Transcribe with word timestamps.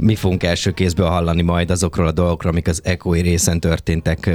mi 0.00 0.14
fogunk 0.14 0.42
első 0.42 0.70
kézből 0.70 1.06
hallani 1.06 1.42
majd 1.42 1.70
azokról 1.70 2.06
a 2.06 2.12
dolgokról, 2.12 2.52
amik 2.52 2.68
az 2.68 2.80
ECOI 2.84 3.20
részen 3.20 3.60
történtek 3.60 4.30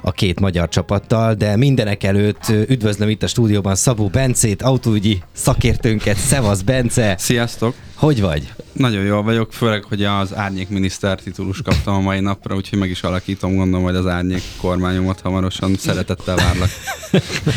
a 0.00 0.12
két 0.12 0.40
magyar 0.40 0.68
csapattal, 0.68 1.34
de 1.34 1.56
mindenek 1.56 2.02
előtt 2.02 2.48
üdvözlöm 2.48 3.08
itt 3.08 3.22
a 3.22 3.26
stúdióban 3.26 3.74
Szabó 3.74 4.08
Bencét, 4.08 4.62
autóügyi 4.62 5.22
szakértőnket. 5.32 6.16
Szevasz, 6.16 6.60
Bence! 6.60 7.14
Sziasztok! 7.18 7.74
Hogy 7.94 8.20
vagy? 8.20 8.52
Nagyon 8.76 9.04
jól 9.04 9.22
vagyok, 9.22 9.52
főleg, 9.52 9.84
hogy 9.84 10.04
az 10.04 10.34
árnyék 10.34 10.68
miniszter 10.68 11.20
titulus 11.20 11.62
kaptam 11.62 11.94
a 11.94 12.00
mai 12.00 12.20
napra, 12.20 12.54
úgyhogy 12.54 12.78
meg 12.78 12.90
is 12.90 13.02
alakítom, 13.02 13.54
gondolom, 13.54 13.84
hogy 13.84 13.94
az 13.94 14.06
árnyék 14.06 14.42
kormányomat 14.60 15.20
hamarosan 15.20 15.74
szeretettel 15.78 16.36
várlak. 16.36 16.68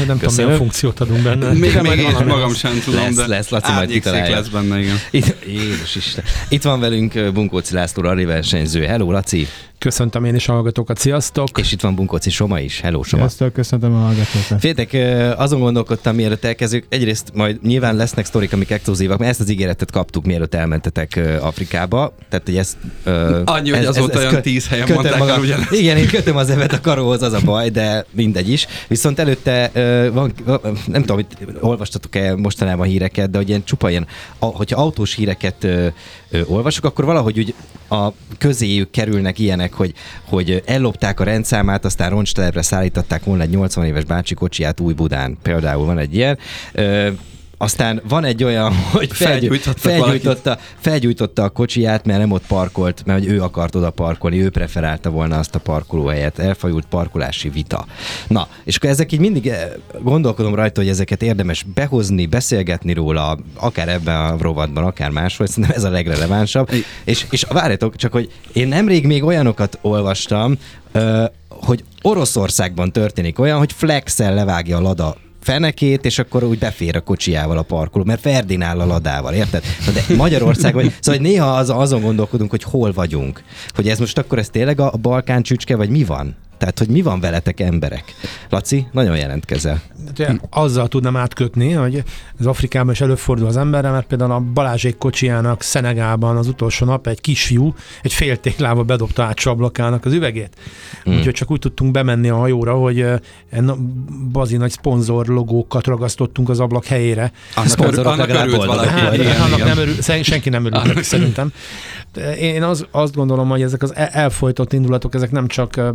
Nem 0.08 0.18
tudom, 0.20 0.36
milyen 0.36 0.58
funkciót 0.58 1.00
adunk 1.00 1.24
benne. 1.24 1.54
Még, 1.54 1.82
még 1.82 2.00
én 2.00 2.12
magam 2.12 2.50
lesz. 2.50 2.58
sem 2.58 2.80
tudom, 2.84 3.02
lesz, 3.02 3.16
de 3.16 3.28
lesz, 3.28 3.50
Laci 3.50 3.72
majd 3.72 4.06
lesz 4.06 4.48
benne, 4.48 4.80
igen. 4.80 4.98
Itt, 5.12 5.46
Jézus 5.46 5.96
Isten. 5.96 6.24
Itt 6.50 6.62
van 6.62 6.80
velünk 6.80 7.32
Bunkóci 7.34 7.74
László, 7.74 8.02
rally 8.02 8.26
versenyző. 8.26 8.84
Hello, 8.84 9.12
Laci! 9.12 9.48
Köszöntöm 9.80 10.26
én 10.26 10.36
is 10.36 10.48
a 10.50 10.54
hallgatókat, 10.54 10.98
sziasztok! 10.98 11.50
És 11.58 11.72
itt 11.72 11.82
van 11.82 11.96
Bunkóci 11.96 12.30
Soma 12.30 12.60
is. 12.60 12.80
Hello, 12.80 13.04
Soma! 13.04 13.22
Sziasztok, 13.24 13.54
köszöntöm 13.54 13.94
a 13.94 13.98
hallgatókat. 13.98 14.60
Féltek, 14.60 14.98
azon 15.38 15.60
gondolkodtam, 15.60 16.16
mielőtt 16.16 16.44
elkezdjük, 16.44 16.86
egyrészt 16.90 17.32
majd 17.34 17.62
nyilván 17.64 17.96
lesznek 17.96 18.26
sztorik, 18.26 18.54
amik 18.54 18.72
exkluzívak, 18.72 19.18
mert 19.18 19.32
ezt 19.32 19.40
az 19.40 19.50
ígéretet 19.50 19.92
kaptuk, 19.92 20.26
mielőtt 20.26 20.54
elmentetek 20.54 21.20
Afrikába. 21.42 22.14
Tehát, 22.30 22.46
hogy 22.46 22.58
ezt... 22.58 22.78
Annyi, 23.46 23.70
hogy 23.70 23.86
azóta 23.86 24.18
olyan 24.18 24.42
tíz 24.42 24.68
helyen 24.68 24.88
mondták 24.94 25.20
el 25.20 25.40
ugyanezt. 25.40 25.72
Igen, 25.72 25.98
én 25.98 26.08
kötöm 26.08 26.36
az 26.38 26.50
evet 26.50 26.74
a 26.74 26.82
karóhoz, 26.82 27.22
az 27.22 27.34
a 27.34 27.40
baj, 27.46 27.70
de 27.70 28.06
mindegy 28.12 28.50
is. 28.50 28.68
Viszont 28.88 29.20
előtte 29.20 29.72
van, 30.14 30.34
nem 30.88 31.02
tudom, 31.02 31.16
hogy 31.16 31.28
olvastatok-e 31.60 32.36
mostanában 32.36 32.88
híreket, 32.88 33.30
de 33.30 33.38
hogy 33.38 33.50
ilyen 33.50 33.64
csupa 33.64 33.90
ilyen, 33.90 34.08
hogyha 34.40 34.82
autós 34.82 35.16
híreket 35.16 35.68
olvasok, 36.46 36.86
akkor 36.86 37.06
valahogy 37.06 37.40
úgy 37.40 37.54
a 37.90 38.10
közéjük 38.38 38.92
kerülnek 38.92 39.40
ilyenek, 39.40 39.69
hogy, 39.74 39.94
hogy 40.26 40.64
ellopták 40.66 41.20
a 41.20 41.24
rendszámát, 41.24 41.86
aztán 41.86 42.10
roncstelepre 42.10 42.62
szállították 42.62 43.24
volna 43.24 43.44
egy 43.44 43.50
80 43.50 43.86
éves 43.86 44.04
bácsi 44.04 44.34
kocsiját 44.34 44.80
új 44.80 44.94
Budán. 44.94 45.38
Például 45.42 45.86
van 45.86 45.98
egy 45.98 46.16
ilyen. 46.16 46.38
Aztán 47.62 48.02
van 48.08 48.24
egy 48.24 48.44
olyan, 48.44 48.74
hogy 48.92 49.12
felgyú- 49.14 49.16
Felgyújtottak 49.16 49.80
felgyújtotta, 49.94 50.58
felgyújtotta 50.80 51.44
a 51.44 51.50
kocsiját, 51.50 52.06
mert 52.06 52.20
nem 52.20 52.32
ott 52.32 52.46
parkolt, 52.48 53.02
mert 53.06 53.20
hogy 53.20 53.28
ő 53.32 53.42
akart 53.42 53.76
oda 53.76 53.90
parkolni, 53.90 54.42
ő 54.42 54.50
preferálta 54.50 55.10
volna 55.10 55.38
azt 55.38 55.56
a 55.56 55.60
parkolóhelyet. 55.60 56.40
Elfajult 56.40 56.86
parkolási 56.90 57.50
vita. 57.50 57.86
Na, 58.28 58.48
és 58.64 58.76
akkor 58.76 58.90
ezek 58.90 59.12
így 59.12 59.20
mindig 59.20 59.48
eh, 59.48 59.70
gondolkodom 60.02 60.56
rajta, 60.56 60.82
hogy 60.82 60.90
ezeket 60.90 61.22
érdemes 61.22 61.64
behozni, 61.74 62.26
beszélgetni 62.26 62.94
róla, 62.94 63.38
akár 63.56 63.88
ebben 63.90 64.16
a 64.16 64.36
rovatban, 64.40 64.84
akár 64.84 65.10
máshol, 65.10 65.48
szerintem 65.48 65.76
ez 65.76 65.84
a 65.84 65.90
legrelevánsabb. 65.90 66.72
I- 66.74 66.86
És, 67.04 67.26
és 67.30 67.44
várjatok, 67.50 67.96
csak 67.96 68.12
hogy 68.12 68.32
én 68.54 68.68
nemrég 68.68 69.06
még 69.06 69.24
olyanokat 69.24 69.78
olvastam, 69.82 70.58
hogy 71.50 71.84
Oroszországban 72.02 72.92
történik 72.92 73.40
olyan, 73.40 73.58
hogy 73.58 73.72
flexel 73.74 74.34
levágja 74.34 74.78
a 74.78 74.82
lada 74.82 75.16
fenekét, 75.42 76.06
és 76.06 76.20
akkor 76.20 76.44
úgy 76.44 76.60
befér 76.60 76.96
a 76.96 77.02
kocsijával 77.02 77.58
a 77.58 77.62
parkoló, 77.62 78.04
mert 78.04 78.22
Ferdinál 78.22 78.80
a 78.80 78.86
ladával, 78.86 79.34
érted? 79.34 79.64
De 79.94 80.16
Magyarországon, 80.16 80.84
szóval 81.00 81.22
hogy 81.22 81.30
néha 81.30 81.56
az, 81.56 81.70
azon 81.70 82.02
gondolkodunk, 82.02 82.50
hogy 82.50 82.64
hol 82.64 82.92
vagyunk. 82.92 83.44
Hogy 83.68 83.90
ez 83.90 84.00
most 84.00 84.18
akkor 84.18 84.38
ez 84.38 84.50
tényleg 84.50 84.80
a 84.80 84.92
Balkán 85.02 85.42
csücske, 85.42 85.76
vagy 85.76 85.90
mi 85.90 86.04
van? 86.04 86.36
Tehát, 86.60 86.80
hogy 86.80 86.88
mi 86.88 87.02
van 87.02 87.20
veletek 87.20 87.60
emberek? 87.60 88.04
Laci, 88.50 88.88
nagyon 88.92 89.18
jelentkezel. 89.18 89.82
Hát, 90.18 90.48
azzal 90.50 90.88
tudnám 90.88 91.16
átkötni, 91.16 91.72
hogy 91.72 92.04
az 92.40 92.46
Afrikában 92.46 92.92
is 92.92 93.02
előfordul 93.02 93.48
az 93.48 93.58
emberre, 93.58 93.90
mert 93.90 94.08
például 94.08 94.32
a 94.32 94.40
Balázsék 94.40 94.98
kocsijának 94.98 95.62
Szenegálban 95.62 96.38
az 96.38 96.48
utolsó 96.48 96.86
nap 96.86 97.08
egy 97.08 97.22
kisfiú 97.22 97.74
egy 98.02 98.14
fél 98.14 98.38
téglába 98.38 98.84
bedobta 98.84 99.24
át 99.24 99.40
sablakának 99.40 100.06
az 100.06 100.14
üvegét. 100.14 100.56
Hmm. 101.04 101.18
Úgyhogy 101.18 101.34
csak 101.34 101.52
úgy 101.52 101.60
tudtunk 101.60 101.92
bemenni 101.92 102.30
a 102.30 102.36
hajóra, 102.36 102.74
hogy 102.74 103.02
eh, 103.02 103.20
bazi 104.32 104.58
nagy 104.58 104.72
szponzor 104.72 105.28
logókat 105.28 105.86
ragasztottunk 105.86 106.50
az 106.50 106.60
ablak 106.60 106.86
helyére. 106.86 107.32
Annak, 107.56 107.70
szponzorok 107.70 108.12
annak 108.12 108.28
legalább 108.28 108.48
örült 108.48 108.66
valaki. 108.66 108.88
Hát. 108.88 109.14
Igen, 109.14 109.42
annak 109.42 109.58
igen. 109.58 109.68
nem 109.68 109.78
örül, 109.78 110.02
senki 110.02 110.50
nem 110.50 110.66
örül 110.66 110.82
neki, 110.82 111.04
szerintem. 111.04 111.52
Én 112.40 112.64
az, 112.64 112.86
azt 112.92 113.16
gondolom, 113.16 113.50
hogy 113.50 113.62
ezek 113.62 113.84
az 113.84 113.96
el- 113.96 114.08
elfolytott 114.08 114.74
indulatok, 114.74 115.16
ezek 115.16 115.32
nem 115.32 115.48
csak 115.48 115.76
ö, 115.76 115.90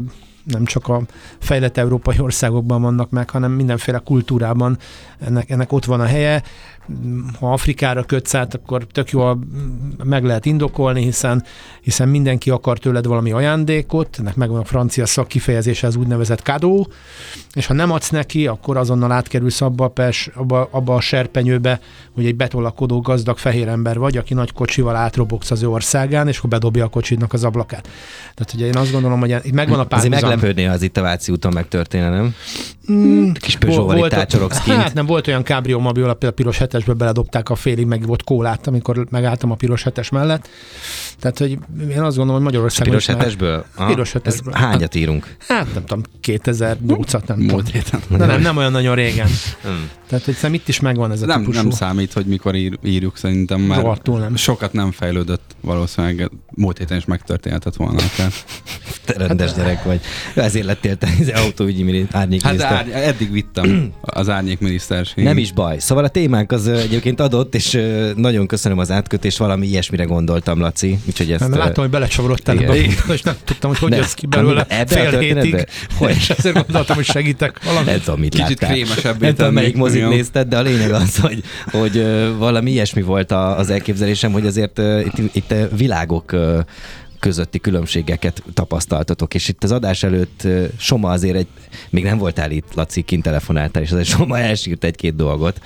nem 0.45 0.65
csak 0.65 0.89
a 0.89 1.03
fejlett 1.39 1.77
európai 1.77 2.21
országokban 2.21 2.83
vannak 2.83 3.11
meg, 3.11 3.31
hanem 3.31 3.53
mindenféle 3.53 3.99
kultúrában 3.99 4.79
ennek, 5.19 5.51
ennek 5.51 5.73
ott 5.73 5.85
van 5.85 6.01
a 6.01 6.05
helye. 6.05 6.43
Ha 7.41 7.53
Afrikára 7.53 8.05
kötsz 8.05 8.35
át, 8.35 8.55
akkor 8.55 8.87
tök 8.93 9.11
jól 9.11 9.39
meg 10.05 10.25
lehet 10.25 10.47
indokolni, 10.47 11.03
hiszen, 11.03 11.45
hiszen 11.81 12.09
mindenki 12.09 12.51
akar 12.51 12.79
tőled 12.79 13.07
valami 13.07 13.31
ajándékot, 13.31 14.17
ennek 14.19 14.37
megvan 14.37 14.61
a 14.61 14.65
francia 14.65 15.07
szakkifejezése, 15.07 15.87
az 15.87 15.97
úgynevezett 15.97 16.43
kadó, 16.43 16.89
és 17.55 17.67
ha 17.67 17.75
nem 17.75 17.91
adsz 17.91 18.11
neki, 18.11 18.47
akkor 18.47 18.77
azonnal 18.77 19.13
átkerülsz 19.13 19.61
abba 19.61 19.89
pers, 19.89 20.31
abba, 20.35 20.69
abba 20.71 20.95
a 20.95 21.01
serpenyőbe, 21.01 21.81
hogy 22.15 22.27
egy 22.27 22.37
betolakodó 22.37 23.01
gazdag 23.01 23.39
fehér 23.39 23.69
ember 23.69 23.99
vagy, 23.99 24.17
aki 24.17 24.35
nagy 24.35 24.53
kocsival 24.53 24.97
átrobogsz 24.97 25.51
az 25.51 25.63
ő 25.63 25.69
országán, 25.69 26.29
és 26.29 26.39
akkor 26.39 26.51
bedobja 26.51 26.85
a 26.85 26.89
kocsidnak 26.89 27.33
az 27.33 27.45
ablakát. 27.45 27.89
Tehát 28.35 28.53
ugye 28.55 28.67
én 28.67 28.77
azt 28.77 28.93
gondolom, 28.93 29.21
hogy 29.21 29.37
itt 29.43 29.53
megvan 29.53 29.79
a 29.79 29.87
Azért 29.91 30.34
meglepődnél, 30.35 30.69
ha 30.69 30.75
az 30.75 30.83
itt 30.83 30.97
a 30.97 31.03
Váci 31.03 31.33
úton 31.33 31.53
megtörténne, 31.53 32.09
nem? 32.11 32.35
Mm, 32.93 33.31
Kis 33.33 33.57
Peugeot-val 33.57 34.07
itt 34.07 34.13
ácsorogsz 34.13 34.59
kint. 34.61 34.77
Hát 34.77 34.95
nem 34.95 35.07
volt 35.07 35.27
olyan 35.27 35.43
kábrió, 35.43 35.87
amivel 35.87 36.11
a 36.21 36.31
piros 36.31 36.59
hetesbe 36.59 36.93
beledobták 36.93 37.49
a 37.51 37.55
félig 37.55 37.87
megivott 37.87 38.25
kólát, 38.25 38.67
amikor 38.67 39.07
megálltam 39.11 39.51
a 39.51 39.55
piros 39.55 39.83
hetes 39.83 40.09
mellett. 40.09 40.49
Tehát, 41.21 41.39
hogy 41.39 41.51
én 41.91 42.01
azt 42.03 42.17
gondolom, 42.17 42.35
hogy 42.35 42.43
Magyarországon 42.53 42.89
Piros 42.89 43.07
már- 43.07 43.17
hetesből? 43.17 43.65
Aha. 43.75 43.89
Piros 43.89 44.07
Ez 44.07 44.13
hetesből. 44.13 44.53
hányat 44.55 44.95
írunk? 44.95 45.37
Hát 45.49 45.75
nem 45.75 45.85
tudom, 45.85 46.03
2008-at 46.23 47.13
nem 47.27 47.39
tudom. 47.39 47.47
Múlt 47.55 47.71
héten. 47.71 48.01
De 48.09 48.27
nem, 48.27 48.41
nem 48.41 48.57
olyan 48.57 48.73
nagyon 48.73 48.95
régen. 48.95 49.29
Hmm. 49.63 49.89
Tehát, 50.09 50.25
hogy 50.25 50.35
szerintem 50.35 50.55
itt 50.55 50.69
is 50.69 50.81
megvan 50.81 51.13
ez 51.13 51.23
a 51.23 51.27
Nem, 51.27 51.39
típusú. 51.39 51.61
nem 51.61 51.71
számít, 51.71 52.13
hogy 52.13 52.27
mikor 52.27 52.55
ír, 52.55 52.79
írjuk, 52.85 53.17
szerintem 53.17 53.61
már 53.61 53.81
Rohadtul 53.81 54.19
nem. 54.19 54.37
sokat 54.37 54.73
nem 54.73 54.91
fejlődött 54.91 55.57
valószínűleg. 55.61 56.31
Múlt 56.51 56.79
héten 56.79 56.97
is 56.97 57.05
megtörténhetett 57.05 57.77
volna 57.77 57.99
akár. 58.15 58.33
Te 59.05 59.27
rendes 59.27 59.53
gyerek 59.53 59.83
vagy. 59.85 60.01
Ezért 60.35 60.67
lettél 60.67 60.97
te 60.97 61.09
az 61.21 61.29
autóügyi 61.45 61.83
mini- 61.83 62.07
árnyék 62.11 62.43
Hát 62.43 62.53
miniszter. 62.53 62.77
ár, 62.77 63.03
eddig 63.09 63.33
vittem 63.33 63.93
az 64.01 64.29
árnyék 64.29 64.59
miniszterség. 64.61 65.25
Nem 65.25 65.39
is 65.39 65.53
baj. 65.53 65.79
Szóval 65.79 66.05
a 66.05 66.09
témánk 66.09 66.53
az 66.53 66.69
egyébként 66.69 67.21
adott, 67.21 67.55
és 67.55 67.81
nagyon 68.17 68.47
köszönöm 68.47 68.79
az 68.79 68.91
átkötést, 68.91 69.39
valami 69.39 69.67
ilyesmire 69.67 70.05
gondoltam, 70.05 70.59
Laci. 70.61 70.99
Úgyhogy 71.07 71.33
ezt... 71.33 71.49
Nem, 71.49 71.59
látom, 71.59 71.85
hogy 71.85 71.93
belecsavarodtál 71.93 72.55
igen. 72.55 72.71
ebbe, 72.71 73.13
és 73.13 73.23
nem 73.23 73.35
tudtam, 73.45 73.71
hogy 73.71 73.79
hogy 73.79 73.93
jössz 73.93 74.13
ki 74.13 74.27
belőle 74.27 74.67
Ebbe 74.69 74.83
a 75.07 75.11
fél 75.11 75.19
hétig. 75.19 75.67
Hogy? 75.97 76.11
És 76.11 76.31
ezért 76.31 76.55
gondoltam, 76.65 76.97
hogy 76.97 77.05
segítek 77.05 77.65
valami. 77.65 77.85
Nem 77.87 78.01
tudom, 78.01 78.21
mit 78.21 78.35
Kicsit 78.35 78.61
láttál. 78.61 78.71
krémesebbé 78.77 79.27
Nem 79.27 79.35
tudom, 79.35 79.53
melyik 79.53 79.77
mozit 79.77 80.09
nézted, 80.09 80.49
de 80.49 80.57
a 80.59 80.63
lényeg 80.63 80.91
az, 80.93 81.17
hogy, 81.17 81.43
hogy 81.71 82.07
valami 82.39 82.71
ilyesmi 82.71 83.03
volt 83.03 83.31
a- 83.33 83.59
az 83.59 83.71
elképzelésem, 83.71 84.33
hogy 84.33 84.47
azért 84.47 84.79
itt, 85.05 85.35
itt 85.35 85.55
világok 85.77 86.33
közötti 87.25 87.59
különbségeket 87.59 88.43
tapasztaltatok, 88.55 89.35
és 89.35 89.49
itt 89.49 89.65
az 89.65 89.73
adás 89.73 90.03
előtt 90.03 90.47
Soma 90.79 91.11
azért 91.11 91.37
egy, 91.37 91.47
még 91.91 92.05
nem 92.05 92.19
voltál 92.19 92.51
itt, 92.51 92.75
Laci, 92.75 93.03
kint 93.03 93.23
telefonáltál, 93.23 93.83
és 93.83 93.91
azért 93.91 94.09
Soma 94.09 94.39
elsírt 94.39 94.85
egy-két 94.85 95.17
dolgot, 95.17 95.61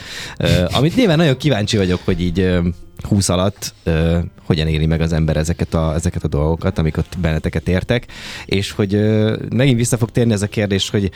amit 0.70 0.96
nyilván 0.96 1.16
nagyon 1.16 1.36
kíváncsi 1.36 1.76
vagyok, 1.76 2.00
hogy 2.04 2.20
így 2.20 2.40
ö, 2.40 2.68
20 3.08 3.28
alatt 3.28 3.74
ö, 3.82 4.18
hogyan 4.44 4.66
éli 4.66 4.86
meg 4.86 5.00
az 5.00 5.12
ember 5.12 5.36
ezeket 5.36 5.74
a, 5.74 5.94
ezeket 5.94 6.24
a 6.24 6.28
dolgokat, 6.28 6.78
amik 6.78 6.96
ott 6.96 7.16
benneteket 7.18 7.68
értek, 7.68 8.06
és 8.46 8.70
hogy 8.70 8.94
ö, 8.94 9.36
megint 9.54 9.78
vissza 9.78 9.96
fog 9.96 10.10
térni 10.10 10.32
ez 10.32 10.42
a 10.42 10.46
kérdés, 10.46 10.90
hogy 10.90 11.10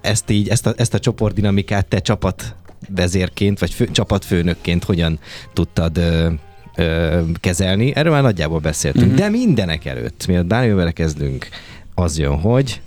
ezt 0.00 0.30
így, 0.30 0.48
ezt 0.48 0.66
a, 0.66 0.74
ezt 0.76 0.94
a 0.94 0.98
csoportdinamikát 0.98 1.86
te 1.86 1.98
csapat 1.98 2.54
vezérként, 2.94 3.58
vagy 3.58 3.70
fő, 3.70 3.88
csapatfőnökként 3.90 4.84
hogyan 4.84 5.18
tudtad 5.52 5.98
ö, 5.98 6.30
ö, 6.76 7.20
kezelni. 7.40 7.94
Erről 7.94 8.12
már 8.12 8.22
nagyjából 8.22 8.58
beszéltünk. 8.58 9.06
Mm-hmm. 9.06 9.16
De 9.16 9.28
mindenek 9.28 9.84
előtt, 9.84 10.26
mielőtt 10.26 10.46
bármivel 10.46 10.92
kezdünk, 10.92 11.48
az 11.94 12.18
jön, 12.18 12.40
hogy 12.40 12.80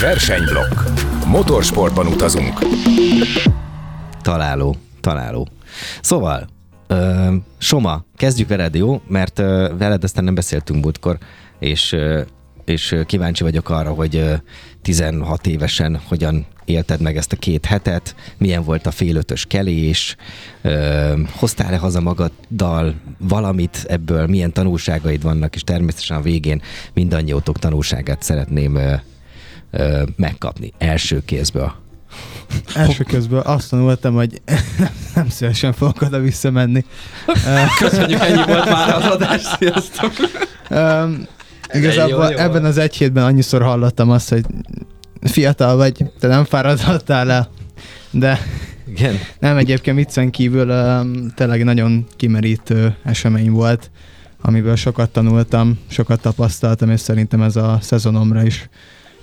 Versenyblokk. 0.00 0.80
Motorsportban 1.26 2.06
utazunk. 2.06 2.58
találó, 4.22 4.76
találó. 5.00 5.48
Szóval, 6.00 6.48
Ö, 6.88 7.34
Soma, 7.58 8.04
kezdjük 8.16 8.48
veled, 8.48 8.74
jó? 8.74 9.00
Mert 9.08 9.38
ö, 9.38 9.72
veled 9.78 10.04
aztán 10.04 10.24
nem 10.24 10.34
beszéltünk 10.34 10.84
múltkor, 10.84 11.18
és, 11.58 11.92
ö, 11.92 12.20
és 12.66 12.96
kíváncsi 13.06 13.42
vagyok 13.42 13.70
arra, 13.70 13.90
hogy 13.90 14.16
ö, 14.16 14.34
16 14.82 15.46
évesen 15.46 16.00
hogyan 16.08 16.46
élted 16.64 17.00
meg 17.00 17.16
ezt 17.16 17.32
a 17.32 17.36
két 17.36 17.66
hetet, 17.66 18.14
milyen 18.38 18.64
volt 18.64 18.86
a 18.86 18.90
félötös 18.90 19.44
kelés, 19.44 20.16
hoztál-e 21.30 21.76
haza 21.76 22.00
magaddal 22.00 22.94
valamit 23.18 23.84
ebből, 23.88 24.26
milyen 24.26 24.52
tanulságaid 24.52 25.22
vannak, 25.22 25.54
és 25.54 25.62
természetesen 25.62 26.16
a 26.16 26.20
végén 26.20 26.62
mindannyiótok 26.94 27.58
tanulságát 27.58 28.22
szeretném 28.22 28.74
ö, 28.74 28.94
ö, 29.70 30.02
megkapni 30.16 30.72
első 30.78 31.22
kézből. 31.24 31.72
Első 32.74 33.04
közben 33.04 33.42
azt 33.44 33.70
tanultam, 33.70 34.14
hogy 34.14 34.42
nem 35.14 35.28
szívesen 35.28 35.72
fogok 35.72 36.02
oda 36.02 36.18
visszamenni. 36.18 36.84
Köszönjük, 37.78 38.20
ennyi 38.20 38.44
volt 38.46 38.70
már 38.70 38.94
az 38.94 39.04
adás. 39.04 39.42
Sziasztok! 39.58 40.12
Um, 40.70 41.26
igazából 41.72 42.24
Jó, 42.24 42.30
jó. 42.30 42.36
ebben 42.36 42.64
az 42.64 42.78
egy 42.78 42.96
hétben 42.96 43.24
annyiszor 43.24 43.62
hallottam 43.62 44.10
azt, 44.10 44.28
hogy 44.28 44.44
fiatal 45.20 45.76
vagy, 45.76 46.04
te 46.18 46.28
nem 46.28 46.44
fáradhattál 46.44 47.30
el. 47.30 47.50
De 48.10 48.38
Igen. 48.88 49.14
nem, 49.38 49.56
egyébként 49.56 49.96
viccen 49.96 50.30
kívül 50.30 50.70
um, 50.70 51.30
tényleg 51.34 51.64
nagyon 51.64 52.06
kimerítő 52.16 52.96
esemény 53.04 53.50
volt, 53.50 53.90
amiből 54.40 54.76
sokat 54.76 55.10
tanultam, 55.10 55.78
sokat 55.88 56.20
tapasztaltam, 56.20 56.90
és 56.90 57.00
szerintem 57.00 57.42
ez 57.42 57.56
a 57.56 57.78
szezonomra 57.80 58.42
is 58.42 58.68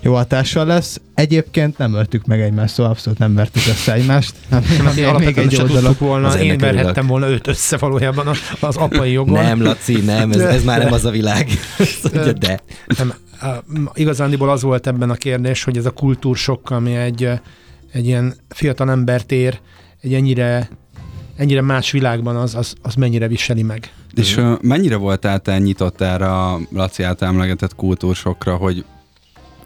jó 0.03 0.13
hatással 0.13 0.65
lesz. 0.65 1.01
Egyébként 1.13 1.77
nem 1.77 1.93
öltük 1.93 2.25
meg 2.25 2.41
egymást, 2.41 2.73
szóval 2.73 2.91
abszolút 2.91 3.19
nem 3.19 3.33
vertük 3.33 3.61
össze 3.67 3.93
egymást. 3.93 4.35
Nem, 4.49 4.63
én 4.97 5.05
alapvetően 5.05 5.49
se 5.49 5.63
tudtuk 5.63 5.99
volna, 5.99 6.27
Az 6.27 6.35
én 6.35 6.57
verhettem 6.57 7.07
volna 7.07 7.29
őt 7.29 7.47
össze 7.47 7.77
valójában 7.77 8.27
az, 8.27 8.37
az 8.59 8.75
apai 8.75 9.11
jogon. 9.11 9.43
Nem, 9.43 9.61
Laci, 9.61 10.01
nem, 10.01 10.31
ez, 10.31 10.39
ez 10.39 10.63
már 10.63 10.83
nem 10.83 10.93
az 10.93 11.05
a 11.05 11.09
világ. 11.09 11.47
Mondja, 12.13 12.33
de. 12.33 12.59
Nem, 12.97 13.13
igazándiból 13.93 14.49
az 14.49 14.61
volt 14.61 14.87
ebben 14.87 15.09
a 15.09 15.15
kérdés, 15.15 15.63
hogy 15.63 15.77
ez 15.77 15.85
a 15.85 15.91
kultúrsokk, 15.91 16.69
ami 16.69 16.95
egy, 16.95 17.29
egy 17.91 18.05
ilyen 18.05 18.35
fiatal 18.49 18.91
embert 18.91 19.31
ér, 19.31 19.59
egy 20.01 20.13
ennyire, 20.13 20.69
ennyire 21.35 21.61
más 21.61 21.91
világban, 21.91 22.35
az, 22.35 22.55
az, 22.55 22.73
az 22.81 22.95
mennyire 22.95 23.27
viseli 23.27 23.63
meg. 23.63 23.91
És 24.15 24.41
mennyire 24.61 24.95
voltál 24.95 25.39
te 25.39 25.57
nyitott 25.57 26.01
erre 26.01 26.31
a 26.31 26.59
Laci 26.71 27.03
által 27.03 27.27
emlegetett 27.27 27.75
kultúrsokra, 27.75 28.55
hogy 28.55 28.85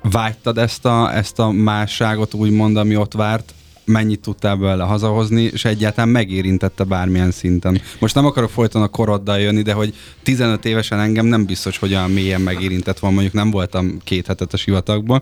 vágytad 0.01 0.57
ezt 0.57 0.85
a, 0.85 1.15
ezt 1.15 1.39
a 1.39 1.51
másságot 1.51 2.33
úgymond, 2.33 2.77
ami 2.77 2.95
ott 2.95 3.13
várt, 3.13 3.53
mennyit 3.87 4.19
tudtál 4.19 4.55
belőle 4.55 4.83
hazahozni, 4.83 5.41
és 5.41 5.65
egyáltalán 5.65 6.09
megérintette 6.09 6.83
bármilyen 6.83 7.31
szinten. 7.31 7.81
Most 7.99 8.15
nem 8.15 8.25
akarok 8.25 8.49
folyton 8.49 8.81
a 8.81 8.87
koroddal 8.87 9.39
jönni, 9.39 9.61
de 9.61 9.73
hogy 9.73 9.93
15 10.23 10.65
évesen 10.65 10.99
engem 10.99 11.25
nem 11.25 11.45
biztos, 11.45 11.77
hogy 11.77 11.91
olyan 11.91 12.11
mélyen 12.11 12.41
megérintett 12.41 12.99
van, 12.99 13.13
mondjuk 13.13 13.33
nem 13.33 13.51
voltam 13.51 13.97
két 14.03 14.27
hetet 14.27 14.53
a 14.53 14.57
sivatagban, 14.57 15.21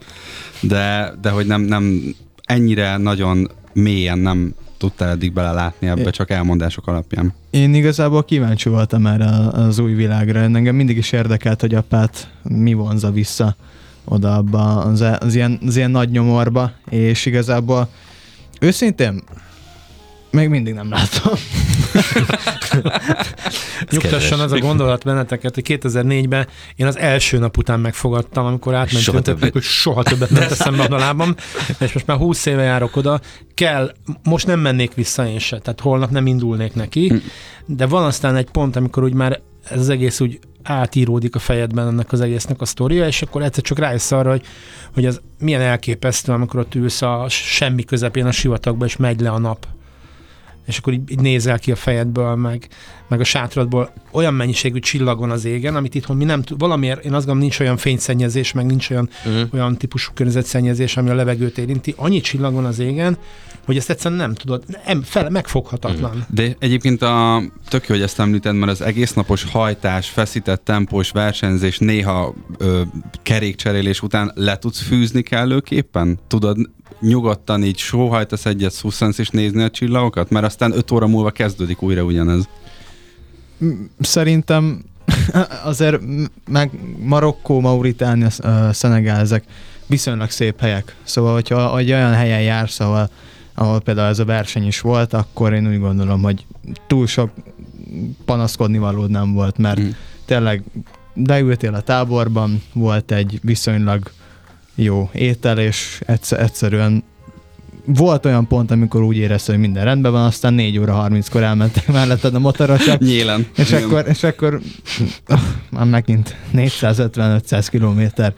de, 0.60 1.14
de 1.22 1.30
hogy 1.30 1.46
nem, 1.46 1.62
nem 1.62 2.16
ennyire 2.44 2.98
nagyon 2.98 3.52
mélyen 3.74 4.20
nem 4.20 4.54
tudtál 4.78 5.10
eddig 5.10 5.34
belelátni 5.34 5.88
ebbe, 5.88 6.10
csak 6.10 6.30
elmondások 6.30 6.88
alapján. 6.88 7.34
Én 7.50 7.74
igazából 7.74 8.24
kíváncsi 8.24 8.70
voltam 8.70 9.06
erre 9.06 9.30
az 9.52 9.80
új 9.80 9.94
világra. 9.94 10.40
Engem 10.40 10.76
mindig 10.76 10.98
is 10.98 11.12
érdekelt, 11.12 11.62
hogy 11.62 11.76
apát 11.76 12.30
mi 12.44 12.74
vonza 12.74 13.12
vissza 13.12 13.56
oda 14.06 14.36
abba 14.36 14.78
az, 14.78 15.04
az, 15.20 15.36
ilyen, 15.36 15.60
az 15.66 15.76
ilyen 15.76 15.92
nagy 15.92 16.10
nyomorba, 16.10 16.72
és 16.90 17.26
igazából 17.26 17.90
őszintén 18.60 19.24
még 20.36 20.50
mindig 20.50 20.74
nem 20.74 20.90
látom. 20.90 21.34
Nyugtasson 23.92 24.40
az 24.40 24.52
a 24.52 24.60
gondolat 24.60 25.04
benneteket, 25.04 25.54
hogy 25.54 25.64
2004-ben 25.68 26.48
én 26.76 26.86
az 26.86 26.98
első 26.98 27.38
nap 27.38 27.58
után 27.58 27.80
megfogadtam, 27.80 28.46
amikor 28.46 28.74
átmentünk, 28.74 29.06
többet. 29.06 29.24
többet. 29.24 29.54
hogy 29.54 29.62
soha 29.62 30.04
többet 30.04 30.30
nem 30.30 30.48
teszem 30.48 30.76
be 30.76 30.84
a 30.84 30.98
lábam, 30.98 31.36
és 31.80 31.94
most 31.94 32.06
már 32.06 32.18
20 32.18 32.46
éve 32.46 32.64
járok 32.64 32.96
oda, 32.96 33.20
kell, 33.54 33.92
most 34.24 34.48
nem 34.48 34.60
mennék 34.60 34.94
vissza 34.94 35.28
én 35.28 35.40
se, 35.40 35.60
tehát 35.60 35.80
holnap 35.80 36.10
nem 36.10 36.28
indulnék 36.28 36.74
neki, 36.74 37.14
de 37.66 37.86
van 37.86 38.04
aztán 38.04 38.36
egy 38.36 38.50
pont, 38.52 38.76
amikor 38.76 39.04
úgy 39.04 39.14
már 39.14 39.42
ez 39.70 39.80
az 39.80 39.90
egész 39.90 40.20
úgy 40.20 40.40
átíródik 40.66 41.36
a 41.36 41.40
fejedben 41.40 41.88
ennek 41.88 42.12
az 42.12 42.22
egésznek 42.22 42.62
a 42.62 42.66
sztoria, 42.66 43.08
és 43.08 43.22
akkor 43.22 43.42
egyszer 43.42 43.64
csak 43.64 43.80
rájössz 43.80 44.12
arra, 44.12 44.30
hogy, 44.30 44.46
hogy 44.94 45.06
az 45.06 45.22
milyen 45.40 45.62
elképesztő, 45.62 46.32
amikor 46.32 46.60
ott 46.60 46.76
ülsz 46.76 47.02
a 47.02 47.26
semmi 47.30 47.84
közepén 47.84 48.26
a 48.26 48.32
sivatagba, 48.32 48.86
és 48.86 48.96
megy 48.98 49.20
le 49.20 49.30
a 49.30 49.40
nap 49.40 49.68
és 50.66 50.78
akkor 50.78 50.94
így, 50.94 51.12
így 51.12 51.20
nézel 51.20 51.60
ki 51.60 51.72
a 51.72 51.76
fejedből, 51.76 52.36
meg, 52.36 52.68
meg 53.08 53.20
a 53.20 53.24
sátradból 53.24 53.94
olyan 54.12 54.34
mennyiségű 54.34 54.80
csillagon 54.80 55.32
az 55.32 55.46
égen, 55.46 55.76
amit 55.76 55.96
itthon 55.96 56.18
mi 56.18 56.24
nem 56.24 56.42
tud, 56.42 56.60
valamiért 56.60 56.98
én 57.06 57.14
azt 57.14 57.26
gondolom, 57.26 57.40
nincs 57.42 57.60
olyan 57.60 57.78
fényszennyezés, 57.78 58.52
meg 58.52 58.66
nincs 58.66 58.90
olyan, 58.90 59.10
Mhm. 59.26 59.42
olyan 59.52 59.78
típusú 59.78 60.12
környezetszennyezés, 60.14 60.98
ami 60.98 61.10
a 61.10 61.14
levegőt 61.16 61.58
érinti. 61.58 61.94
Annyi 61.98 62.22
csillagon 62.22 62.66
az 62.66 62.80
égen, 62.80 63.18
hogy 63.66 63.78
ezt 63.78 63.90
egyszerűen 63.90 64.20
nem 64.20 64.34
tudod, 64.34 64.64
nem, 64.86 65.02
fel, 65.04 65.30
megfoghatatlan. 65.30 66.26
De 66.30 66.56
egyébként 66.60 67.02
a, 67.02 67.42
tök 67.70 67.88
jó, 67.88 67.96
hogy 67.96 68.04
ezt 68.04 68.20
említed, 68.20 68.56
mert 68.56 68.72
az 68.72 68.82
egésznapos 68.82 69.44
hajtás, 69.44 70.10
feszített 70.10 70.64
tempós 70.66 71.12
versenyzés, 71.12 71.78
néha 71.78 72.34
ö, 72.58 72.82
kerékcserélés 73.24 74.02
után 74.02 74.32
le 74.36 74.58
tudsz 74.58 74.82
fűzni 74.82 75.22
kellőképpen? 75.22 76.20
Tudod 76.28 76.58
nyugodtan 77.00 77.64
így 77.64 77.78
sóhajtasz 77.78 78.46
egyet, 78.46 78.72
szusszansz 78.72 79.18
és 79.18 79.30
nézni 79.30 79.64
a 79.64 79.70
csillagokat? 79.70 80.30
Mert 80.30 80.46
aztán 80.46 80.72
öt 80.72 80.92
óra 80.92 81.08
múlva 81.08 81.32
kezdődik 81.32 81.82
újra 81.82 82.04
ugyanez. 82.04 82.48
Szerintem 84.00 84.84
azért 85.64 86.02
meg 86.48 86.72
Marokkó, 87.00 87.60
Mauritánia, 87.60 88.28
uh, 88.44 88.72
Szenegál, 88.72 89.20
ezek 89.20 89.44
viszonylag 89.86 90.30
szép 90.30 90.60
helyek. 90.60 90.96
Szóval, 91.04 91.34
hogyha 91.34 91.68
hogy 91.68 91.92
olyan 91.92 92.14
helyen 92.14 92.42
jársz, 92.42 92.80
ahol, 92.80 93.10
ahol 93.54 93.80
például 93.80 94.08
ez 94.08 94.20
a 94.20 94.26
verseny 94.26 94.68
is 94.68 94.82
volt, 94.82 95.14
akkor 95.14 95.54
én 95.54 95.68
úgy 95.68 95.80
gondolom, 95.80 96.22
hogy 96.22 96.46
túl 96.88 97.08
sok 97.08 97.30
panaszkodni 98.26 98.78
valód 98.78 99.10
nem 99.10 99.34
volt, 99.34 99.58
mert 99.58 99.80
Mm. 99.80 99.90
tényleg 100.26 100.64
leültél 101.26 101.74
a 101.74 101.82
táborban, 101.82 102.62
volt 102.74 103.12
egy 103.12 103.40
viszonylag 103.44 104.12
jó 104.76 105.10
étel, 105.14 105.60
és 105.60 106.02
egyszer, 106.06 106.40
egyszerűen 106.40 107.04
volt 107.86 108.26
olyan 108.26 108.48
pont, 108.48 108.72
amikor 108.72 109.02
úgy 109.04 109.18
érezted, 109.18 109.54
hogy 109.56 109.64
minden 109.64 109.84
rendben 109.84 110.12
van, 110.12 110.26
aztán 110.26 110.54
4 110.54 110.78
óra 110.80 111.08
30-kor 111.10 111.44
elmentek 111.44 111.88
melletted 111.88 112.36
a 112.36 112.40
motorosok, 112.40 113.00
Nyélen. 113.00 113.48
és 113.56 113.70
Igen. 113.70 113.84
akkor, 113.84 114.06
és 114.08 114.24
akkor 114.24 114.62
oh, 115.28 115.40
már 115.70 115.86
megint 115.86 116.36
450-500 116.54 117.68
kilométer. 117.70 118.34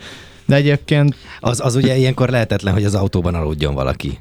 De 0.46 0.56
egyébként 0.56 1.16
Az, 1.40 1.60
az 1.66 1.76
ugye 1.76 1.98
ilyenkor 1.98 2.30
lehetetlen, 2.30 2.74
hogy 2.74 2.84
az 2.84 2.96
autóban 2.96 3.36
aludjon 3.36 3.74
valaki. 3.74 4.20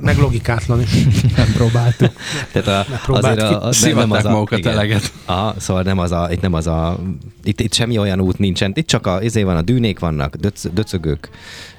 Meg 0.00 0.18
logikátlan 0.18 0.80
is. 0.80 0.90
nem 1.36 1.52
próbáltuk. 1.52 2.12
Tehát 2.52 2.88
a, 2.88 3.12
azért 3.12 3.40
a, 3.40 3.66
a, 3.66 3.72
nem, 3.94 4.10
az 4.10 4.24
a, 4.24 4.30
magukat 4.30 4.58
igen. 4.58 4.72
eleget. 4.72 5.12
Aha, 5.24 5.54
szóval 5.58 5.82
nem 5.82 5.98
az 5.98 6.12
a, 6.12 6.28
itt 6.30 6.40
nem 6.40 6.52
az 6.52 6.66
a, 6.66 6.98
itt, 7.44 7.60
itt 7.60 7.74
semmi 7.74 7.98
olyan 7.98 8.20
út 8.20 8.38
nincsen, 8.38 8.72
itt 8.74 8.86
csak 8.86 9.06
a, 9.06 9.22
izé 9.22 9.42
van, 9.42 9.56
a 9.56 9.62
dűnék 9.62 9.98
vannak, 9.98 10.36
döc, 10.36 10.72
döcögök, 10.72 11.28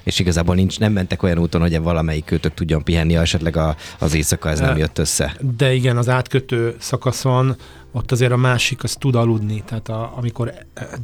és 0.02 0.18
igazából 0.18 0.54
nincs, 0.54 0.78
nem 0.78 0.92
mentek 0.92 1.22
olyan 1.22 1.38
úton, 1.38 1.60
hogy 1.60 1.80
valamelyik 1.80 2.24
kötök 2.24 2.54
tudjon 2.54 2.84
pihenni, 2.84 3.14
ha 3.14 3.22
esetleg 3.22 3.56
a, 3.56 3.76
az 3.98 4.14
éjszaka 4.14 4.50
ez 4.50 4.60
nem 4.60 4.76
jött 4.76 4.98
össze. 4.98 5.36
De 5.56 5.74
igen, 5.74 5.96
az 5.96 6.08
átkötő 6.08 6.74
szakaszon 6.78 7.56
ott 7.96 8.12
azért 8.12 8.32
a 8.32 8.36
másik 8.36 8.82
az 8.82 8.94
tud 8.94 9.14
aludni. 9.14 9.62
Tehát 9.64 9.88
a, 9.88 10.12
amikor 10.16 10.52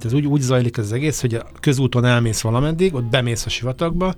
ez 0.04 0.12
úgy, 0.12 0.26
úgy 0.26 0.40
zajlik 0.40 0.78
az 0.78 0.92
egész, 0.92 1.20
hogy 1.20 1.34
a 1.34 1.46
közúton 1.60 2.04
elmész 2.04 2.40
valameddig, 2.40 2.94
ott 2.94 3.04
bemész 3.04 3.46
a 3.46 3.48
sivatagba, 3.48 4.14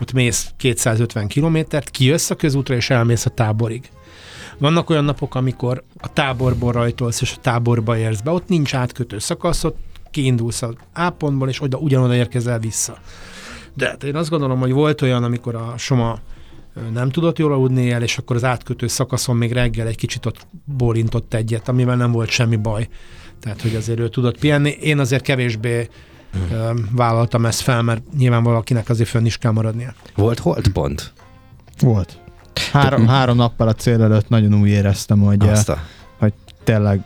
ott 0.00 0.12
mész 0.12 0.52
250 0.56 1.26
kilométert, 1.26 1.90
kijössz 1.90 2.30
a 2.30 2.34
közútra 2.34 2.74
és 2.74 2.90
elmész 2.90 3.26
a 3.26 3.30
táborig. 3.30 3.90
Vannak 4.58 4.90
olyan 4.90 5.04
napok, 5.04 5.34
amikor 5.34 5.82
a 5.98 6.12
táborból 6.12 6.72
rajtolsz, 6.72 7.20
és 7.20 7.32
a 7.36 7.40
táborba 7.40 7.96
érsz 7.96 8.20
be, 8.20 8.30
ott 8.30 8.48
nincs 8.48 8.74
átkötő 8.74 9.18
szakasz, 9.18 9.64
ott 9.64 9.78
kiindulsz 10.10 10.62
az 10.62 10.74
A 10.94 11.10
pontból, 11.10 11.48
és 11.48 11.62
oda, 11.62 11.78
ugyanoda 11.78 12.14
érkezel 12.14 12.58
vissza. 12.58 12.98
De 13.74 13.88
hát 13.88 14.04
én 14.04 14.16
azt 14.16 14.30
gondolom, 14.30 14.58
hogy 14.58 14.72
volt 14.72 15.02
olyan, 15.02 15.24
amikor 15.24 15.54
a 15.54 15.74
Soma 15.76 16.18
nem 16.92 17.10
tudott 17.10 17.38
jól 17.38 17.52
aludni 17.52 17.90
el, 17.90 18.02
és 18.02 18.18
akkor 18.18 18.36
az 18.36 18.44
átkötő 18.44 18.86
szakaszon 18.86 19.36
még 19.36 19.52
reggel 19.52 19.86
egy 19.86 19.96
kicsit 19.96 20.26
ott 20.26 20.46
bólintott 20.64 21.34
egyet, 21.34 21.68
amivel 21.68 21.96
nem 21.96 22.12
volt 22.12 22.28
semmi 22.30 22.56
baj. 22.56 22.88
Tehát, 23.40 23.62
hogy 23.62 23.74
azért 23.74 23.98
ő 23.98 24.08
tudott 24.08 24.38
pihenni. 24.38 24.70
Én 24.70 24.98
azért 24.98 25.22
kevésbé 25.22 25.88
ö, 26.52 26.70
vállaltam 26.90 27.46
ezt 27.46 27.60
fel, 27.60 27.82
mert 27.82 28.02
nyilván 28.16 28.42
valakinek 28.42 28.88
azért 28.88 29.08
fönn 29.08 29.24
is 29.24 29.38
kell 29.38 29.52
maradnia. 29.52 29.94
Volt 30.14 30.38
holdpont? 30.38 31.12
Volt. 31.80 32.20
Három, 32.72 33.06
három 33.06 33.36
nappal 33.36 33.68
a 33.68 33.74
cél 33.74 34.02
előtt 34.02 34.28
nagyon 34.28 34.54
úgy 34.54 34.68
éreztem, 34.68 35.18
hogy 35.18 35.42
eh, 35.42 35.50
Azt 35.50 35.68
a, 35.68 35.78
tényleg 36.64 37.00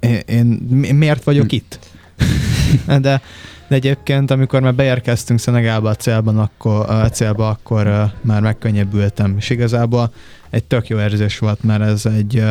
én, 0.00 0.20
én 0.26 0.46
mi- 0.70 0.92
miért 0.92 1.24
vagyok 1.24 1.52
itt? 1.52 1.78
de, 3.00 3.22
de 3.72 3.78
egyébként, 3.78 4.30
amikor 4.30 4.60
már 4.60 4.74
beérkeztünk 4.74 5.40
Szenegálba 5.40 5.88
a 5.88 5.94
célban, 5.94 6.38
akkor, 6.38 6.90
a 6.90 7.08
célba, 7.08 7.48
akkor 7.48 8.12
már 8.20 8.40
megkönnyebbültem. 8.40 9.34
És 9.38 9.50
igazából 9.50 10.12
egy 10.50 10.64
tök 10.64 10.88
jó 10.88 10.98
érzés 10.98 11.38
volt, 11.38 11.62
mert 11.62 11.82
ez 11.82 12.06
egy 12.06 12.42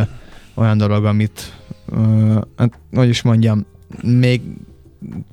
olyan 0.53 0.77
dolog, 0.77 1.05
amit, 1.05 1.53
hát, 2.57 2.79
hogy 2.93 3.09
is 3.09 3.21
mondjam, 3.21 3.65
még 4.03 4.41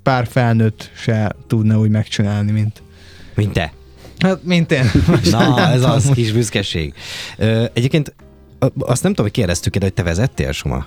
pár 0.03 0.27
felnőtt 0.27 0.91
se 0.95 1.35
tudna 1.47 1.79
úgy 1.79 1.91
megcsinálni, 1.91 2.51
mint, 2.51 2.83
Mint 3.35 3.53
te. 3.53 3.73
hát, 4.19 4.45
mint 4.45 4.73
én. 4.73 4.91
Na, 5.31 5.71
ez 5.71 5.83
az 5.83 6.11
kis 6.15 6.33
büszkeség. 6.33 6.95
Ö, 7.37 7.65
egyébként 7.73 8.15
azt 8.79 9.03
nem 9.03 9.11
tudom, 9.11 9.27
hogy 9.27 9.35
kérdeztük 9.35 9.77
de 9.77 9.85
hogy 9.85 9.95
te 9.95 10.03
vezettél, 10.03 10.53
Soma? 10.53 10.87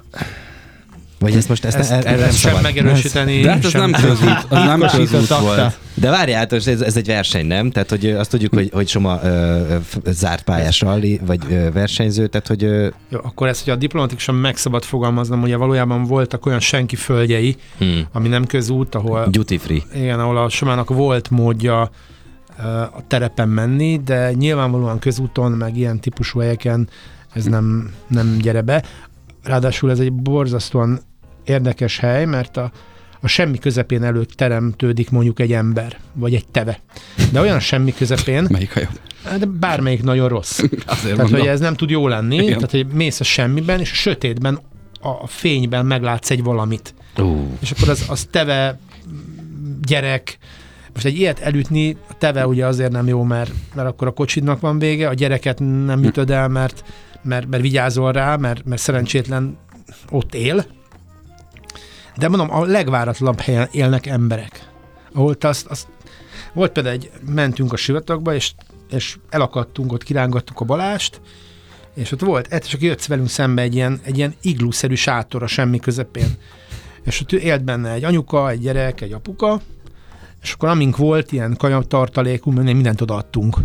Vagy 1.21 1.35
ezt 1.35 1.49
most 1.49 1.65
ezt, 1.65 1.77
Ezt, 1.77 1.89
ne, 1.89 1.95
ezt, 1.95 2.05
nem 2.05 2.19
ezt 2.19 2.37
sem 2.37 2.49
szabad. 2.49 2.61
megerősíteni. 2.61 3.41
De 3.41 3.49
hát 3.49 3.63
ez 3.65 3.69
sem 3.69 3.89
nem 3.89 4.01
közút, 4.01 4.45
az 4.49 4.63
nem 4.63 4.79
közút 4.79 5.27
volt. 5.27 5.79
De 5.93 6.09
várjál, 6.09 6.37
hát 6.39 6.53
ez, 6.53 6.67
ez 6.67 6.97
egy 6.97 7.05
verseny, 7.05 7.45
nem? 7.45 7.71
Tehát, 7.71 7.89
hogy 7.89 8.09
azt 8.09 8.29
tudjuk, 8.29 8.53
hogy, 8.53 8.69
hogy 8.73 8.87
Soma 8.87 9.19
ö, 9.23 9.75
zárt 10.05 10.43
pályás 10.43 10.81
rally, 10.81 11.19
vagy 11.25 11.39
ö, 11.49 11.71
versenyző, 11.71 12.27
tehát, 12.27 12.47
hogy 12.47 12.63
ö, 12.63 12.87
Jó, 13.09 13.19
akkor 13.23 13.47
ezt, 13.47 13.63
hogy 13.63 13.73
a 13.73 13.75
diplomatikusan 13.75 14.35
meg 14.35 14.57
szabad 14.57 14.83
fogalmaznom, 14.83 15.41
ugye 15.41 15.55
valójában 15.55 16.03
voltak 16.03 16.45
olyan 16.45 16.59
senki 16.59 16.95
földjei, 16.95 17.55
hmm, 17.77 18.07
ami 18.11 18.27
nem 18.27 18.45
közút, 18.45 18.95
ahol, 18.95 19.27
duty 19.29 19.57
free. 19.57 19.81
igen, 19.95 20.19
ahol 20.19 20.37
a 20.37 20.49
Somának 20.49 20.89
volt 20.89 21.29
módja 21.29 21.89
ö, 22.59 22.63
a 22.71 23.03
terepen 23.07 23.49
menni, 23.49 24.01
de 24.05 24.33
nyilvánvalóan 24.33 24.99
közúton, 24.99 25.51
meg 25.51 25.77
ilyen 25.77 25.99
típusú 25.99 26.39
helyeken 26.39 26.89
ez 27.33 27.45
nem, 27.45 27.93
nem 28.07 28.37
gyere 28.41 28.61
be. 28.61 28.83
Ráadásul 29.43 29.91
ez 29.91 29.99
egy 29.99 30.13
borzasztóan 30.13 30.99
érdekes 31.43 31.99
hely, 31.99 32.25
mert 32.25 32.57
a, 32.57 32.71
a 33.21 33.27
semmi 33.27 33.57
közepén 33.57 34.03
előtt 34.03 34.31
teremtődik 34.31 35.09
mondjuk 35.09 35.39
egy 35.39 35.53
ember, 35.53 35.97
vagy 36.13 36.35
egy 36.35 36.47
teve. 36.47 36.79
De 37.31 37.39
olyan 37.39 37.59
semmi 37.59 37.93
közepén, 37.93 38.47
Melyik 38.49 38.75
a 38.75 38.79
jobb? 38.79 38.99
de 39.39 39.45
bármelyik 39.45 40.03
nagyon 40.03 40.27
rossz. 40.27 40.59
Azért 40.59 40.85
Tehát, 40.85 41.17
mondom. 41.17 41.39
hogy 41.39 41.47
ez 41.47 41.59
nem 41.59 41.73
tud 41.73 41.89
jó 41.89 42.07
lenni, 42.07 42.35
Igen. 42.35 42.53
tehát, 42.53 42.71
hogy 42.71 42.87
mész 42.87 43.19
a 43.19 43.23
semmiben, 43.23 43.79
és 43.79 43.91
a 43.91 43.95
sötétben, 43.95 44.59
a 45.01 45.27
fényben 45.27 45.85
meglátsz 45.85 46.29
egy 46.31 46.43
valamit. 46.43 46.93
Uh, 47.17 47.41
És 47.59 47.71
akkor 47.71 47.89
az, 47.89 48.05
az 48.07 48.27
teve 48.31 48.79
gyerek, 49.81 50.37
most 50.93 51.05
egy 51.05 51.17
ilyet 51.19 51.39
elütni, 51.39 51.97
a 52.09 52.17
teve 52.17 52.47
ugye 52.47 52.65
azért 52.65 52.91
nem 52.91 53.07
jó, 53.07 53.23
mert, 53.23 53.51
mert 53.73 53.87
akkor 53.87 54.07
a 54.07 54.11
kocsidnak 54.11 54.59
van 54.59 54.79
vége, 54.79 55.07
a 55.07 55.13
gyereket 55.13 55.59
nem 55.59 56.03
ütöd 56.03 56.29
el, 56.29 56.47
mert, 56.47 56.83
mert, 57.21 57.47
mert 57.47 57.63
vigyázol 57.63 58.11
rá, 58.11 58.35
mert, 58.35 58.65
mert 58.65 58.81
szerencsétlen 58.81 59.57
ott 60.09 60.35
él. 60.35 60.65
De 62.21 62.27
mondom, 62.27 62.51
a 62.51 62.65
legváratlanabb 62.65 63.39
helyen 63.39 63.67
élnek 63.71 64.05
emberek. 64.05 64.69
Ahol 65.13 65.35
te 65.35 65.47
azt, 65.47 65.65
azt 65.65 65.87
volt 66.53 66.71
például 66.71 66.95
egy, 66.95 67.11
mentünk 67.25 67.73
a 67.73 67.75
sivatagba, 67.75 68.33
és, 68.33 68.53
és 68.89 69.17
elakadtunk, 69.29 69.91
ott 69.91 70.03
kirángattuk 70.03 70.59
a 70.59 70.65
balást, 70.65 71.21
és 71.93 72.11
ott 72.11 72.19
volt, 72.19 72.47
egyszer 72.47 72.69
csak 72.71 72.81
jött 72.81 73.05
velünk 73.05 73.29
szembe 73.29 73.61
egy 73.61 73.75
ilyen, 73.75 73.99
egy 74.03 74.17
ilyen 74.17 74.35
iglúszerű 74.41 74.95
sátor 74.95 75.43
a 75.43 75.47
semmi 75.47 75.79
közepén. 75.79 76.37
És 77.03 77.21
ott 77.21 77.31
élt 77.31 77.63
benne 77.63 77.91
egy 77.91 78.03
anyuka, 78.03 78.49
egy 78.49 78.59
gyerek, 78.59 79.01
egy 79.01 79.11
apuka, 79.11 79.61
és 80.41 80.53
akkor 80.53 80.69
amink 80.69 80.97
volt 80.97 81.31
ilyen 81.31 81.55
kajatartalékunk, 81.57 82.63
mindent 82.63 83.01
odaadtunk. 83.01 83.57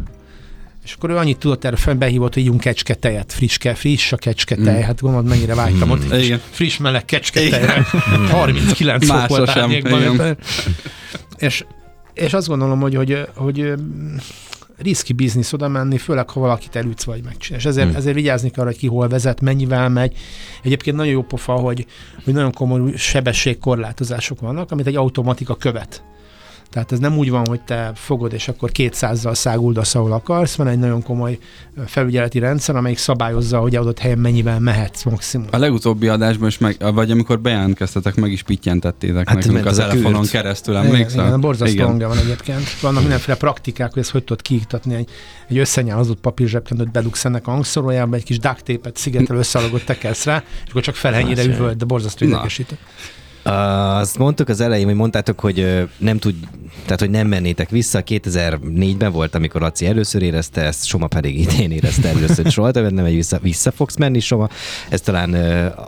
És 0.87 0.93
akkor 0.93 1.11
ő 1.11 1.17
annyit 1.17 1.39
tudott 1.39 1.65
erre 1.65 1.77
fel, 1.77 1.95
behívott, 1.95 2.35
hogy 2.35 2.43
ígyunk 2.43 2.61
kecsketejet, 2.61 3.33
friss, 3.33 3.57
ke, 3.57 3.75
friss 3.75 4.13
a 4.13 4.17
kecsketej. 4.17 4.79
Mm. 4.79 4.83
Hát 4.83 5.01
gondolod, 5.01 5.27
mennyire 5.27 5.55
vágytam 5.55 5.89
Mm. 5.89 5.91
ott 5.91 6.11
egy 6.11 6.25
Igen. 6.25 6.41
friss 6.51 6.77
meleg 6.77 7.05
kecsketejre. 7.05 7.87
39 8.31 9.07
fok 9.07 9.17
Másra 9.17 9.37
volt 9.37 9.49
árnyékban. 9.49 10.37
És, 11.37 11.65
és 12.15 12.33
azt 12.33 12.49
gondolom, 12.49 12.81
hogy, 12.81 12.95
hogy, 12.95 13.27
hogy 13.35 13.73
riszki 14.79 15.13
biznisz 15.13 15.53
oda 15.53 15.69
menni, 15.69 15.99
főleg 15.99 16.31
ha 16.31 16.41
valakit 16.41 16.77
elütsz 16.77 17.05
vagy 17.05 17.23
megcsinálsz. 17.25 17.63
És 17.65 17.69
ezért, 17.71 17.87
Hmm. 17.87 17.97
ezért 17.97 18.15
vigyázni 18.15 18.51
kell, 18.51 18.63
arra, 18.63 18.71
hogy 18.71 18.81
ki 18.81 18.87
hol 18.87 19.09
vezet, 19.09 19.41
mennyivel 19.41 19.89
megy. 19.89 20.17
Egyébként 20.63 20.97
nagyon 20.97 21.13
jó 21.13 21.23
pofa, 21.23 21.53
hogy, 21.53 21.87
hogy 22.25 22.35
nagyon 22.35 22.53
komoly 22.53 22.93
sebességkorlátozások 22.97 24.41
vannak, 24.41 24.71
amit 24.71 24.87
egy 24.87 24.97
automatika 24.97 25.55
követ. 25.57 26.03
Tehát 26.71 26.93
ez 26.93 26.99
nem 26.99 27.17
úgy 27.19 27.31
van, 27.31 27.47
hogy 27.47 27.61
te 27.61 27.93
fogod, 27.95 28.33
és 28.33 28.49
akkor 28.49 28.71
200-zal 28.75 29.35
száguldasz, 29.35 29.95
ahol 29.95 30.13
akarsz. 30.13 30.55
Van 30.55 30.69
egy 30.69 30.79
nagyon 30.79 31.03
komoly 31.03 31.39
felügyeleti 31.87 32.39
rendszer, 32.39 32.77
amelyik 32.77 32.99
szabályozza, 32.99 33.59
hogy 33.59 33.77
adott 33.77 33.99
helyen 33.99 34.19
mennyivel 34.19 34.61
mehetsz 34.61 35.03
maximum. 35.03 35.47
A 35.51 35.59
legutóbbi 35.59 36.09
adásban 36.09 36.49
is 36.49 36.59
meg, 36.59 36.77
vagy 36.95 37.11
amikor 37.11 37.41
bejelentkeztetek, 37.41 38.15
meg 38.15 38.31
is 38.31 38.43
pittyentettétek 38.43 39.29
Hát 39.29 39.37
nekünk 39.37 39.67
az 39.67 39.77
telefonon 39.77 40.27
keresztül, 40.27 40.77
emlékszel? 40.77 41.27
igen, 41.27 41.41
borzasztó 41.41 41.75
Igen. 41.75 41.87
hangja 41.87 42.09
van 42.09 42.19
egyébként. 42.19 42.81
Vannak 42.81 43.01
mindenféle 43.01 43.37
praktikák, 43.37 43.93
hogy 43.93 44.03
ezt 44.03 44.11
hogy 44.11 44.25
tudod 44.25 44.43
kiiktatni. 44.43 44.95
Egy, 44.95 45.09
egy 45.49 45.59
összenyálazott 45.59 46.21
papírzsebkendőt 46.21 46.91
bedugsz 46.91 47.25
ennek 47.25 47.47
a 47.47 47.51
hangszorójába, 47.51 48.17
egy 48.17 48.25
kis 48.25 48.39
duct 48.39 48.65
tape-et 48.65 48.97
szigetel 48.97 49.37
összealagott 49.37 49.85
tekelsz 49.85 50.25
rá, 50.25 50.43
és 50.65 50.71
akkor 50.71 50.83
csak 50.83 50.95
felhenyire 50.95 51.47
Más 51.47 51.57
üvölt, 51.57 51.77
de 51.77 51.85
borzasztó 51.85 52.25
idegesítő. 52.25 52.79
Azt 53.47 54.19
mondtuk 54.19 54.49
az 54.49 54.61
elején, 54.61 54.87
hogy 54.87 54.95
mondtátok, 54.95 55.41
hogy 55.41 55.89
nem 55.99 56.19
tud, 56.19 56.35
tehát 56.85 57.01
hogy 57.01 57.11
nem 57.11 57.27
mennétek 57.27 57.71
vissza. 57.71 58.03
2004-ben 58.07 59.13
volt, 59.13 59.35
amikor 59.35 59.61
Laci 59.61 59.87
először 59.87 60.23
érezte 60.23 60.63
ezt, 60.63 60.85
Soma 60.85 61.07
pedig 61.07 61.41
idén 61.41 61.71
érezte 61.71 62.09
először, 62.09 62.45
hogy 62.45 62.53
soha 62.53 62.71
többet 62.71 62.91
nem 62.91 63.05
megy 63.05 63.15
vissza, 63.15 63.39
vissza 63.39 63.71
fogsz 63.71 63.97
menni, 63.97 64.21
Soma. 64.21 64.49
Ez 64.89 65.01
talán 65.01 65.35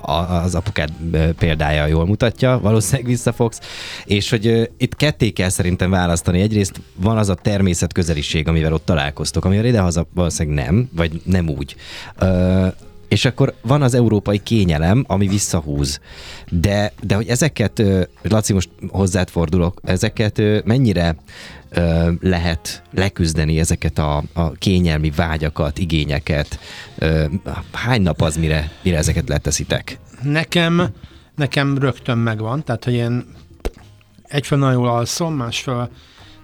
az 0.02 0.54
apukád 0.54 0.90
példája 1.38 1.86
jól 1.86 2.06
mutatja, 2.06 2.60
valószínűleg 2.60 3.06
visszafogsz. 3.06 3.60
És 4.04 4.30
hogy 4.30 4.70
itt 4.78 4.96
ketté 4.96 5.30
kell 5.30 5.48
szerintem 5.48 5.90
választani. 5.90 6.40
Egyrészt 6.40 6.80
van 6.94 7.18
az 7.18 7.28
a 7.28 7.34
természet 7.34 7.92
közeliség, 7.92 8.48
amivel 8.48 8.72
ott 8.72 8.84
találkoztok, 8.84 9.44
amivel 9.44 9.64
idehaza 9.64 10.06
valószínűleg 10.14 10.64
nem, 10.64 10.88
vagy 10.96 11.20
nem 11.24 11.48
úgy. 11.48 11.76
És 13.08 13.24
akkor 13.24 13.54
van 13.62 13.82
az 13.82 13.94
európai 13.94 14.38
kényelem, 14.38 15.04
ami 15.06 15.26
visszahúz. 15.26 16.00
De, 16.50 16.92
de 17.02 17.14
hogy 17.14 17.28
ezeket, 17.28 17.82
Laci, 18.22 18.52
most 18.52 18.70
hozzád 18.88 19.28
fordulok, 19.28 19.80
ezeket 19.84 20.42
mennyire 20.64 21.16
lehet 22.20 22.82
leküzdeni, 22.92 23.58
ezeket 23.58 23.98
a, 23.98 24.22
a 24.32 24.50
kényelmi 24.52 25.10
vágyakat, 25.10 25.78
igényeket? 25.78 26.58
Hány 27.72 28.02
nap 28.02 28.20
az, 28.20 28.36
mire, 28.36 28.70
mire 28.82 28.96
ezeket 28.96 29.28
leteszitek? 29.28 29.98
Nekem, 30.22 30.88
nekem 31.34 31.78
rögtön 31.78 32.18
megvan, 32.18 32.64
tehát 32.64 32.84
hogy 32.84 32.94
én 32.94 33.24
egyfelől 34.22 34.64
nagyon 34.64 34.80
jól 34.80 34.90
alszom, 34.90 35.34
másfelől 35.34 35.90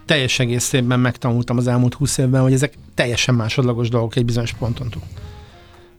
teljes 0.04 0.38
egészében 0.38 1.00
megtanultam 1.00 1.56
az 1.56 1.66
elmúlt 1.66 1.94
húsz 1.94 2.18
évben, 2.18 2.42
hogy 2.42 2.52
ezek 2.52 2.74
teljesen 2.94 3.34
másodlagos 3.34 3.88
dolgok 3.88 4.16
egy 4.16 4.24
bizonyos 4.24 4.52
ponton 4.52 4.90
túl. 4.90 5.02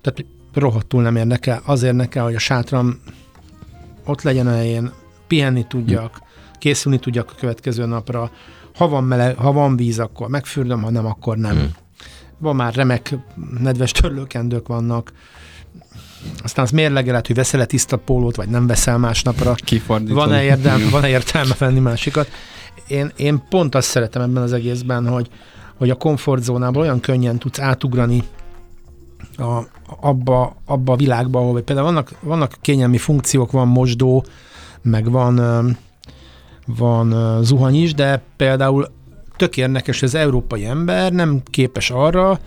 Tehát 0.02 0.26
rohadtul 0.56 1.02
nem 1.02 1.16
érdekel. 1.16 1.62
Az 1.66 1.84
érdekel, 1.84 2.24
hogy 2.24 2.36
a 2.36 2.40
sátram 2.40 3.00
ott 4.06 4.22
legyen 4.22 4.48
a 4.48 4.56
helyén, 4.56 4.92
pihenni 5.28 5.66
tudjak, 5.68 6.22
készülni 6.58 7.00
tudjak 7.00 7.32
a 7.32 7.40
következő 7.40 7.86
napra. 7.86 8.32
Ha 8.76 8.88
van, 8.88 9.04
meleg, 9.04 9.38
ha 9.38 9.52
van 9.52 9.76
víz, 9.76 10.00
akkor 10.00 10.28
megfürdöm, 10.28 10.82
ha 10.82 10.90
nem, 10.90 11.06
akkor 11.06 11.38
nem. 11.38 11.56
Hmm. 11.56 11.72
Van 12.38 12.56
már 12.56 12.74
remek 12.74 13.16
nedves 13.60 13.92
törlőkendők 13.92 14.68
vannak, 14.68 15.14
aztán 16.44 16.66
az 16.66 16.72
mérlegelet, 16.72 17.28
hogy 17.28 17.36
veszel-e 17.36 17.66
tiszta 17.66 17.98
pólót, 17.98 18.36
vagy 18.36 18.50
nem 18.50 18.68
veszel 18.68 18.98
másnapra. 18.98 19.56
Van-e 20.14 20.44
értelme, 20.44 20.90
van-e 20.90 21.10
értelme 21.10 21.56
venni 21.58 21.80
másikat? 21.80 22.30
Én, 22.88 23.12
én 23.16 23.44
pont 23.50 23.76
azt 23.76 23.88
szeretem 23.88 24.22
ebben 24.22 24.44
az 24.44 24.54
egészben, 24.54 25.08
hogy, 25.08 25.30
hogy 25.78 25.90
a 25.90 25.96
komfortzónából 25.96 26.82
olyan 26.82 27.00
könnyen 27.00 27.38
tudsz 27.38 27.60
átugrani 27.60 28.24
a, 29.38 29.68
abba, 30.00 30.56
abba 30.66 30.94
a 30.94 30.96
világba, 30.96 31.40
ahol 31.40 31.62
például 31.62 31.88
vannak, 31.88 32.12
vannak 32.20 32.56
kényelmi 32.62 32.98
funkciók, 32.98 33.52
van 33.52 33.68
mosdó, 33.68 34.26
meg 34.82 35.12
van, 35.12 35.78
van 36.66 37.40
zuhany 37.44 37.76
is, 37.76 37.94
de 37.94 38.22
például 38.36 38.88
tök 39.36 39.58
érdekes, 39.58 40.00
hogy 40.00 40.08
az 40.08 40.16
európai 40.16 40.66
ember 40.66 41.12
nem 41.12 41.42
képes 41.50 41.90
arra, 41.90 42.40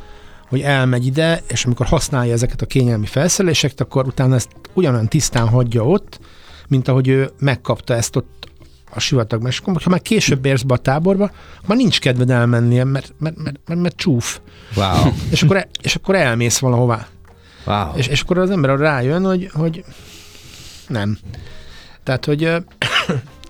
hogy 0.48 0.60
elmegy 0.60 1.06
ide, 1.06 1.42
és 1.48 1.64
amikor 1.64 1.86
használja 1.86 2.32
ezeket 2.32 2.62
a 2.62 2.66
kényelmi 2.66 3.06
felszereléseket, 3.06 3.80
akkor 3.80 4.06
utána 4.06 4.34
ezt 4.34 4.50
ugyanolyan 4.74 5.08
tisztán 5.08 5.48
hagyja 5.48 5.86
ott, 5.86 6.20
mint 6.68 6.88
ahogy 6.88 7.08
ő 7.08 7.30
megkapta 7.38 7.94
ezt 7.94 8.16
ott 8.16 8.47
a 8.90 9.00
sivatagban. 9.00 9.50
És 9.50 9.58
akkor, 9.58 9.82
ha 9.82 9.90
már 9.90 10.02
később 10.02 10.44
érsz 10.44 10.62
be 10.62 10.74
a 10.74 10.78
táborba, 10.78 11.30
már 11.66 11.76
nincs 11.76 12.00
kedved 12.00 12.30
elmennie, 12.30 12.84
mert, 12.84 13.12
mert, 13.18 13.36
mert, 13.36 13.60
mert, 13.66 13.80
mert 13.80 13.96
csúf. 13.96 14.40
Wow. 14.74 15.12
És 15.30 15.42
akkor, 15.42 15.56
e- 15.56 15.68
és 15.82 15.94
akkor 15.94 16.14
elmész 16.14 16.58
valahová. 16.58 17.06
wow. 17.66 17.96
És, 17.96 18.06
és 18.06 18.20
akkor 18.20 18.38
az 18.38 18.50
ember 18.50 18.78
rájön, 18.78 19.24
hogy, 19.24 19.50
hogy 19.52 19.84
nem. 20.88 21.18
Tehát, 22.02 22.24
hogy 22.24 22.42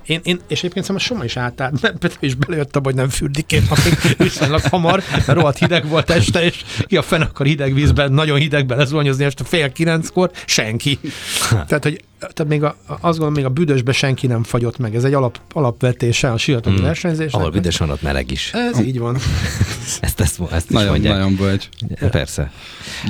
én, 0.06 0.20
én, 0.22 0.40
és 0.48 0.58
egyébként 0.58 0.84
szerintem 0.84 0.98
Soma 0.98 1.24
is 1.24 1.36
átállt, 1.36 1.80
mert 1.80 1.96
Pető 1.98 2.16
is 2.20 2.34
belejött 2.34 2.76
abba, 2.76 2.86
hogy 2.86 2.94
nem 2.94 3.08
fürdik 3.08 3.46
két 3.46 3.68
napig 3.68 4.16
viszonylag 4.18 4.60
hamar, 4.60 5.02
mert 5.10 5.26
rohadt 5.26 5.58
hideg 5.58 5.88
volt 5.88 6.10
este, 6.10 6.42
és 6.42 6.64
ki 6.86 6.96
a 6.96 7.02
fenn 7.02 7.20
akar 7.20 7.46
hideg 7.46 7.74
vízben, 7.74 8.12
nagyon 8.12 8.38
hidegben 8.38 8.78
lezuhanyozni 8.78 9.24
este 9.24 9.44
fél 9.44 9.72
kilenckor, 9.72 10.30
senki. 10.44 10.98
Tehát, 11.48 11.82
hogy 11.82 12.04
tehát 12.18 12.46
még 12.48 12.62
a, 12.62 12.76
azt 12.86 13.00
gondolom, 13.02 13.32
még 13.32 13.44
a 13.44 13.48
büdösbe 13.48 13.92
senki 13.92 14.26
nem 14.26 14.42
fagyott 14.42 14.78
meg. 14.78 14.94
Ez 14.94 15.04
egy 15.04 15.14
alap, 15.14 15.40
alapvetése 15.52 16.30
a 16.32 16.36
sivatagi 16.36 16.80
Mm. 16.80 16.82
versenyzésnek. 16.82 17.34
Ahol 17.40 17.50
büdös 17.50 17.76
van, 17.76 17.90
ott 17.90 18.02
meleg 18.02 18.30
is. 18.30 18.50
Ez 18.52 18.80
így 18.80 18.98
van. 18.98 19.16
Ezt, 20.00 20.20
ezt, 20.20 20.40
ezt 20.52 20.68
is 20.68 20.74
Nagyon, 20.74 20.90
mondják. 20.90 21.14
nagyon 21.14 21.36
bölcs. 21.36 21.68
Persze. 22.10 22.50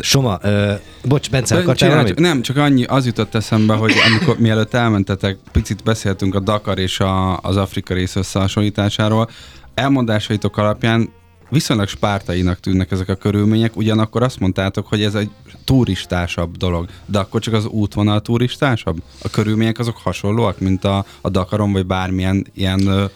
Soma, 0.01 0.39
ö, 0.43 0.73
bocs, 1.05 1.31
Bence, 1.31 1.55
De 1.55 1.61
akartál 1.61 1.89
valamit? 1.91 2.19
nem, 2.19 2.43
csak 2.43 2.57
annyi, 2.57 2.85
az 2.85 3.07
jutott 3.07 3.35
eszembe, 3.35 3.75
hogy 3.75 3.93
amikor 4.11 4.39
mielőtt 4.39 4.75
elmentetek, 4.75 5.37
picit 5.53 5.83
beszéltünk 5.83 6.35
a 6.35 6.41
Dakar 6.41 6.79
és 6.79 7.01
a, 7.01 7.37
az 7.41 7.57
Afrika 7.57 7.95
rész 7.95 8.17
összehasonlításáról. 8.17 9.31
Elmondásaitok 9.75 10.57
alapján 10.57 11.09
viszonylag 11.49 11.89
spártainak 11.89 12.61
tűnnek 12.61 12.91
ezek 12.91 13.09
a 13.09 13.15
körülmények, 13.15 13.77
ugyanakkor 13.77 14.23
azt 14.23 14.41
mondtátok, 14.41 14.87
hogy 14.87 15.03
ez 15.03 15.15
egy 15.15 15.31
turistásabb 15.65 16.57
dolog, 16.57 16.89
de 17.07 17.19
akkor 17.19 17.41
csak 17.41 17.55
az 17.55 17.67
útvonal 17.67 18.21
turistásabb? 18.21 19.03
A 19.23 19.29
körülmények 19.29 19.79
azok 19.79 19.97
hasonlóak, 19.97 20.61
mint 20.61 20.85
a, 20.85 21.05
a 21.21 21.29
Dakaron, 21.29 21.73
vagy 21.73 21.87
bármilyen 21.87 22.47
ilyen 22.55 23.11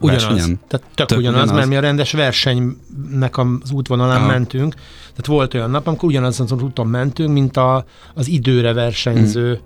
Ugyanaz. 0.00 0.24
versenyen? 0.24 0.60
Tehát 0.68 0.86
tök, 0.94 1.06
Tök 1.06 1.18
ugyanaz, 1.18 1.42
ugyanaz. 1.42 1.56
mert 1.56 1.68
mi 1.68 1.76
a 1.76 1.80
rendes 1.80 2.12
versenynek 2.12 3.38
az 3.38 3.70
útvonalán 3.70 4.16
Aha. 4.16 4.26
mentünk. 4.26 4.74
Tehát 4.98 5.26
volt 5.26 5.54
olyan 5.54 5.70
nap, 5.70 5.86
amikor 5.86 6.08
ugyanazon 6.08 6.46
az 6.50 6.62
úton 6.62 6.86
mentünk, 6.86 7.32
mint 7.32 7.56
a, 7.56 7.84
az 8.14 8.28
időre 8.28 8.72
versenyző 8.72 9.60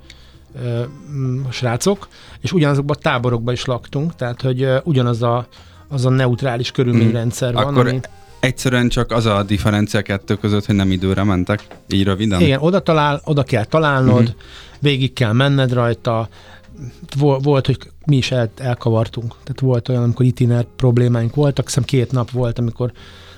ö, 0.63 0.83
mm, 1.11 1.41
srácok, 1.51 2.09
és 2.41 2.53
ugyanazokban 2.53 2.97
a 2.97 3.03
táborokban 3.03 3.55
is 3.55 3.65
laktunk, 3.65 4.15
tehát 4.15 4.43
hogy 4.43 4.69
ugyanaz 4.85 5.23
a, 5.23 5.47
az 5.89 6.07
a 6.07 6.09
neutrális 6.11 6.71
körülményrendszer 6.71 7.53
van. 7.53 7.67
Akkor 7.67 7.87
ami, 7.89 8.01
Egyszerűen 8.41 8.89
csak 8.89 9.11
az 9.13 9.27
a 9.27 9.43
differencia 9.43 10.03
kettő 10.03 10.35
között, 10.37 10.67
hogy 10.67 10.75
nem 10.75 10.91
időre 10.91 11.23
mentek, 11.25 11.67
így 11.89 12.05
röviden? 12.05 12.41
igen, 12.41 12.59
oda, 12.61 12.81
talál, 12.81 13.21
oda 13.25 13.43
kell 13.43 13.65
találnod, 13.65 14.23
Mhm. 14.23 14.31
végig 14.81 15.13
kell 15.13 15.33
menned 15.33 15.73
rajta, 15.73 16.29
Vol- 17.19 17.45
volt, 17.45 17.67
hogy 17.67 17.79
mi 18.07 18.17
is 18.17 18.31
el, 18.31 18.51
elkavartunk. 18.57 19.35
Tehát 19.45 19.61
volt 19.61 19.89
olyan, 19.89 20.03
amikor 20.03 20.27
itiner 20.27 20.65
problémáink 20.77 21.35
voltak, 21.35 21.65
hiszem 21.67 21.83
két 21.85 22.13
nap 22.13 22.31
volt, 22.31 22.59
amikor, 22.59 22.93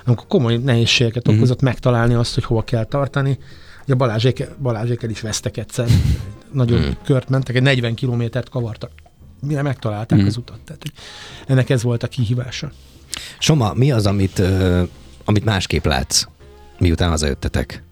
amikor 0.07 0.27
komoly 0.29 0.57
nehézségeket 0.57 1.27
Mhm. 1.27 1.37
okozott 1.37 1.61
megtalálni 1.63 2.15
azt, 2.15 2.35
hogy 2.35 2.45
hova 2.45 2.63
kell 2.63 2.85
tartani. 2.85 3.39
Ugye 3.85 3.95
Balázsék, 3.95 4.49
Balázsékkel 4.63 5.11
is 5.11 5.21
vesztek 5.21 5.57
egyszer. 5.57 5.87
Nagyon 6.53 6.79
Mhm. 6.81 6.91
kört 7.05 7.29
mentek, 7.29 7.57
egy 7.57 7.63
40 7.63 7.95
kilométert 7.95 8.49
kavartak. 8.49 8.91
Mire 9.43 9.63
megtalálták 9.63 10.19
Mhm. 10.19 10.27
az 10.27 10.37
utat. 10.37 10.59
Tehát, 10.65 10.83
hogy 10.83 10.93
ennek 11.47 11.71
ez 11.71 11.83
volt 11.83 12.03
a 12.03 12.09
kihívása. 12.09 12.71
Soma, 13.39 13.73
mi 13.75 13.93
az, 13.93 14.07
amit, 14.07 14.39
ö, 14.39 14.83
amit 15.25 15.45
másképp 15.45 15.85
látsz, 15.85 16.25
miután 16.79 17.09
hazajöttetek? 17.11 17.83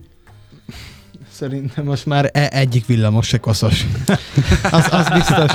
Szerintem 1.33 1.85
most 1.85 2.07
már 2.07 2.31
e- 2.33 2.49
egyik 2.52 2.87
villamos 2.87 3.26
se 3.26 3.38
koszos. 3.38 3.87
az, 4.71 4.87
az 4.90 5.09
biztos. 5.09 5.52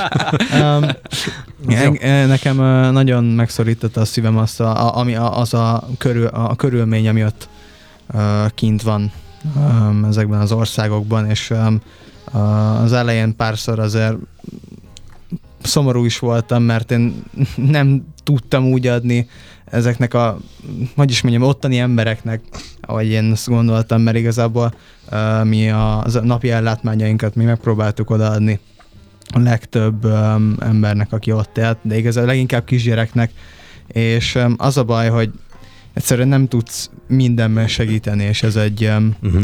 Um, 0.60 0.84
en, 1.68 2.28
nekem 2.28 2.56
nagyon 2.92 3.24
megszorította 3.24 4.00
a 4.00 4.04
szívem 4.04 4.36
azt, 4.36 4.60
a, 4.60 4.86
a, 4.86 4.96
ami 4.96 5.14
a, 5.14 5.38
az 5.38 5.54
a, 5.54 5.88
körül, 5.98 6.26
a, 6.26 6.56
körülmény, 6.56 7.08
ami 7.08 7.24
ott 7.24 7.48
uh, 8.14 8.50
kint 8.54 8.82
van 8.82 9.12
um, 9.56 10.04
ezekben 10.04 10.40
az 10.40 10.52
országokban, 10.52 11.30
és 11.30 11.50
um, 11.50 11.80
az 12.82 12.92
elején 12.92 13.36
párszor 13.36 13.78
azért 13.78 14.16
szomorú 15.66 16.04
is 16.04 16.18
voltam, 16.18 16.62
mert 16.62 16.90
én 16.90 17.22
nem 17.56 18.06
tudtam 18.22 18.64
úgy 18.72 18.86
adni 18.86 19.28
ezeknek 19.64 20.14
a, 20.14 20.38
hogy 20.96 21.10
is 21.10 21.22
mondjam, 21.22 21.42
ottani 21.42 21.78
embereknek, 21.78 22.40
ahogy 22.80 23.06
én 23.06 23.30
azt 23.30 23.48
gondoltam, 23.48 24.02
mert 24.02 24.16
igazából 24.16 24.74
uh, 25.12 25.44
mi 25.44 25.70
a, 25.70 25.98
a 25.98 26.20
napi 26.22 26.50
ellátmányainkat 26.50 27.34
mi 27.34 27.44
megpróbáltuk 27.44 28.10
odaadni 28.10 28.60
a 29.26 29.38
legtöbb 29.38 30.04
um, 30.04 30.56
embernek, 30.60 31.12
aki 31.12 31.32
ott 31.32 31.58
élt, 31.58 31.78
de 31.82 31.96
igazából 31.96 32.30
leginkább 32.30 32.64
kisgyereknek, 32.64 33.30
és 33.86 34.34
um, 34.34 34.54
az 34.58 34.76
a 34.76 34.84
baj, 34.84 35.08
hogy 35.08 35.30
egyszerűen 35.92 36.28
nem 36.28 36.48
tudsz 36.48 36.90
mindenben 37.08 37.68
segíteni, 37.68 38.24
és 38.24 38.42
ez 38.42 38.56
egy, 38.56 38.84
um, 38.84 39.14
Uh-huh. 39.22 39.42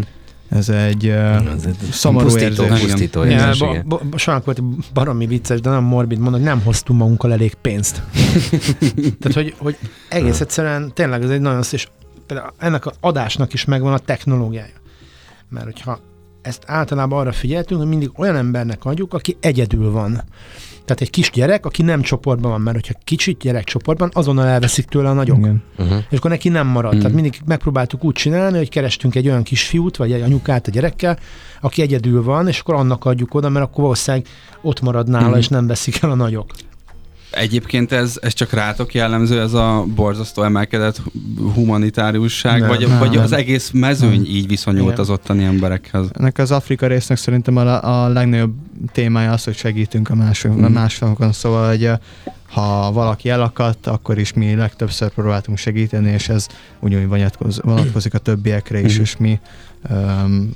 Ez 0.51 0.69
egy 0.69 1.07
uh, 1.07 1.53
egy 1.67 1.77
szomorú 1.91 2.25
pusztító, 2.25 2.63
érzés. 2.63 2.81
pusztító 2.81 3.23
Ja, 3.23 3.31
érzés, 3.31 3.59
ba, 3.59 3.71
igen. 3.71 4.43
volt 4.45 4.63
baromi 4.93 5.27
vicces, 5.27 5.61
de 5.61 5.71
nem 5.71 5.83
morbid 5.83 6.19
mondani, 6.19 6.43
hogy 6.43 6.53
nem 6.53 6.63
hoztunk 6.65 6.99
magunkkal 6.99 7.33
elég 7.33 7.55
pénzt. 7.55 8.03
Tehát, 9.21 9.33
hogy, 9.35 9.55
hogy 9.59 9.79
egész 10.09 10.41
egyszerűen 10.41 10.93
tényleg 10.95 11.23
ez 11.23 11.31
egy 11.31 11.41
nagyon 11.41 11.63
szép, 11.63 11.79
és 11.79 11.89
például 12.27 12.53
ennek 12.59 12.87
az 12.87 12.97
adásnak 13.01 13.53
is 13.53 13.65
megvan 13.65 13.93
a 13.93 13.99
technológiája. 13.99 14.73
Mert 15.49 15.65
hogyha 15.65 16.01
ezt 16.43 16.63
általában 16.67 17.19
arra 17.19 17.33
figyeltünk, 17.33 17.81
hogy 17.81 17.89
mindig 17.89 18.11
olyan 18.17 18.37
embernek 18.37 18.85
adjuk, 18.85 19.15
aki 19.15 19.37
egyedül 19.41 19.91
van. 19.91 20.23
Tehát 20.85 21.01
egy 21.05 21.11
kis 21.11 21.31
gyerek, 21.31 21.67
aki 21.67 21.83
nem 21.83 22.03
csoportban 22.03 22.51
van, 22.51 22.61
mert 22.61 22.77
hogyha 22.77 23.01
kicsit 23.05 23.39
gyerek 23.39 23.65
csoportban, 23.65 24.11
azonnal 24.13 24.47
elveszik 24.47 24.85
tőle 24.85 25.09
a 25.09 25.13
nagyok. 25.13 25.39
Igen. 25.39 25.63
Uh-huh. 25.79 25.99
És 26.11 26.19
akkor 26.19 26.31
neki 26.31 26.49
nem 26.49 26.67
marad. 26.67 26.95
Mm. 26.95 26.99
Tehát 26.99 27.13
mindig 27.15 27.41
megpróbáltuk 27.45 28.05
úgy 28.05 28.15
csinálni, 28.15 28.57
hogy 28.57 28.69
kerestünk 28.69 29.15
egy 29.15 29.29
olyan 29.29 29.43
kisfiút, 29.43 29.97
vagy 29.97 30.13
egy 30.13 30.21
anyukát 30.23 30.67
a 30.67 30.71
gyerekkel, 30.71 31.19
aki 31.61 31.83
egyedül 31.83 32.23
van, 32.23 32.49
és 32.49 32.61
akkor 32.61 32.75
annak 32.75 33.05
adjuk 33.05 33.35
oda, 33.35 33.49
mert 33.49 33.65
akkor 33.65 33.83
valószínűleg 33.83 34.27
ott 34.63 34.81
marad 34.81 35.09
nála, 35.09 35.25
Mhm. 35.27 35.35
mm. 35.35 35.39
és 35.39 35.49
nem 35.49 35.67
veszik 35.67 36.03
el 36.03 36.11
a 36.11 36.15
nagyok. 36.15 36.51
Egyébként 37.31 37.93
ez, 37.93 38.19
ez 38.23 38.33
csak 38.33 38.53
rátok 38.53 38.95
jellemző, 38.95 39.41
ez 39.41 39.53
a 39.53 39.85
borzasztó 39.95 40.43
emelkedett 40.43 41.03
humanitáriusság, 41.55 42.59
Nem, 42.61 42.69
vagy, 42.69 42.89
nem, 42.89 42.99
vagy 42.99 43.11
nem. 43.15 43.23
az 43.23 43.33
egész 43.33 43.71
mezőny 43.71 44.11
Nem. 44.21 44.25
így 44.25 44.47
viszonyult 44.47 44.87
Igen. 44.87 44.99
az 44.99 45.11
ottani 45.11 45.45
emberekhez. 45.45 46.07
Ennek 46.13 46.39
az 46.39 46.51
Afrika 46.51 46.87
résznek 46.87 47.19
szerintem 47.19 47.57
a, 47.57 48.05
a 48.05 48.09
legnagyobb 48.09 48.55
témája 48.93 49.33
az, 49.33 49.45
hogy 49.45 49.57
segítünk 49.57 50.11
a 50.11 50.15
mások, 50.15 50.55
Mm. 50.61 50.65
másokon, 50.73 51.33
szóval, 51.33 51.69
hogy 51.69 51.91
ha 52.51 52.93
valaki 52.93 53.29
elakadt, 53.29 53.87
akkor 53.87 54.19
is 54.19 54.33
mi 54.33 54.55
legtöbbször 54.55 55.09
próbáltunk 55.11 55.59
segíteni, 55.59 56.11
és 56.11 56.29
ez 56.29 56.47
ugyanúgy 56.81 57.09
vonatkoz, 57.09 57.61
vonatkozik 57.63 58.15
a 58.15 58.19
többiekre 58.19 58.81
is, 58.81 58.93
Mhm. 58.93 59.03
és 59.03 59.17
mi 59.17 59.39
um, 59.91 60.51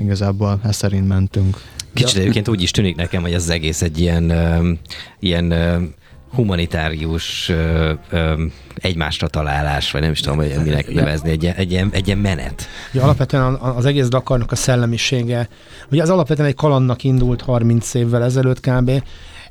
igazából 0.00 0.60
ezt 0.64 0.78
szerint 0.78 1.08
mentünk. 1.08 1.60
Kicsit 1.94 2.18
egyébként 2.18 2.48
úgy 2.48 2.62
is 2.62 2.70
tűnik 2.70 2.96
nekem, 2.96 3.22
hogy 3.22 3.32
ez 3.32 3.42
az 3.42 3.50
egész 3.50 3.82
egy 3.82 4.00
ilyen, 4.00 4.30
öm, 4.30 4.78
ilyen 5.20 5.50
öm, 5.50 5.94
humanitárius 6.34 7.48
ö, 7.48 7.92
ö, 8.10 8.44
egymásra 8.74 9.28
találás, 9.28 9.90
vagy 9.90 10.00
nem 10.00 10.10
is 10.10 10.20
tudom, 10.20 10.36
hogy 10.36 10.54
minek 10.64 10.94
nevezni, 10.94 11.30
egy, 11.30 11.42
ilyen- 11.42 11.56
egy, 11.56 11.70
ilyen, 11.70 11.88
egy 11.92 12.06
ilyen 12.06 12.18
menet. 12.18 12.66
Ugye 12.92 13.02
alapvetően 13.02 13.54
az 13.54 13.84
egész 13.84 14.08
Dakarnak 14.08 14.52
a 14.52 14.56
szellemisége, 14.56 15.48
ugye 15.90 16.02
az 16.02 16.10
alapvetően 16.10 16.48
egy 16.48 16.54
kalandnak 16.54 17.04
indult 17.04 17.42
30 17.42 17.94
évvel 17.94 18.24
ezelőtt 18.24 18.60
kb., 18.60 18.90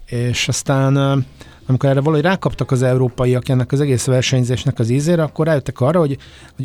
és 0.06 0.48
aztán 0.48 1.26
amikor 1.68 1.90
erre 1.90 2.02
valahogy 2.02 2.26
rákaptak 2.26 2.72
az 2.72 2.82
európaiak 2.82 3.50
ennek 3.50 3.72
az 3.72 3.80
egész 3.82 4.06
versenyzésnek 4.06 4.80
az 4.80 4.90
ízére, 4.90 5.24
akkor 5.24 5.46
rájöttek 5.46 5.80
arra, 5.80 6.00
hogy, 6.00 6.18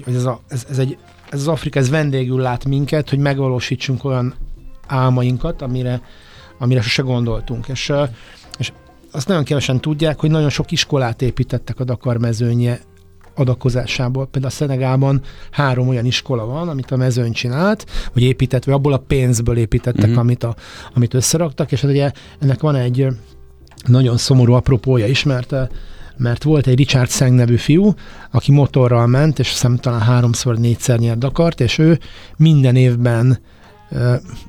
hogy 0.05 0.15
ez, 0.15 0.25
a, 0.25 0.41
ez, 0.49 0.67
ez, 0.71 0.79
egy, 0.79 0.99
ez 1.31 1.41
az 1.41 1.49
Afrika, 1.49 1.79
ez 1.79 1.91
vendégül 1.91 2.41
lát 2.41 2.65
minket, 2.65 3.11
hogy 3.11 3.19
megvalósítsunk 3.19 4.05
olyan 4.05 4.35
álmainkat, 4.87 5.63
amire, 5.63 6.01
amire 6.59 6.81
sose 6.81 7.03
gondoltunk. 7.03 7.69
És 7.69 7.93
azt 9.17 9.29
nagyon 9.29 9.45
kevesen 9.45 9.81
tudják, 9.81 10.21
hogy 10.21 10.31
nagyon 10.31 10.51
sok 10.51 10.71
iskolát 10.71 11.23
építettek 11.23 11.81
a 11.81 11.85
Dakar 11.85 12.19
mezőnye 12.19 12.81
adakozásából. 13.35 14.27
Például 14.27 14.53
a 14.53 14.57
Szenegálban 14.57 15.21
három 15.51 15.89
olyan 15.89 16.05
iskola 16.05 16.45
van, 16.45 16.69
amit 16.69 16.91
a 16.91 16.97
mezőny 16.97 17.33
csinált, 17.33 17.87
vagy 18.13 18.23
épített, 18.23 18.65
vagy 18.65 18.75
abból 18.75 18.93
a 18.93 18.99
pénzből 19.07 19.57
építettek, 19.57 20.01
Mhm. 20.01 20.09
uh-huh. 20.11 20.25
amit, 20.25 20.45
a, 20.45 20.57
amit 20.95 21.15
összeraktak, 21.15 21.73
és 21.73 21.81
hát 21.81 21.91
ugye 21.91 22.11
ennek 22.39 22.61
van 22.61 22.75
egy 22.75 23.07
nagyon 23.87 24.17
szomorú 24.17 24.53
apropója 24.53 25.07
is, 25.07 25.23
mert 25.23 25.55
mert 26.19 26.43
volt 26.43 26.67
egy 26.67 26.77
Richard 26.77 27.11
Seng 27.11 27.35
nevű 27.35 27.57
fiú, 27.57 27.95
aki 28.31 28.53
motorral 28.53 29.07
ment, 29.07 29.39
és 29.39 29.49
hiszem 29.49 29.77
talán 29.77 30.01
háromszor, 30.01 30.59
négyszer 30.59 30.99
nyert 30.99 31.19
Dakart, 31.19 31.61
és 31.61 31.79
ő 31.79 31.99
minden 32.37 32.77
évben 32.77 33.39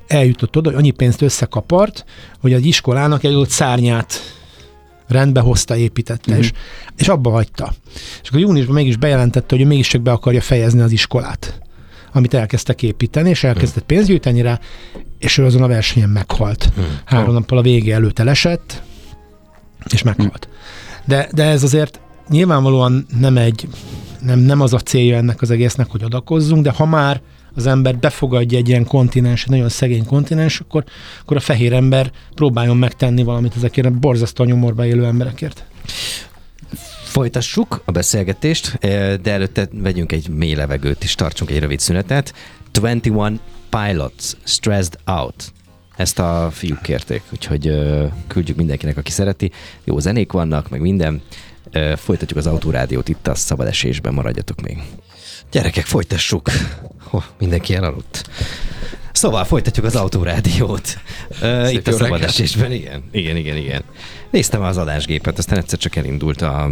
eljutott 0.07 0.57
oda, 0.57 0.69
hogy 0.69 0.77
annyi 0.77 0.91
pénzt 0.91 1.21
összekapart, 1.21 2.05
hogy 2.39 2.53
az 2.53 2.61
iskolának 2.61 3.23
egy 3.23 3.33
ott 3.33 3.49
szárnyát 3.49 4.19
rendbe 5.07 5.39
hozta, 5.39 5.75
építette, 5.75 6.31
Mhm. 6.31 6.39
és, 6.41 6.51
és 6.97 7.07
abba 7.07 7.29
hagyta. 7.29 7.73
És 8.21 8.27
akkor 8.29 8.39
júniusban 8.39 8.75
mégis 8.75 8.95
bejelentette, 8.97 9.55
hogy 9.55 9.63
ő 9.63 9.67
mégiscsak 9.67 10.01
be 10.01 10.11
akarja 10.11 10.41
fejezni 10.41 10.81
az 10.81 10.91
iskolát, 10.91 11.59
amit 12.13 12.33
elkezdtek 12.33 12.83
építeni, 12.83 13.29
és 13.29 13.43
elkezdett 13.43 13.83
pénzt 13.83 14.07
gyűjteni 14.07 14.41
rá, 14.41 14.59
és 15.19 15.37
ő 15.37 15.45
azon 15.45 15.61
a 15.63 15.67
versenyen 15.67 16.09
meghalt. 16.09 16.69
Hmm. 16.75 16.85
Három 17.05 17.33
nappal 17.33 17.57
a 17.57 17.61
vége 17.61 17.93
előtt 17.93 18.19
elesett, 18.19 18.81
és 19.93 20.03
meghalt. 20.03 20.49
De, 21.05 21.29
de 21.33 21.43
ez 21.43 21.63
azért 21.63 21.99
nyilvánvalóan 22.29 23.05
nem 23.19 23.37
egy, 23.37 23.67
nem, 24.21 24.39
nem 24.39 24.61
az 24.61 24.73
a 24.73 24.79
célja 24.79 25.17
ennek 25.17 25.41
az 25.41 25.51
egésznek, 25.51 25.87
hogy 25.89 26.03
adakozzunk, 26.03 26.63
de 26.63 26.71
ha 26.71 26.85
már 26.85 27.21
az 27.57 27.67
ember 27.67 27.97
befogadja 27.97 28.57
egy 28.57 28.69
ilyen 28.69 28.85
kontinens, 28.85 29.43
egy 29.43 29.49
nagyon 29.49 29.69
szegény 29.69 30.05
kontinens, 30.05 30.59
akkor, 30.59 30.83
akkor 31.21 31.37
a 31.37 31.39
fehér 31.39 31.73
ember 31.73 32.11
próbáljon 32.35 32.77
megtenni 32.77 33.23
valamit 33.23 33.55
ezekért 33.55 33.87
a 33.87 33.91
borzasztó 33.91 34.43
nyomorba 34.43 34.85
élő 34.85 35.05
emberekért. 35.05 35.65
Folytassuk 37.03 37.81
a 37.85 37.91
beszélgetést, 37.91 38.77
eh, 38.79 39.15
de 39.15 39.31
előtte 39.31 39.67
vegyünk 39.71 40.11
egy 40.11 40.29
mély 40.29 40.53
levegőt 40.53 41.03
és 41.03 41.15
tartsunk 41.15 41.51
egy 41.51 41.59
rövid 41.59 41.79
szünetet. 41.79 42.33
21 42.73 43.39
Pilots 43.69 44.23
Stressed 44.43 44.99
Out. 45.05 45.53
Ezt 45.95 46.19
a 46.19 46.49
fiúk 46.51 46.81
kérték, 46.81 47.21
úgyhogy 47.31 47.67
ö, 47.67 48.05
küldjük 48.27 48.57
mindenkinek, 48.57 48.97
aki 48.97 49.11
szereti. 49.11 49.51
Jó 49.83 49.99
zenék 49.99 50.31
vannak, 50.31 50.69
meg 50.69 50.81
minden. 50.81 51.21
Ö, 51.71 51.93
folytatjuk 51.95 52.39
az 52.39 52.47
autórádiót 52.47 53.09
itt 53.09 53.27
a 53.27 53.35
szabad 53.35 53.67
esésben, 53.67 54.13
maradjatok 54.13 54.61
még. 54.61 54.77
Gyerekek, 55.51 55.85
folytassuk. 55.85 56.49
Ho, 57.09 57.21
mindenki 57.39 57.75
elaludt. 57.75 58.29
Szóval 59.11 59.45
folytatjuk 59.45 59.85
az 59.85 59.95
autórádiót. 59.95 60.99
Uh, 61.41 61.73
itt 61.73 61.87
a 61.87 61.91
jó 61.91 61.97
szabad 61.97 62.11
reggelt. 62.11 62.23
esésben, 62.23 62.71
igen, 62.71 63.03
igen, 63.11 63.35
igen, 63.35 63.57
igen. 63.57 63.83
Néztem 64.31 64.61
az 64.61 64.77
adásgépet, 64.77 65.37
aztán 65.37 65.57
egyszer 65.57 65.79
csak 65.79 65.95
elindult 65.95 66.41
a, 66.41 66.63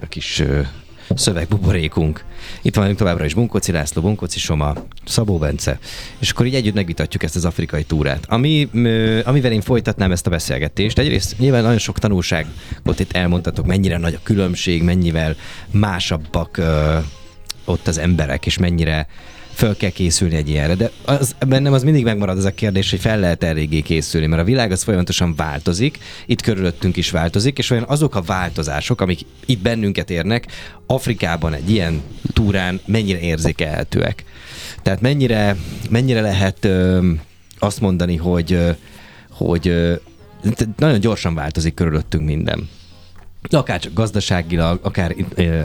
a 0.00 0.06
kis 0.08 0.40
uh, 0.40 0.66
szövegbuborékunk. 1.14 2.24
Itt 2.62 2.74
van 2.74 2.96
továbbra 2.96 3.24
is 3.24 3.34
Bunkoci 3.34 3.72
László, 3.72 4.02
Bunkoci 4.02 4.38
Soma, 4.38 4.74
Szabó 5.04 5.38
Bence, 5.38 5.78
és 6.18 6.30
akkor 6.30 6.46
így 6.46 6.54
együtt 6.54 6.74
megvitatjuk 6.74 7.22
ezt 7.22 7.36
az 7.36 7.44
afrikai 7.44 7.84
túrát. 7.84 8.24
Ami, 8.28 8.68
amivel 9.24 9.52
én 9.52 9.60
folytatnám 9.60 10.12
ezt 10.12 10.26
a 10.26 10.30
beszélgetést, 10.30 10.98
egyrészt 10.98 11.38
nyilván 11.38 11.62
nagyon 11.62 11.78
sok 11.78 11.98
tanulságot 11.98 12.98
itt 12.98 13.12
elmondtatok, 13.12 13.66
mennyire 13.66 13.98
nagy 13.98 14.14
a 14.14 14.22
különbség, 14.22 14.82
mennyivel 14.82 15.36
másabbak 15.70 16.56
ö, 16.56 16.98
ott 17.64 17.86
az 17.86 17.98
emberek, 17.98 18.46
és 18.46 18.58
mennyire 18.58 19.06
föl 19.54 19.76
kell 19.76 19.90
készülni 19.90 20.36
egy 20.36 20.48
ilyenre. 20.48 20.74
De 20.74 20.90
az, 21.04 21.34
bennem 21.46 21.72
az 21.72 21.82
mindig 21.82 22.04
megmarad 22.04 22.38
az 22.38 22.44
a 22.44 22.54
kérdés, 22.54 22.90
hogy 22.90 23.00
fel 23.00 23.18
lehet 23.18 23.44
eléggé 23.44 23.80
készülni, 23.80 24.26
mert 24.26 24.42
a 24.42 24.44
világ 24.44 24.72
az 24.72 24.82
folyamatosan 24.82 25.34
változik, 25.36 25.98
itt 26.26 26.42
körülöttünk 26.42 26.96
is 26.96 27.10
változik, 27.10 27.58
és 27.58 27.70
olyan 27.70 27.84
azok 27.88 28.14
a 28.14 28.22
változások, 28.22 29.00
amik 29.00 29.20
itt 29.46 29.62
bennünket 29.62 30.10
érnek, 30.10 30.46
Afrikában 30.86 31.52
egy 31.52 31.70
ilyen 31.70 32.02
túrán 32.32 32.80
mennyire 32.86 33.20
érzékelhetőek. 33.20 34.24
Tehát 34.82 35.00
mennyire, 35.00 35.56
mennyire 35.90 36.20
lehet 36.20 36.64
ö, 36.64 37.10
azt 37.58 37.80
mondani, 37.80 38.16
hogy, 38.16 38.52
ö, 38.52 38.70
hogy 39.30 39.68
ö, 39.68 39.94
nagyon 40.76 41.00
gyorsan 41.00 41.34
változik 41.34 41.74
körülöttünk 41.74 42.24
minden. 42.24 42.68
Akár 43.50 43.80
csak 43.80 43.92
gazdaságilag, 43.92 44.78
akár, 44.82 45.14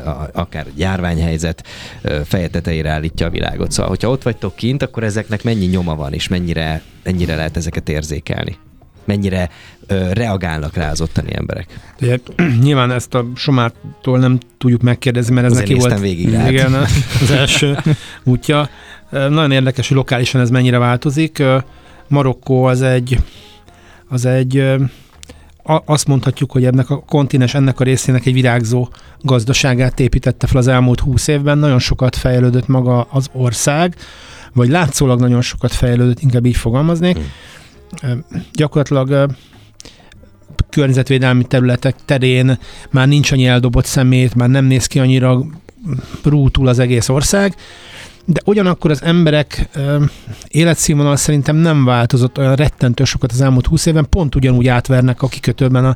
a- 0.05 0.29
akár 0.39 0.65
járványhelyzet 0.75 1.67
ö, 2.01 2.19
feje 2.25 2.47
tetejére 2.47 2.89
állítja 2.89 3.25
a 3.27 3.29
világot. 3.29 3.71
Szóval, 3.71 3.89
hogyha 3.89 4.09
ott 4.09 4.23
vagytok 4.23 4.55
kint, 4.55 4.83
akkor 4.83 5.03
ezeknek 5.03 5.43
mennyi 5.43 5.65
nyoma 5.65 5.95
van, 5.95 6.13
és 6.13 6.27
mennyire, 6.27 6.81
mennyire 7.03 7.35
lehet 7.35 7.57
ezeket 7.57 7.89
érzékelni? 7.89 8.57
Mennyire 9.05 9.49
ö, 9.87 10.13
reagálnak 10.13 10.75
rá 10.75 10.89
az 10.91 11.01
ottani 11.01 11.35
emberek? 11.35 11.79
Ugye, 12.01 12.17
nyilván 12.63 12.91
ezt 12.91 13.13
a 13.13 13.25
Somártól 13.35 14.19
nem 14.19 14.37
tudjuk 14.57 14.81
megkérdezni, 14.81 15.33
mert 15.33 15.45
ez 15.45 15.51
Azért 15.51 15.67
neki 15.69 15.79
volt 15.79 15.99
végig 15.99 16.29
rád. 16.33 16.51
igen, 16.51 16.73
az 17.21 17.31
első 17.31 17.77
útja. 18.23 18.69
Nagyon 19.09 19.51
érdekes, 19.51 19.87
hogy 19.87 19.97
lokálisan 19.97 20.41
ez 20.41 20.49
mennyire 20.49 20.77
változik. 20.77 21.43
Marokkó 22.07 22.63
az 22.63 22.81
egy, 22.81 23.19
az 24.07 24.25
egy 24.25 24.63
a- 25.69 25.83
azt 25.85 26.07
mondhatjuk, 26.07 26.51
hogy 26.51 26.65
ennek 26.65 26.89
a 26.89 26.99
kontinens, 26.99 27.53
ennek 27.53 27.79
a 27.79 27.83
részének 27.83 28.25
egy 28.25 28.33
virágzó 28.33 28.87
gazdaságát 29.21 29.99
építette 29.99 30.47
fel 30.47 30.57
az 30.57 30.67
elmúlt 30.67 30.99
húsz 30.99 31.27
évben. 31.27 31.57
Nagyon 31.57 31.79
sokat 31.79 32.15
fejlődött 32.15 32.67
maga 32.67 33.07
az 33.11 33.29
ország, 33.33 33.95
vagy 34.53 34.69
látszólag 34.69 35.19
nagyon 35.19 35.41
sokat 35.41 35.73
fejlődött, 35.73 36.19
inkább 36.19 36.45
így 36.45 36.55
fogalmaznék. 36.55 37.17
Hmm. 38.01 38.25
Gyakorlatilag 38.53 39.35
környezetvédelmi 40.69 41.43
területek 41.43 41.95
terén 42.05 42.59
már 42.89 43.07
nincs 43.07 43.31
annyi 43.31 43.47
eldobott 43.47 43.85
szemét, 43.85 44.35
már 44.35 44.49
nem 44.49 44.65
néz 44.65 44.85
ki 44.85 44.99
annyira 44.99 45.45
rútul 46.23 46.67
az 46.67 46.79
egész 46.79 47.09
ország, 47.09 47.55
de 48.31 48.41
ugyanakkor 48.45 48.91
az 48.91 49.03
emberek 49.03 49.69
ö, 49.73 50.03
életszínvonal 50.47 51.15
szerintem 51.15 51.55
nem 51.55 51.85
változott 51.85 52.37
olyan 52.37 52.55
rettentő 52.55 53.03
sokat 53.03 53.31
az 53.31 53.41
elmúlt 53.41 53.65
20 53.65 53.85
évben, 53.85 54.09
pont 54.09 54.35
ugyanúgy 54.35 54.67
átvernek 54.67 55.21
a 55.21 55.27
kikötőben 55.27 55.85
a, 55.85 55.95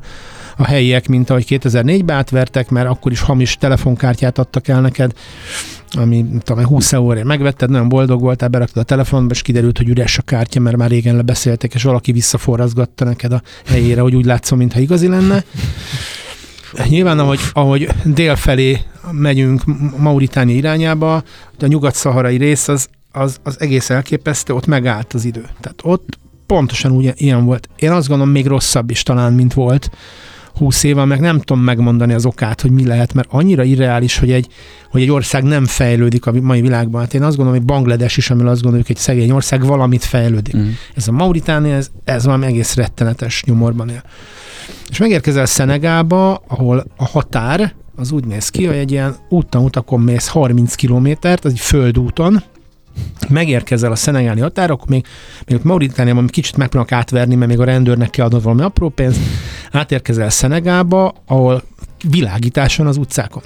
a 0.57 0.65
helyiek, 0.65 1.07
mint 1.07 1.29
ahogy 1.29 1.45
2004-ben 1.49 2.15
átvertek, 2.15 2.69
mert 2.69 2.89
akkor 2.89 3.11
is 3.11 3.21
hamis 3.21 3.57
telefonkártyát 3.57 4.37
adtak 4.37 4.67
el 4.67 4.81
neked, 4.81 5.11
ami 5.91 6.25
tudom, 6.43 6.65
20 6.65 6.93
euróért 6.93 7.25
megvetted, 7.25 7.69
nagyon 7.69 7.89
boldog 7.89 8.21
voltál, 8.21 8.49
beraktad 8.49 8.83
a 8.83 8.85
telefonba, 8.85 9.33
és 9.33 9.41
kiderült, 9.41 9.77
hogy 9.77 9.89
üres 9.89 10.17
a 10.17 10.21
kártya, 10.21 10.59
mert 10.59 10.77
már 10.77 10.89
régen 10.89 11.15
lebeszéltek, 11.15 11.73
és 11.73 11.83
valaki 11.83 12.11
visszaforrazgatta 12.11 13.05
neked 13.05 13.31
a 13.31 13.41
helyére, 13.65 14.01
hogy 14.01 14.15
úgy 14.15 14.25
látszom, 14.25 14.57
mintha 14.57 14.79
igazi 14.79 15.07
lenne. 15.07 15.43
Nyilván, 16.87 17.19
ahogy, 17.19 17.39
ahogy 17.53 17.89
dél 18.03 18.35
felé 18.35 18.81
megyünk 19.11 19.61
Mauritánia 19.97 20.55
irányába, 20.55 21.15
a 21.59 21.65
nyugat-szaharai 21.65 22.37
rész 22.37 22.67
az, 22.67 22.87
az, 23.11 23.37
az 23.43 23.61
egész 23.61 23.89
elképesztő, 23.89 24.53
ott 24.53 24.65
megállt 24.65 25.13
az 25.13 25.25
idő. 25.25 25.45
Tehát 25.61 25.79
ott 25.83 26.19
pontosan 26.45 26.91
úgy 26.91 27.13
ilyen 27.15 27.45
volt. 27.45 27.69
Én 27.75 27.91
azt 27.91 28.07
gondolom, 28.07 28.33
még 28.33 28.45
rosszabb 28.45 28.89
is 28.89 29.03
talán, 29.03 29.33
mint 29.33 29.53
volt 29.53 29.89
20 30.57 30.83
éve, 30.83 31.05
meg 31.05 31.19
nem 31.19 31.39
tudom 31.39 31.63
megmondani 31.63 32.13
az 32.13 32.25
okát, 32.25 32.61
hogy 32.61 32.71
mi 32.71 32.85
lehet, 32.85 33.13
mert 33.13 33.27
annyira 33.31 33.63
irreális, 33.63 34.17
hogy 34.17 34.31
egy, 34.31 34.47
hogy 34.91 35.01
egy 35.01 35.11
ország 35.11 35.43
nem 35.43 35.65
fejlődik 35.65 36.25
a 36.25 36.31
mai 36.31 36.61
világban. 36.61 37.01
Hát 37.01 37.13
én 37.13 37.23
azt 37.23 37.35
gondolom, 37.35 37.59
hogy 37.59 37.67
Banglades 37.67 38.17
is, 38.17 38.29
amiről 38.29 38.49
azt 38.49 38.61
gondoljuk, 38.61 38.87
hogy 38.87 38.95
egy 38.95 39.01
szegény 39.01 39.31
ország 39.31 39.65
valamit 39.65 40.03
fejlődik. 40.03 40.57
Mm. 40.57 40.69
Ez 40.95 41.07
a 41.07 41.11
Mauritánia, 41.11 41.75
ez, 41.75 41.89
ez 42.03 42.25
valami 42.25 42.45
egész 42.45 42.75
rettenetes 42.75 43.43
nyomorban 43.43 43.89
él. 43.89 44.03
És 44.89 44.97
megérkezel 44.97 45.45
Szenegába, 45.45 46.43
ahol 46.47 46.85
a 46.97 47.05
határ 47.05 47.73
az 47.95 48.11
úgy 48.11 48.25
néz 48.25 48.49
ki, 48.49 48.65
hogy 48.65 48.75
egy 48.75 48.91
ilyen 48.91 49.15
úton 49.29 49.63
utakon 49.63 49.99
mész 49.99 50.27
30 50.27 50.75
kilométert, 50.75 51.45
az 51.45 51.51
egy 51.51 51.59
földúton, 51.59 52.43
megérkezel 53.29 53.91
a 53.91 53.95
szenegáli 53.95 54.39
határ, 54.39 54.71
akkor 54.71 54.87
még, 54.89 55.05
még 55.45 55.57
ott 55.57 55.63
Mauritániában 55.63 56.27
kicsit 56.27 56.57
megpróbálnak 56.57 56.99
átverni, 56.99 57.35
mert 57.35 57.49
még 57.49 57.59
a 57.59 57.63
rendőrnek 57.63 58.09
kell 58.09 58.25
adnod 58.25 58.43
valami 58.43 58.61
apró 58.61 58.89
pénzt, 58.89 59.19
átérkezel 59.71 60.29
Szenegába, 60.29 61.13
ahol 61.25 61.63
világítás 62.09 62.75
van 62.75 62.87
az 62.87 62.97
utcákon. 62.97 63.43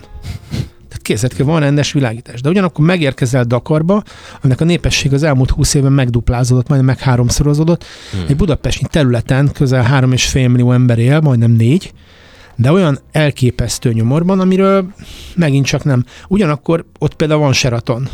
Készítke, 1.07 1.43
van 1.43 1.59
rendes 1.59 1.91
világítás. 1.91 2.41
De 2.41 2.49
ugyanakkor 2.49 2.85
megérkezel 2.85 3.43
Dakarba, 3.43 4.03
aminek 4.41 4.61
a 4.61 4.65
népesség 4.65 5.13
az 5.13 5.23
elmúlt 5.23 5.49
20 5.49 5.73
évben 5.73 5.91
megduplázódott, 5.91 6.67
majdnem 6.67 6.95
meg 6.95 6.99
háromszorozódott. 7.03 7.83
Hmm. 8.11 8.23
Egy 8.27 8.35
budapesti 8.35 8.85
területen 8.89 9.51
közel 9.53 10.01
3,5 10.01 10.33
millió 10.33 10.71
ember 10.71 10.97
él, 10.99 11.19
majdnem 11.19 11.51
négy, 11.51 11.93
de 12.55 12.71
olyan 12.71 12.99
elképesztő 13.11 13.93
nyomorban, 13.93 14.39
amiről 14.39 14.85
megint 15.35 15.65
csak 15.65 15.83
nem. 15.83 16.05
Ugyanakkor 16.27 16.85
ott 16.99 17.13
például 17.13 17.39
van 17.39 17.53
Sheraton. 17.53 18.09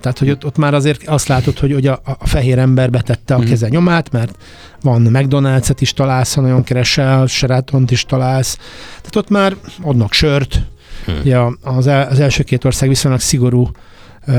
Tehát, 0.00 0.18
hogy 0.18 0.30
ott, 0.30 0.44
ott 0.44 0.56
már 0.56 0.74
azért 0.74 1.08
azt 1.08 1.28
látod, 1.28 1.58
hogy, 1.58 1.72
hogy 1.72 1.86
a, 1.86 2.00
a 2.18 2.26
fehér 2.26 2.58
ember 2.58 2.90
betette 2.90 3.34
a 3.34 3.38
Mhm. 3.38 3.48
keze 3.48 3.68
nyomát, 3.68 4.10
mert 4.12 4.36
van 4.82 5.08
McDonald's-et 5.12 5.76
is 5.78 5.92
találsz, 5.92 6.34
ha 6.34 6.40
nagyon 6.40 6.62
keresel, 6.64 7.26
Sheratont 7.26 7.90
is 7.90 8.04
találsz. 8.04 8.56
Tehát 8.96 9.16
ott 9.16 9.28
már 9.28 9.56
adnak 9.82 10.12
sört. 10.12 10.62
Hmm. 11.04 11.18
Ugye 11.20 11.38
az, 11.62 11.86
az 11.86 12.20
első 12.20 12.42
két 12.42 12.64
ország 12.64 12.88
viszonylag 12.88 13.20
szigorú 13.20 13.70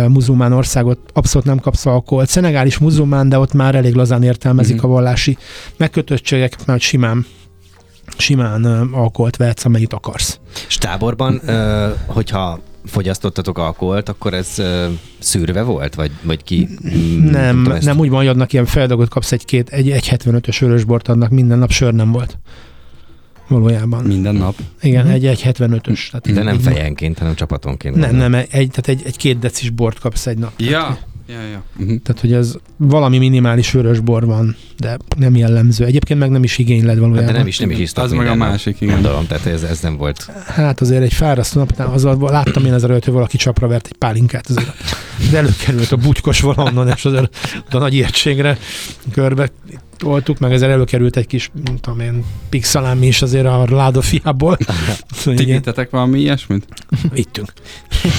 muzulmán 0.08 0.52
országot, 0.52 1.00
abszolút 1.14 1.48
nem 1.48 1.60
kapsz 1.60 1.86
alkoholt. 1.86 2.30
Szenegál 2.30 2.66
is 2.66 2.78
muzulmán, 2.78 3.30
de 3.30 3.40
ott 3.40 3.54
már 3.54 3.76
elég 3.76 3.94
lazán 3.94 4.24
értelmezik 4.24 4.76
Mhm. 4.76 4.86
a 4.86 4.88
vallási 4.88 5.38
megkötöttségeket, 5.78 6.66
mert 6.66 6.82
simán 6.82 7.26
simán 8.18 8.66
alkoholt 8.92 9.36
vehetsz, 9.38 9.66
amennyit 9.66 9.94
akarsz. 9.94 10.40
És 10.68 10.78
táborban, 10.78 11.42
hogyha 12.06 12.60
fogyasztottatok 12.86 13.58
alkoholt, 13.58 14.10
akkor 14.10 14.34
ez 14.34 14.48
ö, 14.60 14.88
szűrve 15.20 15.62
volt? 15.62 15.96
Vagy, 15.96 16.12
vagy 16.22 16.44
ki? 16.44 16.70
nem, 17.32 17.66
ezt- 17.72 17.86
nem 17.86 18.00
úgy 18.00 18.10
van, 18.10 18.18
hogy 18.20 18.28
adnak 18.28 18.54
ilyen 18.54 18.66
feldagot, 18.66 19.10
kapsz 19.10 19.32
egy-két, 19.32 19.70
egy, 19.70 19.92
egy 19.92 20.08
75-ös 20.12 20.58
vörösbort 20.60 21.08
adnak, 21.08 21.30
minden 21.30 21.60
nap 21.60 21.72
sör 21.72 21.94
nem 21.94 22.12
volt. 22.12 22.38
Valójában. 23.54 24.04
Minden 24.04 24.36
nap. 24.36 24.56
Igen, 24.82 25.08
egy, 25.08 25.26
egy 25.26 25.42
75-ös. 25.46 26.10
Tehát 26.10 26.34
De 26.34 26.44
nem 26.44 26.60
fejenként, 26.60 27.20
hanem 27.20 27.36
csapatonként. 27.36 27.96
Nem, 27.96 28.16
nem, 28.16 28.34
egy, 28.34 28.48
tehát 28.50 28.88
egy, 28.88 29.02
egy 29.06 29.18
két 29.18 29.40
decis 29.40 29.70
bort 29.70 30.00
kapsz 30.00 30.28
egy 30.28 30.38
nap. 30.38 30.52
Ja, 30.58 30.98
ja, 31.28 31.42
ja. 31.52 31.64
Uh-huh. 31.80 31.98
Tehát, 32.04 32.22
hogy 32.22 32.34
ez 32.34 32.56
valami 32.78 33.18
minimális 33.18 33.72
vörösbor 33.72 34.26
van, 34.26 34.56
de 34.78 34.98
nem 35.18 35.36
jellemző. 35.36 35.86
Egyébként 35.86 36.20
meg 36.20 36.30
nem 36.30 36.44
is 36.44 36.58
igényled 36.58 36.90
Hát 36.90 37.00
valójában. 37.00 37.32
de 37.32 37.38
nem 37.38 37.48
is, 37.48 37.58
nem 37.58 37.70
is 37.70 37.78
isztak 37.78 38.04
Az 38.04 38.12
meg 38.12 38.28
a 38.28 38.36
másik, 38.36 38.82
igen. 38.82 38.94
Gondolom, 38.94 39.28
tehát 39.28 39.46
ez, 39.46 39.64
ez 39.64 39.80
nem 39.80 39.98
volt. 39.98 40.32
Hát 40.46 40.82
azért 40.82 41.02
egy 41.02 41.14
fárasztó 41.14 41.60
nap 41.60 41.72
után, 41.72 41.88
az, 41.88 42.04
láttam 42.20 42.66
én 42.66 42.74
ezelőtt, 42.74 43.04
hogy 43.04 43.14
valaki 43.14 43.38
csapra 43.38 43.68
vert 43.68 43.88
egy 43.88 43.98
pálinkát, 43.98 44.48
azért 44.50 44.74
az 45.20 45.34
előkerült 45.34 45.92
a 45.92 45.96
bugykos 45.96 46.42
valahonnan, 46.42 46.88
és 46.88 47.06
azért 47.06 47.38
a 47.70 47.78
nagy 47.78 47.94
ijegységre 47.94 48.58
körbe 49.12 49.50
toltuk, 50.04 50.40
meg 50.40 50.54
ezzel 50.54 50.72
előkerült 50.72 51.18
egy 51.18 51.28
kis, 51.28 51.52
nem 51.66 51.78
tudom 51.78 52.00
én, 52.00 52.24
pixalámi 52.50 53.08
is 53.08 53.22
azért 53.22 53.46
a 53.46 53.66
ládofiából. 53.70 54.58
Szóval 55.10 55.62
Ti 55.74 55.88
valami 55.90 56.20
ilyesmit? 56.20 56.68
vittünk. 57.14 57.54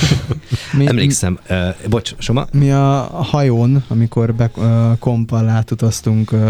Mi, 0.78 0.86
Emlékszem, 0.86 1.38
uh, 1.50 1.88
bocs, 1.88 2.14
Soma? 2.18 2.46
Mi 2.52 2.70
a 2.70 3.22
hajón, 3.30 3.84
amikor 3.88 4.34
be, 4.34 4.50
uh, 4.56 4.98
kompal 4.98 5.48
átutaztunk 5.48 6.32
uh, 6.32 6.40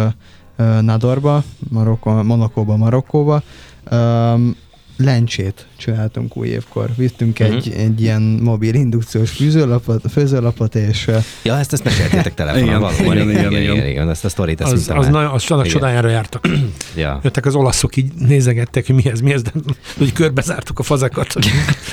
uh, 0.59 0.81
Nadorba, 0.81 1.42
Marokko, 1.68 2.23
Monakóba, 2.23 2.77
Marokkóba, 2.77 3.42
um, 3.90 4.57
lencsét 4.96 5.66
csináltunk 5.76 6.37
új 6.37 6.48
évkor. 6.48 6.88
Vittünk 6.96 7.38
egy, 7.38 7.66
Mhm. 7.70 7.78
egy 7.80 8.00
ilyen 8.00 8.22
mobil 8.22 8.74
indukciós 8.74 9.30
fűzőlapot, 9.30 10.02
főzőlapot, 10.12 10.74
és 10.74 11.11
Ja, 11.42 11.57
ezt, 11.59 11.72
ezt 11.72 11.85
meséltétek 11.85 12.35
telefonon, 12.35 12.66
Igen, 12.66 12.80
valóban. 12.80 13.04
igen, 13.16 13.30
Igen, 13.30 13.50
igen, 13.50 13.62
igen, 13.62 13.87
igen, 13.87 14.11
ezt 14.11 14.24
a 14.24 14.28
sztorit, 14.28 14.61
ezt 14.61 14.72
Az, 14.72 14.90
az, 14.94 15.09
nagyon, 15.09 15.30
az 15.30 15.50
annak 15.50 15.66
csodájára 15.66 16.09
jártak. 16.09 16.48
Ja. 16.96 17.20
Jöttek 17.22 17.46
az 17.46 17.54
olaszok, 17.54 17.96
így 17.96 18.12
nézegettek, 18.14 18.87
hogy 18.87 18.94
mi 18.94 19.11
ez, 19.11 19.20
mi 19.20 19.33
ez, 19.33 19.42
de 19.42 19.50
hogy 19.98 20.12
körbezártuk 20.12 20.78
a 20.78 20.83
fazekat. 20.83 21.35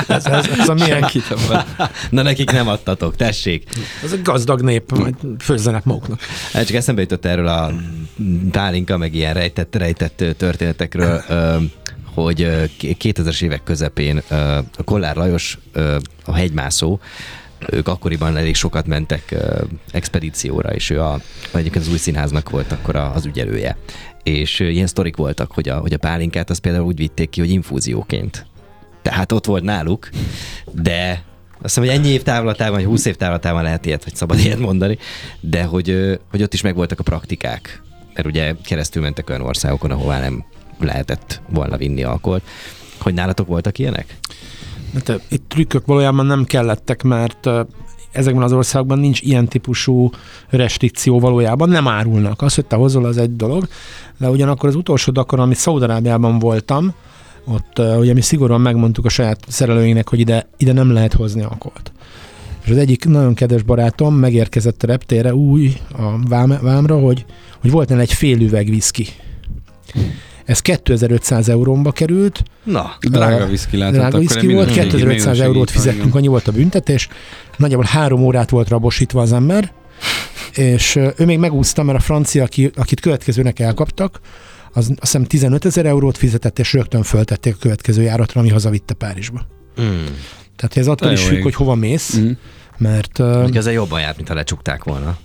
Ez, 0.07 0.25
ez, 0.25 0.47
ez 0.59 0.69
a 0.69 0.73
milyen. 0.73 1.05
Na 2.09 2.21
nekik 2.21 2.51
nem 2.51 2.67
adtatok, 2.67 3.15
tessék. 3.15 3.63
ez 4.03 4.11
egy 4.11 4.21
gazdag 4.21 4.61
nép, 4.61 4.91
majd 4.97 5.15
főzzenek 5.39 5.83
maguknak. 5.83 6.19
Hát 6.53 6.65
csak 6.65 6.75
eszembe 6.75 7.01
jutott 7.01 7.25
erről 7.25 7.47
a 7.47 7.71
pálinka, 8.51 8.97
meg 8.97 9.13
ilyen 9.15 9.33
rejtett, 9.33 9.75
rejtett 9.75 10.23
történetekről, 10.37 11.23
hogy 12.13 12.41
ö, 12.41 12.63
k- 12.65 12.97
2000-es 13.03 13.43
évek 13.43 13.63
közepén 13.63 14.17
a 14.77 14.83
Kollár 14.85 15.15
Lajos, 15.15 15.57
a 16.25 16.33
hegymászó, 16.33 16.99
ők 17.69 17.87
akkoriban 17.87 18.37
elég 18.37 18.55
sokat 18.55 18.87
mentek 18.87 19.35
expedícióra, 19.91 20.69
és 20.73 20.89
ő 20.89 21.01
a, 21.01 21.19
egyébként 21.53 21.85
az 21.85 21.91
új 21.91 21.97
színháznak 21.97 22.49
volt 22.49 22.71
akkor 22.71 22.95
az 22.95 23.25
ügyelője. 23.25 23.77
És 24.23 24.59
ilyen 24.59 24.87
sztorik 24.87 25.15
voltak, 25.15 25.51
hogy 25.51 25.69
a, 25.69 25.77
hogy 25.77 25.93
a 25.93 25.97
pálinkát 25.97 26.49
azt 26.49 26.59
például 26.59 26.85
úgy 26.85 26.97
vitték 26.97 27.29
ki, 27.29 27.39
hogy 27.39 27.49
infúzióként. 27.49 28.45
Tehát 29.01 29.31
ott 29.31 29.45
volt 29.45 29.63
náluk, 29.63 30.09
de 30.71 31.23
azt 31.61 31.75
hiszem, 31.75 31.83
hogy 31.83 31.93
ennyi 31.93 32.07
év 32.07 32.23
távlatában, 32.23 32.73
vagy 32.73 32.85
20 32.85 33.05
év 33.05 33.15
távlatában 33.15 33.63
lehet 33.63 33.85
ilyet, 33.85 34.03
hogy 34.03 34.15
szabad 34.15 34.39
ilyet 34.39 34.59
mondani, 34.59 34.97
de 35.39 35.63
hogy, 35.63 36.19
hogy 36.31 36.43
ott 36.43 36.53
is 36.53 36.61
megvoltak 36.61 36.99
a 36.99 37.03
praktikák. 37.03 37.81
Mert 38.13 38.27
ugye 38.27 38.53
keresztül 38.65 39.01
mentek 39.01 39.29
olyan 39.29 39.41
országokon, 39.41 39.91
ahová 39.91 40.19
nem 40.19 40.45
lehetett 40.83 41.41
volna 41.49 41.77
vinni 41.77 42.03
alkoholt. 42.03 42.43
Hogy 42.99 43.13
nálatok 43.13 43.47
voltak 43.47 43.79
ilyenek? 43.79 44.17
Hát, 44.93 45.21
itt 45.29 45.43
trükkök 45.47 45.85
valójában 45.85 46.25
nem 46.25 46.43
kellettek, 46.43 47.03
mert 47.03 47.49
ezekben 48.11 48.43
az 48.43 48.53
országokban 48.53 48.99
nincs 48.99 49.21
ilyen 49.21 49.47
típusú 49.47 50.09
restrikció 50.49 51.19
valójában, 51.19 51.69
nem 51.69 51.87
árulnak. 51.87 52.41
Az, 52.41 52.55
hogy 52.55 52.65
te 52.65 52.75
hozol, 52.75 53.05
az 53.05 53.17
egy 53.17 53.35
dolog, 53.35 53.67
de 54.17 54.29
ugyanakkor 54.29 54.69
az 54.69 54.75
utolsó 54.75 55.11
Dakar, 55.11 55.39
amit 55.39 55.57
Szaudarábiában 55.57 56.39
voltam, 56.39 56.93
ott 57.45 57.79
ugye 57.79 58.13
mi 58.13 58.21
szigorúan 58.21 58.61
megmondtuk 58.61 59.05
a 59.05 59.09
saját 59.09 59.39
szerelőinknek, 59.47 60.09
hogy 60.09 60.19
ide, 60.19 60.49
ide 60.57 60.73
nem 60.73 60.91
lehet 60.91 61.13
hozni 61.13 61.41
alkoholt. 61.41 61.91
És 62.63 62.69
az 62.69 62.77
egyik 62.77 63.05
nagyon 63.05 63.33
kedves 63.33 63.61
barátom 63.61 64.15
megérkezett 64.15 64.83
a 64.83 64.87
reptére 64.87 65.35
új 65.35 65.73
a 65.91 66.27
vám, 66.27 66.57
vámra, 66.61 66.99
hogy, 66.99 67.25
hogy 67.61 67.71
volt 67.71 67.89
nála 67.89 68.01
egy 68.01 68.13
fél 68.13 68.41
üveg 68.41 68.69
viszki. 68.69 69.07
Ez 70.51 70.59
2500 70.59 71.49
eurómba 71.49 71.91
került, 71.91 72.43
Na, 72.63 72.91
Drága 72.99 73.45
viszki 73.45 73.77
lehetett. 73.77 73.99
drága 73.99 74.17
viszki 74.17 74.47
volt, 74.53 74.67
minőségi 74.67 74.79
2500 74.89 75.21
minőségi 75.23 75.41
eurót 75.47 75.71
fizettünk, 75.71 76.15
annyi 76.15 76.27
volt 76.27 76.47
a 76.47 76.51
büntetés. 76.51 77.07
Nagyjából 77.57 77.85
három 77.85 78.21
órát 78.23 78.49
volt 78.49 78.69
rabosítva 78.69 79.21
az 79.21 79.33
ember, 79.33 79.71
és 80.53 80.95
ő 80.95 81.25
még 81.25 81.37
megúszta, 81.39 81.83
mert 81.83 81.97
a 81.97 82.01
francia, 82.01 82.43
aki, 82.43 82.71
akit 82.75 82.99
következőnek 82.99 83.59
elkaptak, 83.59 84.19
az 84.73 84.87
azt 84.89 84.99
hiszem 84.99 85.23
15 85.25 85.65
ezer 85.65 85.85
eurót 85.85 86.17
fizetett, 86.17 86.59
és 86.59 86.73
rögtön 86.73 87.03
föltették 87.03 87.53
a 87.55 87.57
következő 87.59 88.01
járatra, 88.01 88.39
ami 88.41 88.49
hazavitte 88.49 88.93
Párizsba. 88.93 89.41
mm. 89.81 90.05
Tehát 90.55 90.77
ez 90.77 90.87
attól 90.87 91.11
is 91.11 91.23
függ, 91.23 91.35
ég. 91.35 91.43
hogy 91.43 91.55
hova 91.55 91.75
mész, 91.75 92.13
Mhm. 92.15 92.31
mert 92.77 93.17
Mondjuk 93.17 93.55
ezzel 93.55 93.73
jobban 93.73 93.99
járt, 93.99 94.15
mint 94.15 94.27
ha 94.27 94.33
lecsukták 94.33 94.83
volna. 94.83 95.17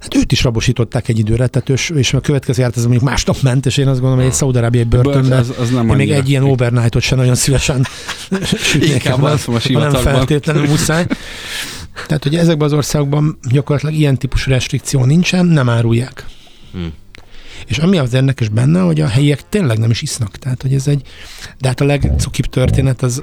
Hát 0.00 0.14
őt 0.14 0.32
is 0.32 0.42
rabosították 0.42 1.08
egy 1.08 1.18
időre, 1.18 1.46
tehát 1.46 1.68
ő, 1.68 1.96
és 1.98 2.12
a 2.12 2.20
következő 2.20 2.60
járat 2.60 2.76
ez 2.76 2.82
mondjuk 2.82 3.04
másnap 3.04 3.42
ment, 3.42 3.66
és 3.66 3.76
én 3.76 3.86
azt 3.86 4.00
gondolom, 4.00 4.18
hogy 4.18 4.26
egy 4.26 4.36
szaudarábiai 4.36 4.84
börtönben 4.84 5.38
Az, 5.38 5.52
az 5.58 5.70
nem 5.70 5.88
én 5.88 5.96
még 5.96 6.10
egy 6.10 6.28
ilyen 6.28 6.42
overnightot 6.42 7.02
sem 7.02 7.18
nagyon 7.18 7.34
szívesen 7.34 7.86
sütnék 8.42 8.90
Inkább 8.90 9.22
alszom 9.22 9.54
a 9.54 9.78
nem 9.78 9.90
feltétlenül 9.90 10.66
muszáj. 10.66 11.06
Tehát, 12.06 12.22
hogy 12.22 12.36
ezekben 12.36 12.66
az 12.66 12.72
országokban 12.72 13.38
gyakorlatilag 13.50 13.94
ilyen 13.94 14.18
típusú 14.18 14.50
restrikció 14.50 15.04
nincsen, 15.04 15.46
nem 15.46 15.68
árulják. 15.68 16.26
Hm. 16.72 16.78
És 17.66 17.78
ami 17.78 17.98
az 17.98 18.14
érdekes 18.14 18.48
benne, 18.48 18.80
hogy 18.80 19.00
a 19.00 19.06
helyiek 19.06 19.48
tényleg 19.48 19.78
nem 19.78 19.90
is 19.90 20.02
isznak. 20.02 20.36
Tehát, 20.36 20.62
hogy 20.62 20.74
ez 20.74 20.86
egy, 20.86 21.02
de 21.58 21.68
hát 21.68 21.80
a 21.80 21.84
legcukibb 21.84 22.46
történet 22.46 23.02
az, 23.02 23.22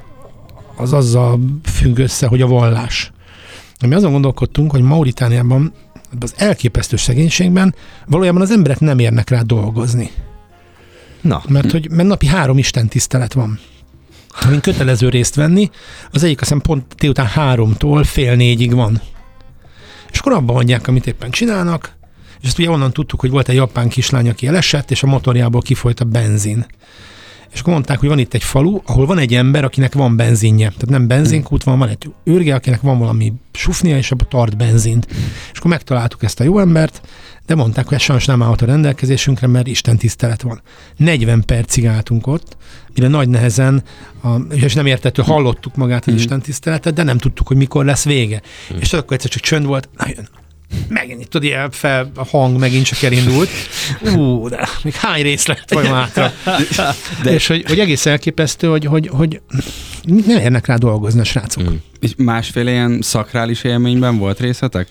az 0.75 0.93
azzal 0.93 1.39
függ 1.63 1.97
össze, 1.97 2.27
hogy 2.27 2.41
a 2.41 2.47
vallás. 2.47 3.11
Mi 3.87 3.95
azon 3.95 4.11
gondolkodtunk, 4.11 4.71
hogy 4.71 4.81
Mauritániában 4.81 5.73
az 6.19 6.33
elképesztő 6.37 6.95
szegénységben 6.95 7.75
valójában 8.05 8.41
az 8.41 8.51
emberek 8.51 8.79
nem 8.79 8.99
érnek 8.99 9.29
rá 9.29 9.41
dolgozni. 9.41 10.11
Na, 11.21 11.43
Mert 11.47 11.71
hogy 11.71 11.89
mert 11.91 12.07
napi 12.07 12.25
három 12.25 12.57
Isten 12.57 12.87
tisztelet 12.87 13.33
van. 13.33 13.59
Amin 14.41 14.61
kötelező 14.61 15.09
részt 15.09 15.35
venni, 15.35 15.69
az 16.11 16.23
egyik 16.23 16.41
azt 16.41 16.49
hiszem 16.49 16.63
pont 16.63 16.95
délután 16.95 17.25
háromtól 17.25 18.03
fél 18.03 18.35
négyig 18.35 18.73
van. 18.73 19.01
És 20.11 20.19
akkor 20.19 20.31
abban 20.31 20.55
mondják, 20.55 20.87
amit 20.87 21.07
éppen 21.07 21.31
csinálnak, 21.31 21.95
és 22.41 22.47
ezt 22.47 22.59
ugye 22.59 22.69
onnan 22.69 22.93
tudtuk, 22.93 23.19
hogy 23.19 23.29
volt 23.29 23.49
egy 23.49 23.55
japán 23.55 23.89
kislány, 23.89 24.29
aki 24.29 24.47
elesett, 24.47 24.91
és 24.91 25.03
a 25.03 25.07
motorjából 25.07 25.61
kifolyt 25.61 25.99
a 25.99 26.05
benzin. 26.05 26.65
És 27.53 27.59
akkor 27.59 27.73
mondták, 27.73 27.99
hogy 27.99 28.09
van 28.09 28.19
itt 28.19 28.33
egy 28.33 28.43
falu, 28.43 28.79
ahol 28.85 29.05
van 29.05 29.17
egy 29.17 29.33
ember, 29.33 29.63
akinek 29.63 29.93
van 29.93 30.15
benzinje. 30.15 30.67
Tehát 30.67 30.89
nem 30.89 31.07
benzinkút 31.07 31.63
van, 31.63 31.79
van 31.79 31.89
egy 31.89 32.11
őrge, 32.23 32.55
akinek 32.55 32.81
van 32.81 32.99
valami 32.99 33.33
sufnia, 33.51 33.97
és 33.97 34.11
abban 34.11 34.27
tart 34.29 34.57
benzint. 34.57 35.07
És 35.51 35.57
akkor 35.57 35.71
megtaláltuk 35.71 36.23
ezt 36.23 36.39
a 36.39 36.43
jó 36.43 36.59
embert, 36.59 37.01
de 37.45 37.55
mondták, 37.55 37.87
hogy 37.87 37.97
ez 37.97 38.01
sajnos 38.03 38.25
nem 38.25 38.41
állhat 38.41 38.61
a 38.61 38.65
rendelkezésünkre, 38.65 39.47
mert 39.47 39.67
Isten 39.67 39.97
tisztelet 39.97 40.41
van. 40.41 40.61
40 40.97 41.43
percig 41.45 41.85
álltunk 41.85 42.27
ott, 42.27 42.57
mire 42.95 43.07
nagy 43.07 43.29
nehezen, 43.29 43.83
a, 44.23 44.35
és 44.49 44.73
nem 44.73 44.85
értettő, 44.85 45.21
hallottuk 45.21 45.75
magát 45.75 46.05
az 46.05 46.13
Mhm. 46.13 46.21
Isten 46.21 46.41
tiszteletet, 46.41 46.93
de 46.93 47.03
nem 47.03 47.17
tudtuk, 47.17 47.47
hogy 47.47 47.57
mikor 47.57 47.85
lesz 47.85 48.03
vége. 48.03 48.41
És 48.79 48.93
akkor 48.93 49.13
egyszer 49.13 49.29
csak 49.31 49.41
csönd 49.41 49.65
volt, 49.65 49.89
na 49.97 50.05
jön, 50.15 50.27
megint, 50.87 51.29
tudod, 51.29 51.43
ilyen 51.47 51.71
fel, 51.71 52.11
a 52.15 52.25
hang 52.25 52.59
megint 52.59 52.85
csak 52.85 53.01
elindult. 53.01 53.49
Ú, 54.15 54.49
de 54.49 54.67
még 54.83 54.93
hány 54.93 55.21
rész 55.21 55.45
lett 55.45 55.73
vajon 55.73 55.93
hátra? 55.93 56.31
De. 57.23 57.33
És 57.33 57.47
hogy, 57.47 57.63
hogy 57.67 57.79
egész 57.79 58.05
elképesztő, 58.05 58.67
hogy, 58.67 58.85
hogy, 58.85 59.09
hogy 59.13 59.41
nem 60.03 60.37
érnek 60.37 60.65
rá 60.65 60.75
dolgozni 60.75 61.19
a 61.19 61.23
srácok. 61.23 61.63
Mm. 61.69 61.75
És 61.99 62.11
másféle 62.17 62.71
ilyen 62.71 62.99
szakrális 63.01 63.63
élményben 63.63 64.17
volt 64.17 64.39
részletek? 64.39 64.87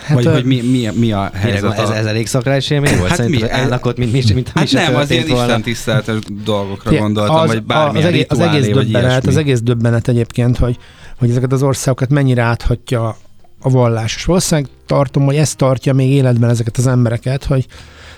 Hát, 0.00 0.14
Vagy 0.16 0.26
ö, 0.26 0.32
hogy 0.32 0.44
mi, 0.44 0.60
mi, 0.60 0.88
mi 0.94 1.12
a 1.12 1.30
Mire, 1.34 1.46
helyzet? 1.46 1.78
ez, 1.78 1.88
a... 1.88 1.96
ez 1.96 2.06
elég 2.06 2.26
szakrális 2.26 2.70
élmény 2.70 2.98
volt? 2.98 3.08
Hát 3.08 3.18
Hát 3.18 3.28
mi- 3.28 3.50
állnak 3.50 3.86
ott, 3.86 3.96
mint 3.96 4.12
mi, 4.12 4.22
mint 4.34 4.54
mi 4.54 4.60
Hát 4.60 4.68
se 4.68 4.82
nem, 4.82 4.96
az 4.96 5.10
ilyen 5.10 5.26
volna. 5.26 5.44
Isten 5.44 5.62
tiszteletes 5.62 6.16
dolgokra 6.44 6.82
Figyelj, 6.82 7.00
gondoltam, 7.00 7.36
az, 7.36 7.46
vagy 7.46 7.62
bármilyen 7.62 8.06
az, 8.06 8.12
egész, 8.12 8.24
az 8.28 8.40
egész 8.40 8.66
döbbenet, 8.66 9.26
az 9.26 9.36
egész 9.36 9.60
döbbenet 9.60 10.08
egyébként, 10.08 10.56
hogy, 10.56 10.76
hogy 11.18 11.30
ezeket 11.30 11.52
az 11.52 11.62
országokat 11.62 12.08
mennyire 12.08 12.42
áthatja 12.42 13.16
a 13.60 13.70
vallás. 13.70 14.14
És 14.16 14.24
valószínűleg 14.24 14.70
tartom, 14.86 15.24
hogy 15.24 15.36
ez 15.36 15.54
tartja 15.54 15.94
még 15.94 16.10
életben 16.10 16.50
ezeket 16.50 16.76
az 16.76 16.86
embereket, 16.86 17.44
hogy, 17.44 17.66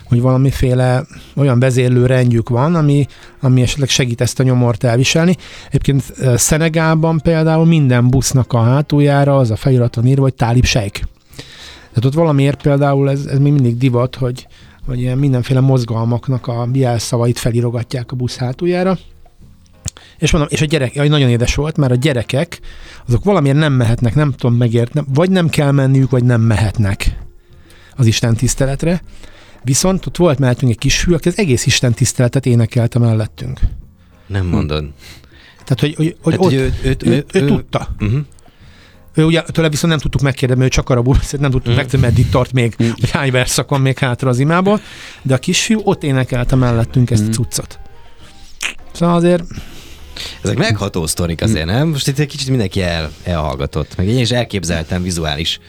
hogy 0.04 0.20
valamiféle 0.20 1.04
olyan 1.36 1.58
vezérlő 1.58 2.06
rendjük 2.06 2.48
van, 2.48 2.74
ami, 2.74 3.06
ami 3.40 3.62
esetleg 3.62 3.88
segít 3.88 4.20
ezt 4.20 4.40
a 4.40 4.42
nyomort 4.42 4.84
elviselni. 4.84 5.36
Egyébként 5.68 6.04
eh, 6.18 6.36
Szenegálban 6.36 7.18
például 7.18 7.66
minden 7.66 8.08
busznak 8.08 8.52
a 8.52 8.62
hátuljára 8.62 9.36
az 9.36 9.50
a 9.50 9.56
feliraton 9.56 10.06
írva, 10.06 10.22
hogy 10.22 10.34
tálib 10.34 10.64
sejk. 10.64 10.92
Tehát 11.88 12.04
ott 12.04 12.14
valamiért 12.14 12.62
például 12.62 13.10
ez, 13.10 13.24
ez 13.24 13.38
még 13.38 13.52
mindig 13.52 13.76
divat, 13.76 14.16
hogy, 14.16 14.46
hogy 14.86 15.00
ilyen 15.00 15.18
mindenféle 15.18 15.60
mozgalmaknak 15.60 16.46
a 16.46 16.68
jelszavait 16.72 17.38
felirogatják 17.38 18.12
a 18.12 18.16
busz 18.16 18.36
hátuljára. 18.36 18.98
És 20.18 20.30
mondom, 20.30 20.50
és 20.52 20.60
a 20.60 20.64
gyerek, 20.64 20.94
jaj, 20.94 21.08
nagyon 21.08 21.28
édes 21.28 21.54
volt, 21.54 21.76
mert 21.76 21.92
a 21.92 21.96
gyerekek, 21.96 22.60
azok 23.06 23.24
valamiért 23.24 23.56
nem 23.56 23.72
mehetnek, 23.72 24.14
nem 24.14 24.32
tudom 24.32 24.56
megért, 24.56 24.92
nem, 24.94 25.06
vagy 25.14 25.30
nem 25.30 25.48
kell 25.48 25.70
menniük, 25.70 26.10
vagy 26.10 26.24
nem 26.24 26.40
mehetnek 26.40 27.16
az 27.96 28.06
Isten 28.06 28.34
tiszteletre. 28.34 29.02
Viszont 29.62 30.06
ott 30.06 30.16
volt 30.16 30.38
mellettünk 30.38 30.70
egy 30.72 30.78
kisfiú, 30.78 31.14
aki 31.14 31.28
az 31.28 31.38
egész 31.38 31.66
Isten 31.66 31.92
tiszteletet 31.92 32.46
énekelte 32.46 32.98
mellettünk. 32.98 33.60
Nem 34.26 34.46
mondod. 34.46 34.84
Tehát, 35.64 35.80
hogy, 35.80 35.94
hogy, 35.94 36.16
hogy 36.22 36.32
Hát, 36.32 36.42
ott, 36.42 36.50
hogy 36.50 36.54
ő, 36.54 36.74
ő, 36.82 36.96
ő, 37.04 37.10
ő, 37.10 37.24
ő, 37.32 37.42
ő, 37.42 37.46
tudta. 37.46 37.88
Uh-huh. 38.00 38.20
Ő 39.14 39.24
ugye 39.24 39.42
tőle 39.42 39.68
viszont 39.68 39.92
nem 39.92 40.00
tudtuk 40.02 40.20
megkérdezni, 40.20 40.62
hogy 40.62 40.70
csak 40.70 40.90
arabul, 40.90 41.14
beszélt, 41.14 41.42
nem 41.42 41.50
tudtuk 41.50 41.72
Mm. 41.72 41.76
megtudni, 41.76 42.06
meddig 42.06 42.28
tart 42.28 42.52
még, 42.52 42.74
Mm. 42.82 42.88
hogy 43.00 43.10
hány 43.10 43.30
verszak 43.30 43.68
van 43.68 43.80
még 43.80 43.98
hátra 43.98 44.28
az 44.28 44.38
imából, 44.38 44.80
de 45.22 45.34
a 45.34 45.38
kisfiú 45.38 45.80
ott 45.84 46.02
énekelte 46.02 46.56
mellettünk 46.56 47.10
ezt 47.10 47.22
a 47.22 47.26
Mm. 47.26 47.30
cuccot. 47.30 47.78
Szóval 48.92 49.14
azért 49.14 49.42
Ezek 50.42 50.56
megható 50.56 51.06
sztorik 51.06 51.42
azért, 51.42 51.66
nem? 51.66 51.88
Most 51.88 52.08
itt 52.08 52.18
egy 52.18 52.26
kicsit 52.26 52.48
mindenki 52.48 52.82
el, 52.82 53.10
elhallgatott. 53.22 53.96
Meg 53.96 54.06
én 54.06 54.18
is 54.18 54.30
elképzeltem 54.30 55.02
vizuális 55.02 55.60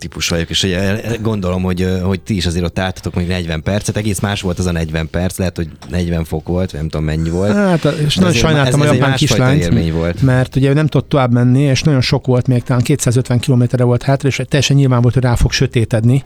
típus 0.00 0.28
vagyok, 0.28 0.50
és 0.50 0.66
gondolom, 1.20 1.62
hogy, 1.62 1.98
hogy 2.02 2.20
ti 2.20 2.36
is 2.36 2.46
azért 2.46 2.64
ott 2.64 2.78
álltatok 2.78 3.14
még 3.14 3.26
40 3.26 3.62
percet, 3.62 3.96
egész 3.96 4.18
más 4.18 4.40
volt 4.40 4.58
az 4.58 4.66
a 4.66 4.72
40 4.72 5.10
perc, 5.10 5.38
lehet, 5.38 5.56
hogy 5.56 5.68
40 5.90 6.24
fok 6.24 6.48
volt, 6.48 6.72
nem 6.72 6.88
tudom 6.88 7.04
mennyi 7.04 7.30
volt. 7.30 7.52
Hát, 7.52 7.84
és 7.84 8.16
nagyon 8.16 8.32
sajnáltam 8.32 8.82
ez, 8.82 8.90
a 8.90 8.94
japán 8.94 9.14
kislányt, 9.14 9.92
volt. 9.92 10.22
mert 10.22 10.56
ugye 10.56 10.72
nem 10.72 10.86
tudott 10.86 11.08
tovább 11.08 11.32
menni, 11.32 11.62
és 11.62 11.82
nagyon 11.82 12.00
sok 12.00 12.26
volt 12.26 12.46
még, 12.46 12.62
talán 12.62 12.82
250 12.82 13.38
kilométerre 13.38 13.84
volt 13.84 14.02
hátra, 14.02 14.28
és 14.28 14.42
teljesen 14.48 14.76
nyilván 14.76 15.00
volt, 15.00 15.14
hogy 15.14 15.22
rá 15.22 15.34
fog 15.34 15.52
sötétedni. 15.52 16.24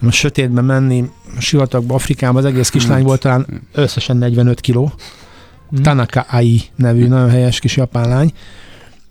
Most 0.00 0.18
sötétben 0.18 0.64
menni, 0.64 1.04
a 1.36 1.40
sivatagba, 1.40 1.94
Afrikába, 1.94 2.38
az 2.38 2.44
egész 2.44 2.68
kislány 2.68 3.02
volt 3.02 3.20
talán 3.20 3.46
összesen 3.72 4.16
45 4.16 4.60
kiló, 4.60 4.92
Tanaka 5.82 6.20
Ai 6.20 6.62
nevű 6.76 7.06
nagyon 7.06 7.30
helyes 7.30 7.58
kis 7.58 7.76
japán 7.76 8.08
lány, 8.08 8.32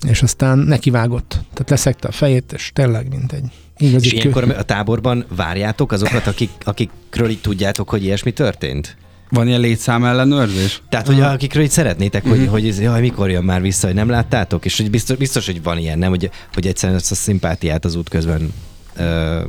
és 0.08 0.22
aztán 0.22 0.58
nekivágott. 0.58 1.30
Tehát 1.30 1.70
leszekte 1.70 2.08
a 2.08 2.12
fejét, 2.12 2.54
és 2.54 2.72
tényleg 2.74 3.10
mint 3.10 3.32
egy 3.32 3.44
igazi 3.78 4.06
És 4.06 4.14
ilyenkor 4.14 4.56
a 4.58 4.64
táborban 4.64 5.26
várjátok 5.36 5.92
azokat, 5.92 6.28
akik, 6.28 6.50
akikről 6.64 7.30
így 7.30 7.42
tudjátok, 7.42 7.90
hogy 7.90 8.04
ilyesmi 8.04 8.32
történt? 8.32 8.98
Van 9.30 9.48
ilyen 9.48 9.60
létszám 9.60 10.04
ellenőrzés? 10.04 10.82
Tehát, 10.90 11.08
hogy 11.08 11.22
akikről 11.22 11.64
így 11.64 11.70
szeretnétek, 11.70 12.24
hogy, 12.24 12.48
hogy 12.48 12.68
ez, 12.68 12.80
jaj, 12.80 13.02
mikor 13.02 13.30
jön 13.30 13.44
már 13.44 13.62
vissza, 13.62 13.88
hogy 13.88 13.96
nem 13.96 14.10
láttátok? 14.10 14.66
És 14.66 14.78
hogy 14.78 14.90
biztos, 14.90 15.18
biztos 15.18 15.46
hogy 15.46 15.64
van 15.64 15.78
ilyen, 15.78 15.98
nem? 15.98 16.10
Hogy, 16.10 16.30
hogy 16.54 16.68
egyszerűen 16.68 16.98
ezt 16.98 17.12
a 17.12 17.16
szimpátiát 17.16 17.86
az 17.86 17.96
út 17.96 18.10
közben 18.10 18.54
ö, 18.96 19.42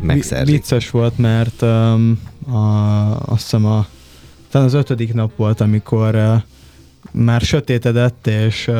megszerzik. 0.00 0.54
Vicces 0.54 0.90
volt, 0.90 1.18
mert 1.18 1.62
um, 1.62 2.20
a, 2.50 2.56
azt 3.24 3.42
hiszem 3.42 3.64
a, 3.64 3.86
talán 4.56 4.70
az 4.70 4.80
ötödik 4.80 5.14
nap 5.14 5.36
volt, 5.36 5.60
amikor 5.60 6.42
már 7.12 7.40
sötétedett, 7.40 8.26
és 8.26 8.70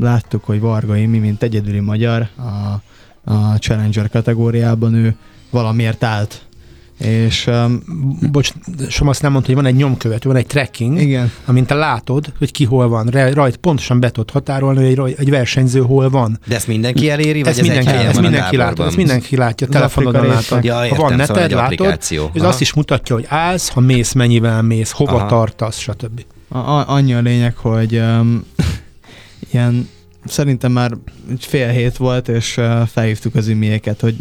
láttuk, 0.00 0.44
hogy 0.44 0.60
Varga 0.60 0.96
Imi, 0.96 1.18
mint 1.18 1.42
egyedüli 1.42 1.80
magyar 1.80 2.28
a, 2.36 2.80
a 3.32 3.56
Challenger 3.58 4.08
kategóriában 4.08 4.94
ő 4.94 5.16
valamiért 5.50 6.04
állt. 6.04 6.46
És 6.98 7.46
um, 7.46 7.82
Bocs, 8.32 8.52
Som 8.88 9.08
azt 9.08 9.22
nem 9.22 9.32
mondta, 9.32 9.52
hogy 9.52 9.62
van 9.62 9.70
egy 9.72 9.76
nyomkövető, 9.76 10.28
van 10.28 10.38
egy 10.38 10.46
tracking, 10.46 11.00
igen, 11.00 11.32
amint 11.44 11.66
te 11.66 11.74
látod, 11.74 12.32
hogy 12.38 12.50
ki 12.50 12.64
hol 12.64 12.88
van. 12.88 13.06
Rajt 13.06 13.56
pontosan 13.56 14.00
be 14.00 14.10
tudod 14.10 14.30
határolni, 14.30 14.78
hogy 14.80 14.88
egy, 14.88 14.96
raj- 14.96 15.18
egy 15.18 15.30
versenyző 15.30 15.80
hol 15.80 16.10
van. 16.10 16.38
De 16.46 16.54
ezt 16.54 16.66
mindenki 16.66 17.10
eléri, 17.10 17.42
vagy 17.42 17.48
Ezt 17.50 17.58
ez 17.58 17.64
egy 17.64 17.70
mindenki, 17.70 17.90
helyen 17.96 18.10
ezt 18.10 18.20
mindenki 18.20 18.56
látja, 18.56 18.58
táborban? 18.58 18.86
ezt 18.86 18.96
mindenki 18.96 19.36
látja, 19.36 19.66
telefonodon 19.66 20.26
látod. 20.26 20.64
Ja, 20.64 20.74
ha 20.74 20.80
van 20.80 20.88
értem, 20.88 20.98
szóval 20.98 21.16
neted, 21.16 21.42
egy 21.42 21.78
látod, 21.78 21.98
és 22.32 22.40
Aha. 22.40 22.48
azt 22.48 22.60
is 22.60 22.72
mutatja, 22.72 23.14
hogy 23.14 23.26
állsz, 23.28 23.68
ha 23.68 23.80
mész, 23.80 24.12
mennyivel 24.12 24.62
mész, 24.62 24.90
hova 24.90 25.12
Aha. 25.16 25.26
tartasz, 25.26 25.78
stb. 25.78 26.24
a, 26.48 26.58
a, 26.58 26.84
annyi 26.88 27.14
a 27.14 27.20
lényeg, 27.20 27.56
hogy 27.56 27.96
um, 27.96 28.44
ilyen 29.50 29.88
szerintem 30.24 30.72
már 30.72 30.92
egy 31.30 31.44
fél 31.44 31.68
hét 31.68 31.96
volt, 31.96 32.28
és 32.28 32.56
uh, 32.56 32.86
felhívtuk 32.86 33.34
az 33.34 33.48
imiéket, 33.48 34.00
hogy 34.00 34.16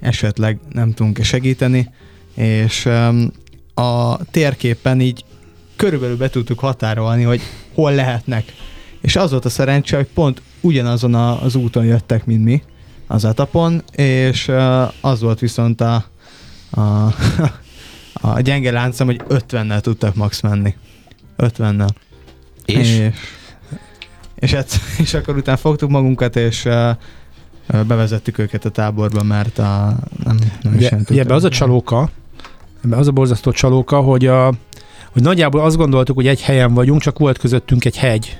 esetleg 0.00 0.58
nem 0.72 0.92
tudunk 0.92 1.22
segíteni, 1.22 1.90
és 2.34 2.84
um, 2.84 3.30
a 3.74 4.24
térképen 4.24 5.00
így 5.00 5.24
körülbelül 5.76 6.16
be 6.16 6.28
tudtuk 6.28 6.58
határolni, 6.58 7.22
hogy 7.22 7.40
hol 7.74 7.94
lehetnek. 7.94 8.52
És 9.00 9.16
az 9.16 9.30
volt 9.30 9.44
a 9.44 9.48
szerencse, 9.48 9.96
hogy 9.96 10.08
pont 10.14 10.42
ugyanazon 10.60 11.14
az 11.14 11.54
úton 11.54 11.84
jöttek, 11.84 12.26
mint 12.26 12.44
mi, 12.44 12.62
az 13.06 13.24
etapon, 13.24 13.82
és 13.92 14.48
uh, 14.48 14.82
az 15.00 15.20
volt 15.20 15.38
viszont 15.38 15.80
a, 15.80 16.04
a, 16.70 16.80
a 18.30 18.40
gyenge 18.40 18.70
láncom, 18.70 19.06
hogy 19.06 19.22
50-nel 19.28 19.80
tudtak 19.80 20.14
max 20.14 20.40
menni. 20.40 20.74
50-nel. 21.38 21.88
És? 22.64 22.76
És, 22.76 23.10
és, 24.34 24.52
egyszer, 24.52 24.80
és 24.98 25.14
akkor 25.14 25.36
utána 25.36 25.56
fogtuk 25.56 25.90
magunkat, 25.90 26.36
és 26.36 26.64
uh, 26.64 26.90
bevezettük 27.86 28.38
őket 28.38 28.64
a 28.64 28.70
táborba, 28.70 29.22
mert 29.22 29.58
a, 29.58 29.96
nem, 30.24 30.36
nem 30.62 30.74
is 30.78 30.90
ugye 31.08 31.20
ebbe 31.20 31.34
az 31.34 31.44
a 31.44 31.48
csalóka, 31.48 32.10
ebbe 32.84 32.96
az 32.96 33.08
a 33.08 33.12
borzasztó 33.12 33.50
csalóka, 33.50 34.00
hogy, 34.00 34.26
a, 34.26 34.52
hogy 35.12 35.22
nagyjából 35.22 35.60
azt 35.60 35.76
gondoltuk, 35.76 36.16
hogy 36.16 36.26
egy 36.26 36.42
helyen 36.42 36.74
vagyunk, 36.74 37.00
csak 37.00 37.18
volt 37.18 37.38
közöttünk 37.38 37.84
egy 37.84 37.96
hegy. 37.96 38.38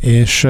És, 0.00 0.48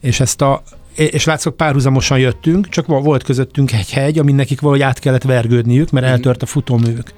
és 0.00 0.20
ezt 0.20 0.40
a 0.42 0.62
és 0.96 1.24
látszott 1.24 1.56
párhuzamosan 1.56 2.18
jöttünk, 2.18 2.68
csak 2.68 2.86
volt 2.86 3.22
közöttünk 3.22 3.72
egy 3.72 3.90
hegy, 3.90 4.18
amin 4.18 4.34
nekik 4.34 4.60
valahogy 4.60 4.82
át 4.82 4.98
kellett 4.98 5.22
vergődniük, 5.22 5.90
mert 5.90 6.04
Mhm. 6.06 6.14
eltört 6.14 6.42
a 6.42 6.46
futóművük. 6.46 7.12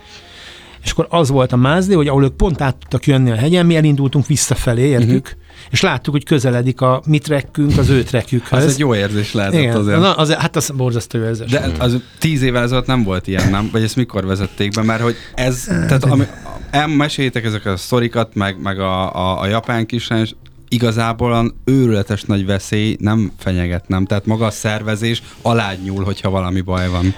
És 0.83 0.91
akkor 0.91 1.07
az 1.11 1.29
volt 1.29 1.53
a 1.53 1.57
mázli, 1.57 1.95
hogy 1.95 2.09
ahol 2.09 2.25
ők 2.25 2.37
pont 2.37 2.61
át 2.61 2.77
tudtak 2.77 3.07
jönni 3.07 3.31
a 3.31 3.35
hegyen, 3.35 3.67
mi 3.67 3.77
elindultunk 3.77 4.27
visszafelé, 4.27 4.83
értük, 4.89 5.37
Mhm. 5.37 5.46
És 5.71 5.81
láttuk, 5.81 6.13
hogy 6.13 6.25
közeledik 6.25 6.81
a 6.81 7.03
mi 7.07 7.19
trekkünk 7.19 7.79
az 7.79 7.89
ő 7.89 8.03
trekkükhöz. 8.03 8.65
Az 8.65 8.73
egy 8.73 8.79
jó 8.79 8.95
érzés 8.95 9.33
lehetett 9.33 9.61
Igen, 9.61 9.77
azért. 9.77 10.01
Na, 10.01 10.13
az, 10.13 10.33
hát 10.33 10.57
az 10.57 10.73
borzasztó 10.77 11.19
érzés. 11.19 11.51
De 11.51 11.71
az 11.79 11.97
tíz 12.19 12.43
évvel 12.43 12.63
ezelőtt 12.63 12.87
nem 12.87 13.03
volt 13.03 13.27
ilyen, 13.27 13.51
nem? 13.51 13.69
Vagy 13.73 13.83
ezt 13.83 13.97
mikor 13.97 14.27
vezették 14.27 14.71
be? 14.71 14.83
Mert 14.83 15.03
hogy 15.03 15.17
ez, 15.35 15.63
tehát 15.65 16.05
ami, 16.05 16.25
elmeséljétek 16.71 17.45
ezeket 17.45 17.73
a 17.73 17.77
sztorikat, 17.77 18.35
meg, 18.35 18.61
meg 18.63 18.81
a, 18.81 19.15
a, 19.15 19.41
a 19.41 19.47
japán 19.47 19.87
kislány, 19.87 20.21
és 20.21 20.35
igazából 20.69 21.31
olyan 21.31 21.55
őrületes 21.65 22.23
nagy 22.23 22.47
veszély 22.47 22.97
nem 23.01 23.33
fenyeget, 23.39 23.89
nem? 23.89 24.05
Tehát 24.05 24.27
maga 24.27 24.47
a 24.47 24.51
szervezés 24.51 25.23
alányul, 25.43 26.05
hogyha 26.05 26.31
valami 26.31 26.61
baj 26.61 26.89
van. 26.89 27.15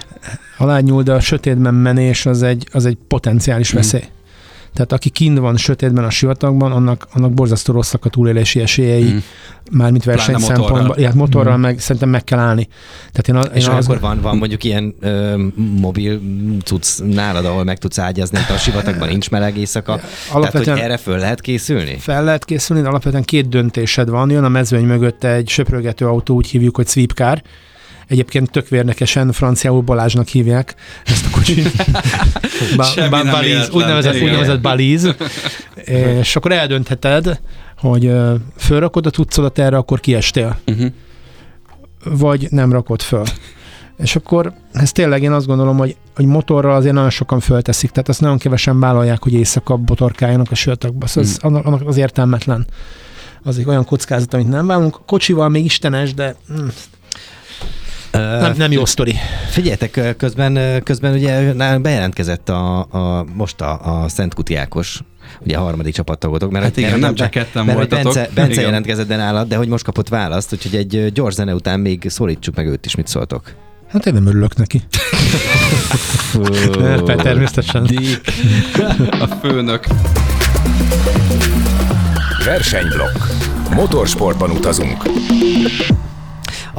halányul, 0.57 1.03
de 1.03 1.13
a 1.13 1.19
sötétben 1.19 1.73
menés 1.73 2.25
az 2.25 2.43
egy, 2.43 2.67
az 2.71 2.85
egy 2.85 2.97
potenciális 3.07 3.73
Mm. 3.73 3.77
Tehát 4.73 4.91
aki 4.91 5.09
kint 5.09 5.37
van 5.37 5.57
sötétben 5.57 6.03
a 6.03 6.09
sivatagban, 6.09 6.71
annak, 6.71 7.07
annak 7.13 7.33
borzasztó 7.33 7.73
rosszak 7.73 8.05
a 8.05 8.09
túlélési 8.09 8.59
esélyei, 8.59 9.03
Mm. 9.11 9.17
mármint 9.71 10.03
verseny 10.03 10.35
Pláne 10.35 10.47
motorral. 10.47 10.67
szempontból. 10.77 11.03
Ja, 11.03 11.11
motorral 11.15 11.57
Mm. 11.57 11.61
meg 11.61 11.79
szerintem 11.79 12.09
meg 12.09 12.23
kell 12.23 12.39
állni. 12.39 12.67
Tehát 13.11 13.27
én, 13.27 13.35
a, 13.51 13.55
És 13.55 13.63
én 13.67 13.69
az, 13.73 13.85
akkor 13.85 13.99
van, 13.99 14.21
van 14.21 14.37
mondjuk 14.37 14.63
ilyen 14.63 14.95
ö, 14.99 15.43
mobil 15.79 16.19
cucc 16.63 16.99
nálad, 17.13 17.45
ahol 17.45 17.63
meg 17.63 17.77
tudsz 17.77 17.97
ágyazni, 17.99 18.37
a 18.37 18.57
sivatagban 18.57 19.07
nincs 19.07 19.29
meleg 19.29 19.57
éjszaka. 19.57 19.95
Tehát, 19.95 20.09
alapvetően 20.31 20.75
hogy 20.75 20.85
erre 20.85 20.97
föl 20.97 21.17
lehet 21.17 21.41
készülni? 21.41 21.97
fel 21.99 22.23
lehet 22.23 22.45
készülni, 22.45 22.81
de 22.81 22.87
alapvetően 22.87 23.23
két 23.23 23.49
döntésed 23.49 24.09
van. 24.09 24.29
Jön 24.29 24.43
a 24.43 24.49
mezőny 24.49 24.85
mögött 24.85 25.23
egy 25.23 25.49
söprögető 25.49 26.05
autó, 26.07 26.35
úgy 26.35 26.47
hívjuk, 26.47 26.75
hogy 26.75 26.87
sweepcar. 26.87 27.41
Egyébként 28.09 28.51
tök 28.51 28.67
vérnekesen 28.67 29.31
franciául 29.31 29.81
Balázsnak 29.81 30.27
hívják 30.27 30.75
ezt 31.05 31.25
a 31.25 31.29
kocsit. 31.31 31.71
ba, 32.77 32.85
ba, 33.09 33.23
balíz, 33.23 33.69
úgynevezett, 33.69 34.13
Igen. 34.13 34.27
úgynevezett 34.27 34.61
balíz. 34.61 35.15
És 36.21 36.35
akkor 36.35 36.51
eldöntheted, 36.51 37.39
hogy 37.77 38.11
fölrakod 38.57 39.05
a 39.05 39.09
cuccodat 39.09 39.59
erre, 39.59 39.77
akkor 39.77 39.99
kiestél. 39.99 40.59
Uh-huh. 40.65 40.91
vagy 42.03 42.47
nem 42.51 42.71
rakod 42.71 43.01
föl. 43.01 43.23
És 43.97 44.15
akkor 44.15 44.53
ez 44.71 44.91
tényleg 44.91 45.23
én 45.23 45.31
azt 45.31 45.45
gondolom, 45.45 45.77
hogy, 45.77 45.95
hogy 46.15 46.25
motorral 46.25 46.75
azért 46.75 46.93
nagyon 46.93 47.09
sokan 47.09 47.39
fölteszik, 47.39 47.89
tehát 47.89 48.09
azt 48.09 48.21
nagyon 48.21 48.37
kevesen 48.37 48.79
vállalják, 48.79 49.23
hogy 49.23 49.33
éjszaka 49.33 49.77
botorkáljanak 49.77 50.51
a 50.51 50.55
sivatagba. 50.55 51.07
Szóval 51.07 51.29
ez, 51.29 51.37
annak, 51.41 51.65
annak 51.65 51.87
az 51.87 51.97
értelmetlen. 51.97 52.67
Az 53.43 53.57
egy 53.57 53.65
olyan 53.67 53.85
kockázat, 53.85 54.33
amit 54.33 54.47
nem 54.47 54.67
vállalunk. 54.67 54.99
Kocsival 55.05 55.49
még 55.49 55.65
istenes, 55.65 56.13
de 56.13 56.35
mm, 56.53 56.67
nem, 58.11 58.53
nem 58.57 58.71
jó 58.71 58.85
sztori. 58.85 59.15
Figyeljetek, 59.49 60.15
közben, 60.17 60.83
közben 60.83 61.13
ugye 61.13 61.53
bejelentkezett 61.77 62.49
a, 62.49 62.77
a, 62.79 63.25
most 63.33 63.61
a, 63.61 64.01
a 64.03 64.07
Szent 64.07 64.33
Kuti 64.33 64.55
Ákos, 64.55 64.99
ugye 65.39 65.57
a 65.57 65.61
harmadik 65.61 65.93
csapattagotok. 65.93 66.51
Mert 66.51 66.63
Hát 66.63 66.77
igen, 66.77 66.89
mert- 66.89 67.01
nem 67.01 67.15
csak 67.15 67.29
ketten 67.29 67.65
mert, 67.65 67.77
voltatok. 67.77 68.13
Bence, 68.13 68.29
Bence 68.33 68.51
Igen. 68.51 68.63
jelentkezett 68.63 69.07
de 69.07 69.15
nálad, 69.15 69.47
de 69.47 69.55
hogy 69.55 69.67
most 69.67 69.83
kapott 69.83 70.09
választ, 70.09 70.53
úgyhogy 70.53 70.75
egy 70.75 71.11
gyors 71.13 71.33
zene 71.33 71.53
után 71.53 71.79
még 71.79 72.05
szólítsuk 72.09 72.55
meg 72.55 72.67
őt 72.67 72.85
is, 72.85 72.95
mit 72.95 73.07
szóltok. 73.07 73.53
Hát 73.87 74.05
én 74.05 74.13
nem 74.13 74.25
örülök 74.27 74.55
neki. 74.55 74.81
Persze, 76.77 77.15
természetesen. 77.23 77.89
A 79.19 79.25
főnök. 79.41 79.87
Versenyblokk. 82.45 83.17
Motorsportban 83.73 84.49
utazunk. 84.51 85.03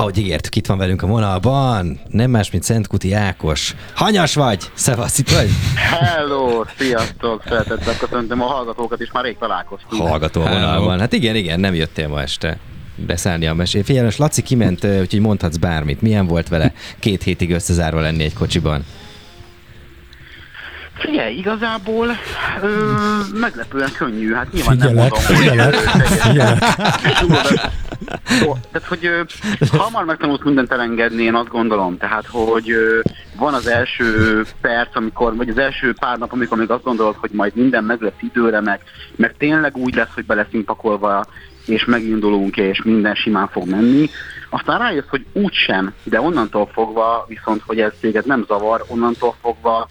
Ahogy 0.01 0.19
ígértük, 0.19 0.57
itt 0.57 0.67
van 0.67 0.79
velünk 0.79 1.03
a 1.03 1.07
vonalban, 1.07 2.01
nem 2.09 2.31
más, 2.31 2.51
mint 2.51 2.63
Szent 2.63 2.87
Kuti 2.87 3.13
Ákos. 3.13 3.75
Hanyas 3.95 4.35
vagy? 4.35 4.71
Szevasz, 4.75 5.19
itt 5.19 5.31
vagy? 5.31 5.49
Hello, 5.75 6.65
sziasztok, 6.79 7.43
szeretettel 7.45 7.97
köszöntöm 7.97 8.43
a 8.43 8.47
hallgatókat, 8.47 9.01
és 9.01 9.11
már 9.13 9.25
rég 9.25 9.37
találkoztunk. 9.39 10.03
Hallgató 10.03 10.41
vonalban. 10.41 11.01
Hát 11.01 11.13
igen, 11.13 11.37
igen, 11.37 11.61
nem 11.61 11.75
jöttél 11.75 12.09
ma 12.09 12.21
este 12.21 12.59
beszállni 12.95 13.47
a 13.47 13.55
mesé. 13.55 13.83
Figyelj, 13.83 14.05
most 14.05 14.19
Laci 14.19 14.43
kiment, 14.43 14.85
úgyhogy 14.85 15.21
mondhatsz 15.21 15.57
bármit. 15.57 16.03
Milyen 16.03 16.27
volt 16.27 16.49
vele 16.49 16.73
két 16.99 17.23
hétig 17.23 17.51
összezárva 17.51 18.01
lenni 18.01 18.25
egy 18.25 18.35
kocsiban? 18.35 18.85
Figyelj, 20.95 21.37
igazából 21.37 22.07
ö, 22.63 22.69
meglepően 23.41 23.93
könnyű, 23.99 24.33
hát 24.33 24.53
nyilván 24.53 24.77
nem 24.77 24.89
Figyelek, 24.89 25.11
mondom, 25.11 25.37
figyelek, 25.37 25.75
hogy... 25.75 26.03
figyelek. 26.03 26.59
Tudod, 27.21 27.61
Tehát, 28.71 28.89
hogy 28.89 29.07
ö, 29.07 29.23
hamar 29.77 30.05
megtanult 30.05 30.45
mindent 30.45 30.73
elengedni, 30.73 31.23
én 31.23 31.35
azt 31.35 31.49
gondolom. 31.49 31.97
Tehát, 31.97 32.27
hogy 32.27 32.71
ö, 32.71 33.01
van 33.37 33.55
az 33.55 33.67
első 33.67 34.43
perc, 34.61 34.97
amikor, 34.97 35.37
vagy 35.37 35.49
az 35.49 35.59
első 35.59 35.93
pár 35.93 36.19
nap, 36.19 36.33
amikor 36.33 36.59
még 36.59 36.71
azt 36.71 36.85
gondolod, 36.85 37.15
hogy 37.15 37.31
majd 37.33 37.55
minden 37.55 37.85
meg 37.85 38.01
lesz 38.01 38.21
időre, 38.21 38.61
meg, 38.61 38.81
meg 39.17 39.35
tényleg 39.37 39.77
úgy 39.77 39.95
lesz, 39.95 40.15
hogy 40.15 40.25
be 40.25 40.35
leszünk 40.35 40.65
pakolva, 40.65 41.25
és 41.67 41.85
megindulunk, 41.85 42.57
és 42.57 42.83
minden 42.83 43.15
simán 43.15 43.49
fog 43.49 43.69
menni. 43.69 44.09
Aztán 44.51 44.79
rájössz, 44.79 45.09
hogy 45.09 45.27
úgysem, 45.33 45.95
de 46.03 46.21
onnantól 46.21 46.67
fogva, 46.67 47.25
viszont, 47.29 47.63
hogy 47.67 47.81
ez 47.81 47.93
téged 48.01 48.27
nem 48.27 48.45
zavar, 48.47 48.85
onnantól 48.89 49.35
fogva 49.41 49.89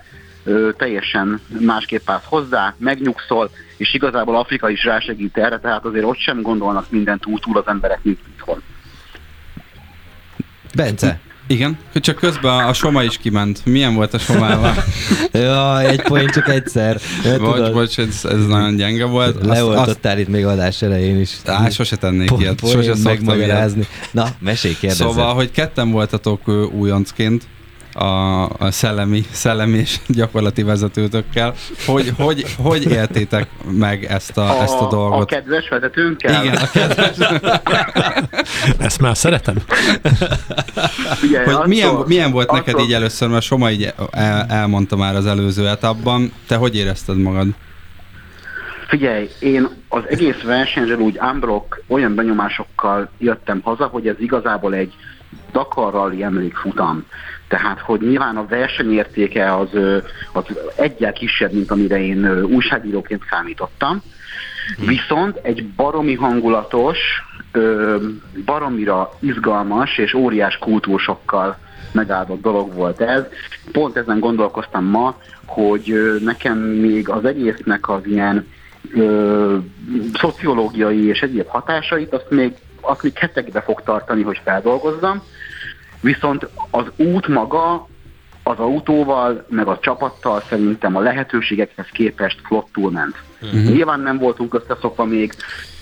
ö, 0.49 0.69
teljesen 0.77 1.41
másképp 1.59 2.09
állsz 2.09 2.25
hozzá, 2.25 2.75
megnyugszol, 2.77 3.49
és 3.77 3.93
igazából 3.93 4.37
Afrika 4.37 4.69
is 4.69 4.83
rásegít 4.83 5.37
erre, 5.37 5.59
tehát 5.59 5.85
azért 5.85 6.05
ott 6.05 6.17
sem 6.17 6.41
gondolnak 6.41 6.85
mindent 6.89 7.25
úgy 7.25 7.39
túl 7.41 7.57
az 7.57 7.67
emberek, 7.67 7.99
mint 8.01 8.19
itthon. 8.35 8.61
Bence, 10.75 11.19
Igen, 11.47 11.77
hogy 11.91 12.01
csak 12.01 12.15
közben 12.15 12.65
a 12.65 12.73
soma 12.73 13.03
is 13.03 13.17
kiment. 13.17 13.65
Milyen 13.65 13.95
volt 13.95 14.13
a 14.13 14.17
somával? 14.17 14.73
ja, 15.31 15.81
egy 15.81 16.01
poén 16.01 16.27
csak 16.27 16.47
egyszer. 16.47 16.97
Ja, 17.23 17.37
bocs, 17.37 17.55
tudod, 17.55 17.73
bocs, 17.73 17.99
ez, 17.99 18.25
ez 18.25 18.45
nagyon 18.45 18.75
gyenge 18.75 19.05
volt. 19.05 19.35
Azt, 19.35 19.45
azt, 19.45 19.49
Leoltottál 19.49 20.19
itt 20.19 20.27
még 20.27 20.45
adás 20.45 20.81
elején 20.81 21.19
is. 21.19 21.31
á, 21.45 21.69
sose 21.69 21.95
tennék 21.95 22.31
ilyet, 22.37 22.59
sose 22.59 22.71
szoktam 22.71 22.93
ilyet. 23.01 23.03
megmagyarázni. 23.03 23.87
Na, 24.11 24.25
mesélj, 24.39 24.73
kérdezzet. 24.73 25.07
Szóval, 25.07 25.33
hogy 25.33 25.51
ketten 25.51 25.91
voltatok 25.91 26.47
újoncként, 26.71 27.43
a, 27.93 28.43
a 28.43 28.71
szellemi, 28.71 29.21
szellemi 29.31 29.77
és 29.77 29.99
gyakorlati 30.07 30.63
vezetőtökkel. 30.63 31.53
Hogy, 31.85 32.11
hogy, 32.17 32.45
hogy 32.57 32.91
éltétek 32.91 33.47
meg 33.71 34.03
ezt 34.03 34.37
a, 34.37 34.61
ezt 34.61 34.79
a 34.81 34.85
A 34.85 34.89
dolgot? 34.89 35.27
kedves 35.29 35.69
vezetőnkkel. 35.69 36.43
Igen, 36.43 36.55
a 36.55 36.69
kedves. 36.71 37.17
Ezt 38.77 39.01
már 39.01 39.17
szeretem. 39.17 39.55
Ugye, 41.23 41.43
Hogy 41.43 41.53
attól- 41.53 41.67
milyen, 41.67 41.95
milyen 42.07 42.31
volt 42.31 42.51
neked 42.51 42.79
így 42.79 42.93
először, 42.93 43.29
mert 43.29 43.43
Soma 43.43 43.71
így 43.71 43.93
el, 44.11 44.45
elmondta 44.49 44.95
már 44.95 45.15
az 45.15 45.25
előző 45.25 45.67
etapban. 45.67 46.31
Te 46.47 46.55
hogy 46.55 46.75
érezted 46.75 47.17
magad? 47.17 47.47
Figyelj, 48.87 49.29
én 49.39 49.67
az 49.89 50.03
egész 50.07 50.41
versenyről 50.43 50.97
úgy 50.99 51.19
unblock 51.21 51.83
olyan 51.87 52.15
benyomásokkal 52.15 53.09
jöttem 53.17 53.59
haza, 53.63 53.85
hogy 53.85 54.07
ez 54.07 54.15
igazából 54.19 54.73
egy 54.73 54.93
Dakar 55.51 55.93
Rally 55.93 56.23
emlékfutam. 56.23 57.05
Tehát, 57.49 57.79
hogy 57.79 58.01
nyilván 58.01 58.37
a 58.37 58.45
versenyértéke 58.45 59.55
az, 59.55 59.69
az 60.31 60.43
egyel 60.75 61.13
kisebb, 61.13 61.51
mint 61.51 61.71
amire 61.71 61.99
én 61.99 62.43
újságíróként 62.43 63.23
számítottam. 63.29 64.01
Viszont 64.77 65.39
egy 65.41 65.67
baromi 65.67 66.15
hangulatos, 66.15 66.97
baromira 68.45 69.13
izgalmas 69.19 69.97
és 69.97 70.13
óriás 70.13 70.57
kultúrsokkal 70.57 71.57
megáldott 71.91 72.41
dolog 72.41 72.73
volt 72.73 73.01
ez. 73.01 73.23
Pont 73.71 73.95
ezen 73.97 74.19
gondolkoztam 74.19 74.85
ma, 74.85 75.17
hogy 75.45 76.17
nekem 76.23 76.57
még 76.57 77.09
az 77.09 77.25
egésznek 77.25 77.89
az 77.89 78.05
ilyen 78.05 78.47
ö, 78.93 79.57
szociológiai 80.13 81.07
és 81.07 81.21
egyéb 81.21 81.47
hatásait, 81.47 82.13
azt 82.13 82.29
még, 82.29 82.53
azt 82.81 83.03
még 83.03 83.17
hetekbe 83.17 83.61
fog 83.61 83.81
tartani, 83.83 84.21
hogy 84.21 84.41
feldolgozzam. 84.43 85.23
Viszont 86.01 86.47
az 86.69 86.85
út 86.95 87.27
maga 87.27 87.87
az 88.43 88.57
autóval, 88.57 89.45
meg 89.49 89.67
a 89.67 89.79
csapattal 89.81 90.41
szerintem 90.49 90.95
a 90.95 90.99
lehetőségekhez 90.99 91.87
képest 91.91 92.39
flottul 92.43 92.91
ment. 92.91 93.15
Uh-huh. 93.41 93.63
Nyilván 93.63 93.99
nem 93.99 94.17
voltunk 94.17 94.53
összeszokva 94.53 95.05
még, 95.05 95.33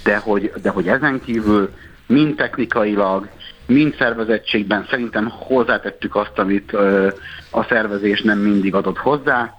de 0.03 0.17
hogy, 0.17 0.51
de 0.61 0.69
hogy 0.69 0.87
ezen 0.87 1.21
kívül 1.25 1.69
mind 2.07 2.35
technikailag, 2.35 3.29
mind 3.65 3.95
szervezettségben 3.97 4.85
szerintem 4.89 5.29
hozzátettük 5.29 6.15
azt, 6.15 6.39
amit 6.39 6.73
ö, 6.73 7.07
a 7.51 7.63
szervezés 7.63 8.21
nem 8.21 8.39
mindig 8.39 8.75
adott 8.75 8.97
hozzá, 8.97 9.53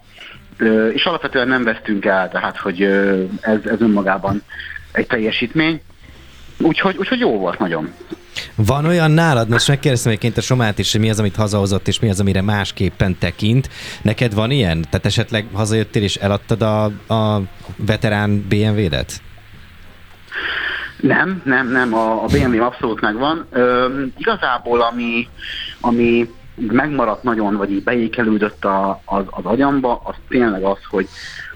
ö, 0.57 0.89
és 0.89 1.05
alapvetően 1.05 1.49
nem 1.49 1.65
vesztünk 1.65 2.05
el, 2.05 2.29
tehát 2.29 2.59
hogy 2.59 2.83
ö, 2.83 3.25
ez, 3.41 3.59
ez 3.65 3.81
önmagában 3.81 4.43
egy 4.93 5.07
teljesítmény. 5.07 5.83
Úgyhogy, 6.59 6.97
úgyhogy 6.97 7.19
jó 7.19 7.39
volt 7.39 7.59
nagyon. 7.59 7.95
Van 8.55 8.85
olyan 8.85 9.11
nálad, 9.11 9.49
most 9.49 9.69
megkérdeztem 9.69 10.11
egyébként 10.11 10.37
a 10.37 10.41
Somát 10.41 10.79
is, 10.79 10.93
hogy 10.93 11.01
mi 11.01 11.11
az, 11.11 11.19
amit 11.19 11.37
hazahozott, 11.37 11.89
és 11.89 12.01
mi 12.01 12.09
az, 12.09 12.21
amire 12.21 12.43
másképpen 12.43 13.19
tekint. 13.19 13.69
Neked 14.03 14.35
van 14.35 14.51
ilyen? 14.51 14.85
Tehát 14.91 15.07
esetleg 15.07 15.47
hazajöttél 15.53 16.03
és 16.03 16.17
eladtad 16.17 16.63
a, 16.63 16.85
a 17.15 17.41
veterán 17.77 18.47
BMW-det? 18.49 19.21
Nem, 21.01 21.43
nem, 21.45 21.71
nem, 21.71 21.95
a, 21.95 22.23
a 22.23 22.27
BMW 22.27 22.63
abszolút 22.63 23.01
megvan. 23.01 23.47
Ö, 23.51 23.89
igazából 24.17 24.81
ami, 24.81 25.29
ami 25.81 26.31
megmaradt 26.57 27.23
nagyon, 27.23 27.57
vagy 27.57 27.71
így 27.71 27.83
beékelődött 27.83 28.65
a, 28.65 29.01
az, 29.05 29.25
az 29.31 29.45
agyamba, 29.45 30.01
az 30.05 30.15
tényleg 30.29 30.63
az, 30.63 30.79
hogy, 30.91 31.09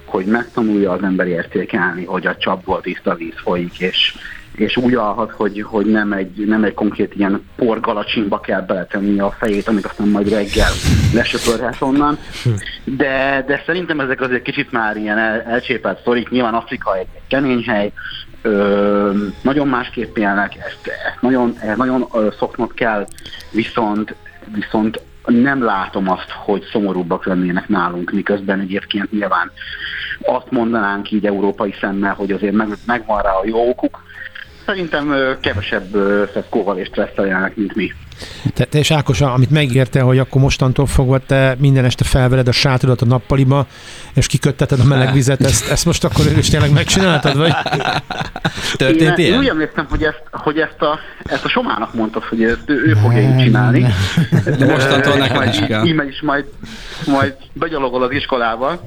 hogy 0.04 0.24
megtanulja 0.24 0.92
az 0.92 1.02
ember 1.02 1.26
értékelni, 1.26 2.04
hogy 2.04 2.26
a 2.26 2.36
csapból 2.36 2.80
tiszta 2.80 3.14
víz 3.14 3.40
folyik, 3.42 3.78
és, 3.78 4.14
és 4.54 4.76
úgy 4.76 4.94
alhat, 4.94 5.32
hogy, 5.32 5.62
hogy 5.62 5.86
nem, 5.86 6.12
egy, 6.12 6.46
nem 6.46 6.64
egy 6.64 6.74
konkrét 6.74 7.14
ilyen 7.14 7.48
porgalacsinba 7.56 8.40
kell 8.40 8.60
beletenni 8.60 9.20
a 9.20 9.30
fejét, 9.38 9.68
amit 9.68 9.84
aztán 9.84 10.08
majd 10.08 10.28
reggel 10.28 10.70
lesöpörhet 11.14 11.76
onnan. 11.80 12.18
De, 12.84 13.44
de 13.46 13.62
szerintem 13.66 14.00
ezek 14.00 14.20
azért 14.20 14.42
kicsit 14.42 14.72
már 14.72 14.96
ilyen 14.96 15.18
el, 15.18 15.40
elcsépelt 15.40 16.00
sztorik. 16.00 16.30
Nyilván 16.30 16.54
Afrika 16.54 16.96
egy, 16.96 17.06
egy 17.14 17.26
kemény 17.28 17.64
hely, 17.66 17.92
ö, 18.42 19.10
nagyon 19.42 19.68
másképp 19.68 20.16
élnek, 20.16 20.56
ezt, 20.56 20.86
ezt 21.06 21.20
nagyon, 21.20 21.54
ezt 21.60 21.76
nagyon 21.76 22.08
szoknod 22.38 22.74
kell, 22.74 23.06
viszont, 23.50 24.14
viszont 24.54 25.02
nem 25.26 25.64
látom 25.64 26.10
azt, 26.10 26.30
hogy 26.30 26.62
szomorúbbak 26.72 27.24
lennének 27.24 27.68
nálunk, 27.68 28.10
miközben 28.10 28.60
egyébként 28.60 29.12
nyilván 29.12 29.50
azt 30.22 30.50
mondanánk 30.50 31.10
így 31.10 31.26
európai 31.26 31.74
szemmel, 31.80 32.14
hogy 32.14 32.30
azért 32.30 32.54
meg, 32.54 32.68
megvan 32.86 33.22
rá 33.22 33.30
a 33.30 33.46
jó 33.46 33.68
okuk. 33.68 34.02
Szerintem 34.72 35.36
kevesebb 35.40 35.94
ö, 35.94 36.24
feszkóval 36.32 36.78
és 36.78 36.86
stresszel 36.86 37.26
élnek, 37.26 37.56
mint 37.56 37.74
mi. 37.74 37.92
Te, 38.54 38.64
te 38.64 38.78
és 38.78 38.90
Ákos, 38.90 39.20
amit 39.20 39.50
megérte, 39.50 40.00
hogy 40.00 40.18
akkor 40.18 40.40
mostantól 40.40 40.86
fogva 40.86 41.18
te 41.18 41.56
minden 41.58 41.84
este 41.84 42.04
felvered 42.04 42.48
a 42.48 42.52
sátodat 42.52 43.02
a 43.02 43.06
nappaliba, 43.06 43.66
és 44.14 44.26
kikötteted 44.26 44.80
a 44.80 44.84
meleg 44.84 45.12
vizet, 45.12 45.40
ezt, 45.40 45.70
ezt 45.70 45.84
most 45.84 46.04
akkor 46.04 46.26
is 46.36 46.48
tényleg 46.48 46.72
megcsináltad, 46.72 47.36
vagy? 47.36 47.52
Történt 48.76 49.18
én, 49.18 49.24
ilyen? 49.24 49.32
Én 49.32 49.38
úgy 49.38 49.48
emlékszem, 49.48 49.86
hogy 49.90 50.02
ezt, 50.02 50.22
hogy 50.30 50.58
ezt, 50.58 50.80
a, 50.80 50.98
ezt 51.24 51.44
a 51.44 51.48
Somának 51.48 51.94
mondtad, 51.94 52.24
hogy 52.24 52.42
ezt 52.42 52.62
ő, 52.66 52.82
ő 52.86 52.94
fogja 52.94 53.20
így 53.20 53.36
csinálni. 53.36 53.86
De 54.58 54.66
mostantól 54.66 55.16
majd 55.16 55.48
is 55.52 55.60
kell. 55.60 55.86
Íme 55.86 56.04
is 56.04 56.20
majd, 56.22 56.44
majd 57.06 57.34
begyalogol 57.52 58.02
az 58.02 58.10
iskolába. 58.12 58.80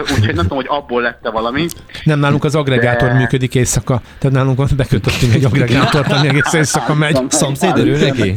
Úgyhogy 0.00 0.34
nem 0.34 0.42
tudom, 0.42 0.56
hogy 0.56 0.66
abból 0.68 1.02
lett-e 1.02 1.30
valami. 1.30 1.66
Nem, 2.04 2.18
nálunk 2.18 2.44
az 2.44 2.54
agregátor 2.54 3.08
De- 3.08 3.14
működik 3.14 3.54
éjszaka. 3.54 4.00
Tehát 4.18 4.36
nálunk 4.36 4.74
bekötöttünk 4.76 5.34
egy 5.34 5.44
agregátort, 5.52 6.12
ami 6.12 6.28
egész 6.28 6.52
éjszaka 6.52 6.94
megy. 6.94 7.20
Szomszéd 7.28 7.76
örül 7.92 8.06
neki? 8.08 8.34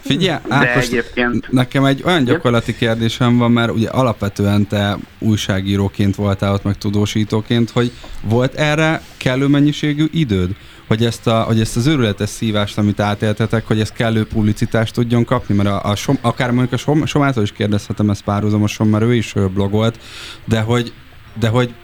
Figyelj, 0.00 0.38
Ákos, 0.48 0.86
egyébként 0.86 1.52
nekem 1.52 1.84
egy 1.84 2.02
olyan 2.04 2.24
gyakorlati 2.24 2.76
kérdésem 2.76 3.38
van, 3.38 3.50
mert 3.50 3.70
ugye 3.70 3.88
alapvetően 3.88 4.66
te 4.66 4.96
újságíróként 5.18 6.14
voltál 6.14 6.52
ott, 6.52 6.64
meg 6.64 6.78
tudósítóként, 6.78 7.70
hogy 7.70 7.92
volt 8.22 8.54
erre 8.54 9.02
kellő 9.16 9.46
mennyiségű 9.46 10.06
időd? 10.12 10.50
Hogy 10.86 11.04
ezt, 11.04 11.26
a, 11.26 11.42
hogy 11.42 11.60
ezt 11.60 11.76
az 11.76 11.86
őrületes 11.86 12.28
szívást, 12.28 12.78
amit 12.78 13.00
átéltetek, 13.00 13.66
hogy 13.66 13.80
ez 13.80 13.90
kellő 13.90 14.26
publicitást 14.26 14.94
tudjon 14.94 15.24
kapni, 15.24 15.54
mert 15.54 15.68
a, 15.68 15.84
a 15.84 15.94
som, 15.94 16.18
akár 16.20 16.50
mondjuk 16.50 16.72
a 16.72 16.76
som, 16.76 17.06
Somától 17.06 17.42
is 17.42 17.52
kérdezhetem 17.52 18.10
ezt 18.10 18.22
párhuzamosan, 18.22 18.86
mert 18.86 19.04
ő 19.04 19.14
is 19.14 19.34
ö, 19.34 19.46
blogolt, 19.46 19.98
de 20.44 20.60
hogy, 20.60 20.92
de 21.40 21.48
hogy 21.48 21.74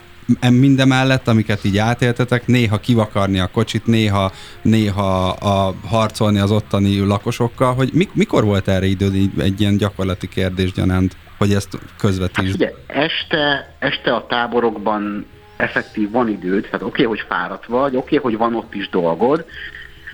mindemellett, 0.50 1.28
amiket 1.28 1.64
így 1.64 1.78
átéltetek, 1.78 2.46
néha 2.46 2.78
kivakarni 2.78 3.38
a 3.38 3.46
kocsit, 3.46 3.86
néha, 3.86 4.32
néha 4.62 5.28
a 5.28 5.74
harcolni 5.86 6.38
az 6.38 6.50
ottani 6.50 6.98
lakosokkal, 6.98 7.74
hogy 7.74 7.90
mik, 7.92 8.10
mikor 8.14 8.44
volt 8.44 8.68
erre 8.68 8.86
időd 8.86 9.14
egy 9.38 9.60
ilyen 9.60 9.76
gyakorlati 9.76 10.28
kérdés 10.28 10.72
gyanánt, 10.72 11.16
hogy 11.38 11.52
ezt 11.52 11.72
Hát 11.72 11.80
közvetítsd? 11.98 12.54
ugye, 12.54 12.72
este, 12.86 13.74
este 13.78 14.14
a 14.14 14.26
táborokban 14.26 15.26
effektív 15.56 16.10
van 16.10 16.28
időd, 16.28 16.62
tehát 16.62 16.82
oké, 16.82 16.86
okay, 16.86 17.04
hogy 17.04 17.24
fáradt 17.28 17.66
vagy, 17.66 17.96
oké, 17.96 18.16
okay, 18.16 18.18
hogy 18.18 18.38
van 18.38 18.54
ott 18.54 18.74
is 18.74 18.88
dolgod, 18.88 19.38
oké, 19.38 19.48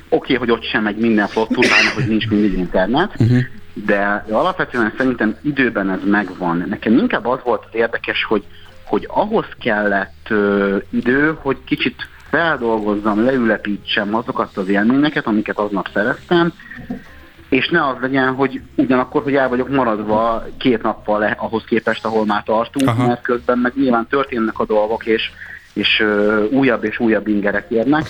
okay, 0.08 0.36
hogy 0.36 0.50
ott 0.50 0.64
sem 0.70 0.82
megy 0.82 0.96
minden 0.96 1.26
flottul, 1.26 1.64
pláne, 1.66 1.90
hogy 1.94 2.06
nincs 2.06 2.28
mindig 2.28 2.52
internet, 2.58 3.10
uh-huh. 3.18 3.38
de 3.74 4.24
alapvetően 4.30 4.92
szerintem 4.96 5.36
időben 5.42 5.90
ez 5.90 6.00
megvan. 6.04 6.64
Nekem 6.68 6.98
inkább 6.98 7.26
az 7.26 7.38
volt 7.44 7.64
az 7.64 7.74
érdekes, 7.78 8.24
hogy, 8.24 8.44
hogy 8.84 9.06
ahhoz 9.10 9.46
kellett 9.60 10.26
ö, 10.28 10.76
idő, 10.90 11.38
hogy 11.42 11.56
kicsit 11.64 12.08
feldolgozzam, 12.30 13.24
leülepítsem 13.24 14.14
azokat 14.14 14.56
az 14.56 14.68
élményeket, 14.68 15.26
amiket 15.26 15.58
aznap 15.58 15.88
szereztem, 15.92 16.52
és 17.48 17.68
ne 17.68 17.86
az 17.86 17.96
legyen, 18.00 18.34
hogy 18.34 18.60
ugyanakkor, 18.76 19.22
hogy 19.22 19.34
el 19.34 19.48
vagyok 19.48 19.68
maradva 19.68 20.44
két 20.58 20.82
nappal 20.82 21.18
le, 21.18 21.36
ahhoz 21.38 21.64
képest, 21.64 22.04
ahol 22.04 22.24
már 22.24 22.42
tartunk, 22.42 22.88
Aha. 22.88 23.06
Mert 23.06 23.22
közben 23.22 23.58
meg 23.58 23.72
nyilván 23.76 24.06
történnek 24.06 24.58
a 24.58 24.64
dolgok, 24.64 25.06
és, 25.06 25.30
és 25.72 26.00
ö, 26.00 26.44
újabb 26.44 26.84
és 26.84 26.98
újabb 26.98 27.26
ingerek 27.26 27.66
érnek, 27.70 28.06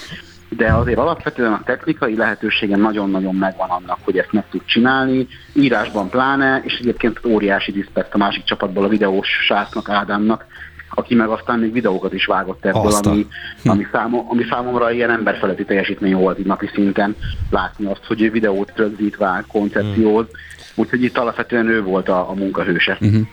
de 0.49 0.73
azért 0.73 0.99
alapvetően 0.99 1.53
a 1.53 1.63
technikai 1.65 2.17
lehetősége 2.17 2.77
nagyon-nagyon 2.77 3.35
megvan 3.35 3.69
annak, 3.69 3.99
hogy 4.03 4.19
ezt 4.19 4.33
meg 4.33 4.45
tud 4.51 4.65
csinálni, 4.65 5.27
írásban 5.53 6.09
pláne, 6.11 6.61
és 6.65 6.79
egyébként 6.81 7.21
óriási 7.27 7.73
diszpekt 7.73 8.15
a 8.15 8.19
másik 8.19 8.45
csapatból 8.45 8.85
a 8.85 8.89
videós 8.89 9.29
srácnak, 9.29 9.89
Ádámnak, 9.89 10.45
aki 10.91 11.15
meg 11.15 11.29
aztán 11.29 11.59
még 11.59 11.73
videókat 11.73 12.13
is 12.13 12.27
vágott 12.27 12.65
ebből, 12.65 12.87
Azt 12.87 13.07
a- 13.07 13.11
ami, 13.11 13.27
ami, 13.65 13.87
számo, 13.93 14.25
ami 14.29 14.45
számomra 14.51 14.93
ilyen 14.93 15.11
emberfeletti 15.11 15.65
teljesítmény 15.65 16.15
volt 16.15 16.39
így 16.39 16.47
napi 16.47 16.71
szinten 16.75 17.17
látni 17.51 17.87
azt, 17.87 18.05
hogy 18.07 18.23
ő 18.23 18.31
videót 18.31 18.73
rögzít, 18.77 19.17
vág, 19.17 19.45
koncepciót, 19.47 20.31
úgyhogy 20.75 21.03
itt 21.03 21.19
alapvetően 21.19 21.69
ő 21.69 21.83
volt 21.83 22.09
a, 22.09 22.31
a 22.31 22.35
munkahőse. 22.35 22.99
Uh-huh. 23.01 23.27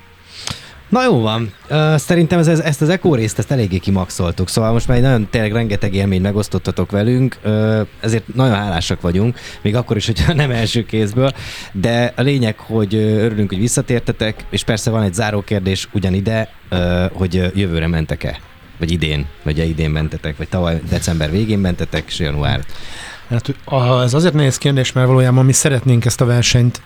Na 0.91 1.03
jó 1.03 1.21
van. 1.21 1.53
Szerintem 1.95 2.39
ez, 2.39 2.47
ez, 2.47 2.59
ezt 2.59 2.81
az 2.81 2.89
ECO 2.89 3.15
részt 3.15 3.39
ezt 3.39 3.51
eléggé 3.51 3.77
kimaxoltuk, 3.77 4.49
szóval 4.49 4.71
most 4.71 4.87
már 4.87 4.97
egy 4.97 5.03
nagyon 5.03 5.27
tényleg 5.29 5.51
rengeteg 5.51 5.93
élményt 5.93 6.21
megosztottatok 6.21 6.91
velünk, 6.91 7.39
ezért 7.99 8.35
nagyon 8.35 8.55
hálásak 8.55 9.01
vagyunk, 9.01 9.39
még 9.61 9.75
akkor 9.75 9.97
is, 9.97 10.05
hogyha 10.05 10.33
nem 10.33 10.51
első 10.51 10.85
kézből, 10.85 11.31
de 11.71 12.13
a 12.15 12.21
lényeg, 12.21 12.59
hogy 12.59 12.95
örülünk, 12.95 13.49
hogy 13.49 13.59
visszatértetek, 13.59 14.45
és 14.49 14.63
persze 14.63 14.89
van 14.89 15.03
egy 15.03 15.13
záró 15.13 15.41
kérdés 15.41 15.87
ugyanide, 15.91 16.49
hogy 17.13 17.51
jövőre 17.55 17.87
mentek-e? 17.87 18.39
Vagy 18.79 18.91
idén, 18.91 19.25
vagy 19.43 19.57
idén 19.57 19.89
mentetek, 19.89 20.37
vagy 20.37 20.49
tavaly 20.49 20.81
december 20.89 21.31
végén 21.31 21.59
mentetek, 21.59 22.03
és 22.07 22.19
január. 22.19 22.59
Hát, 23.29 23.55
ez 24.03 24.13
azért 24.13 24.33
nehéz 24.33 24.57
kérdés, 24.57 24.91
mert 24.91 25.07
valójában 25.07 25.45
mi 25.45 25.53
szeretnénk 25.53 26.05
ezt 26.05 26.21
a 26.21 26.25
versenyt 26.25 26.81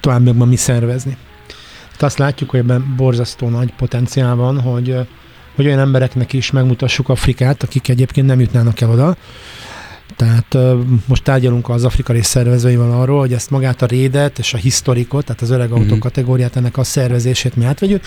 továbbiakban 0.00 0.48
mi 0.48 0.56
szervezni. 0.56 1.16
Hát 1.96 2.04
azt 2.04 2.18
látjuk, 2.18 2.50
hogy 2.50 2.60
ebben 2.60 2.94
borzasztó 2.96 3.48
nagy 3.48 3.72
potenciál 3.72 4.34
van, 4.34 4.60
hogy, 4.60 4.96
hogy 5.54 5.66
olyan 5.66 5.78
embereknek 5.78 6.32
is 6.32 6.50
megmutassuk 6.50 7.08
Afrikát, 7.08 7.62
akik 7.62 7.88
egyébként 7.88 8.26
nem 8.26 8.40
jutnának 8.40 8.80
el 8.80 8.90
oda. 8.90 9.16
Tehát 10.16 10.56
most 11.06 11.22
tárgyalunk 11.22 11.68
az 11.68 11.84
Afrika 11.84 12.12
rész 12.12 12.26
szervezőivel 12.26 12.92
arról, 12.92 13.18
hogy 13.18 13.32
ezt 13.32 13.50
magát 13.50 13.82
a 13.82 13.86
rédet 13.86 14.38
és 14.38 14.54
a 14.54 14.56
historikot, 14.56 15.24
tehát 15.24 15.42
az 15.42 15.50
öreg 15.50 15.70
autó 15.70 15.84
mm-hmm. 15.84 15.98
kategóriát, 15.98 16.56
ennek 16.56 16.76
a 16.76 16.84
szervezését 16.84 17.56
mi 17.56 17.64
átvegyük, 17.64 18.04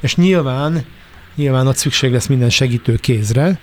és 0.00 0.16
nyilván, 0.16 0.84
nyilván 1.34 1.66
ott 1.66 1.76
szükség 1.76 2.12
lesz 2.12 2.26
minden 2.26 2.50
segítő 2.50 2.96
kézre, 2.96 3.60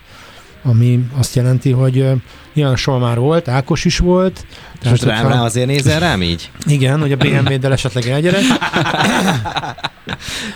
ami 0.64 1.06
azt 1.18 1.36
jelenti, 1.36 1.72
hogy 1.72 2.06
nyilván 2.54 2.76
Soma 2.76 2.98
már 2.98 3.18
volt, 3.18 3.48
Ákos 3.48 3.86
is 3.86 3.98
volt. 3.98 4.46
Tehát, 4.80 4.90
Most 4.90 5.04
rám, 5.04 5.28
rá 5.28 5.44
azért 5.44 5.68
nézel 5.68 6.00
rám 6.00 6.22
így? 6.22 6.52
Igen, 6.66 7.00
hogy 7.00 7.12
a 7.12 7.16
BMW-del 7.16 7.72
esetleg 7.72 8.08
elgyere. 8.08 8.38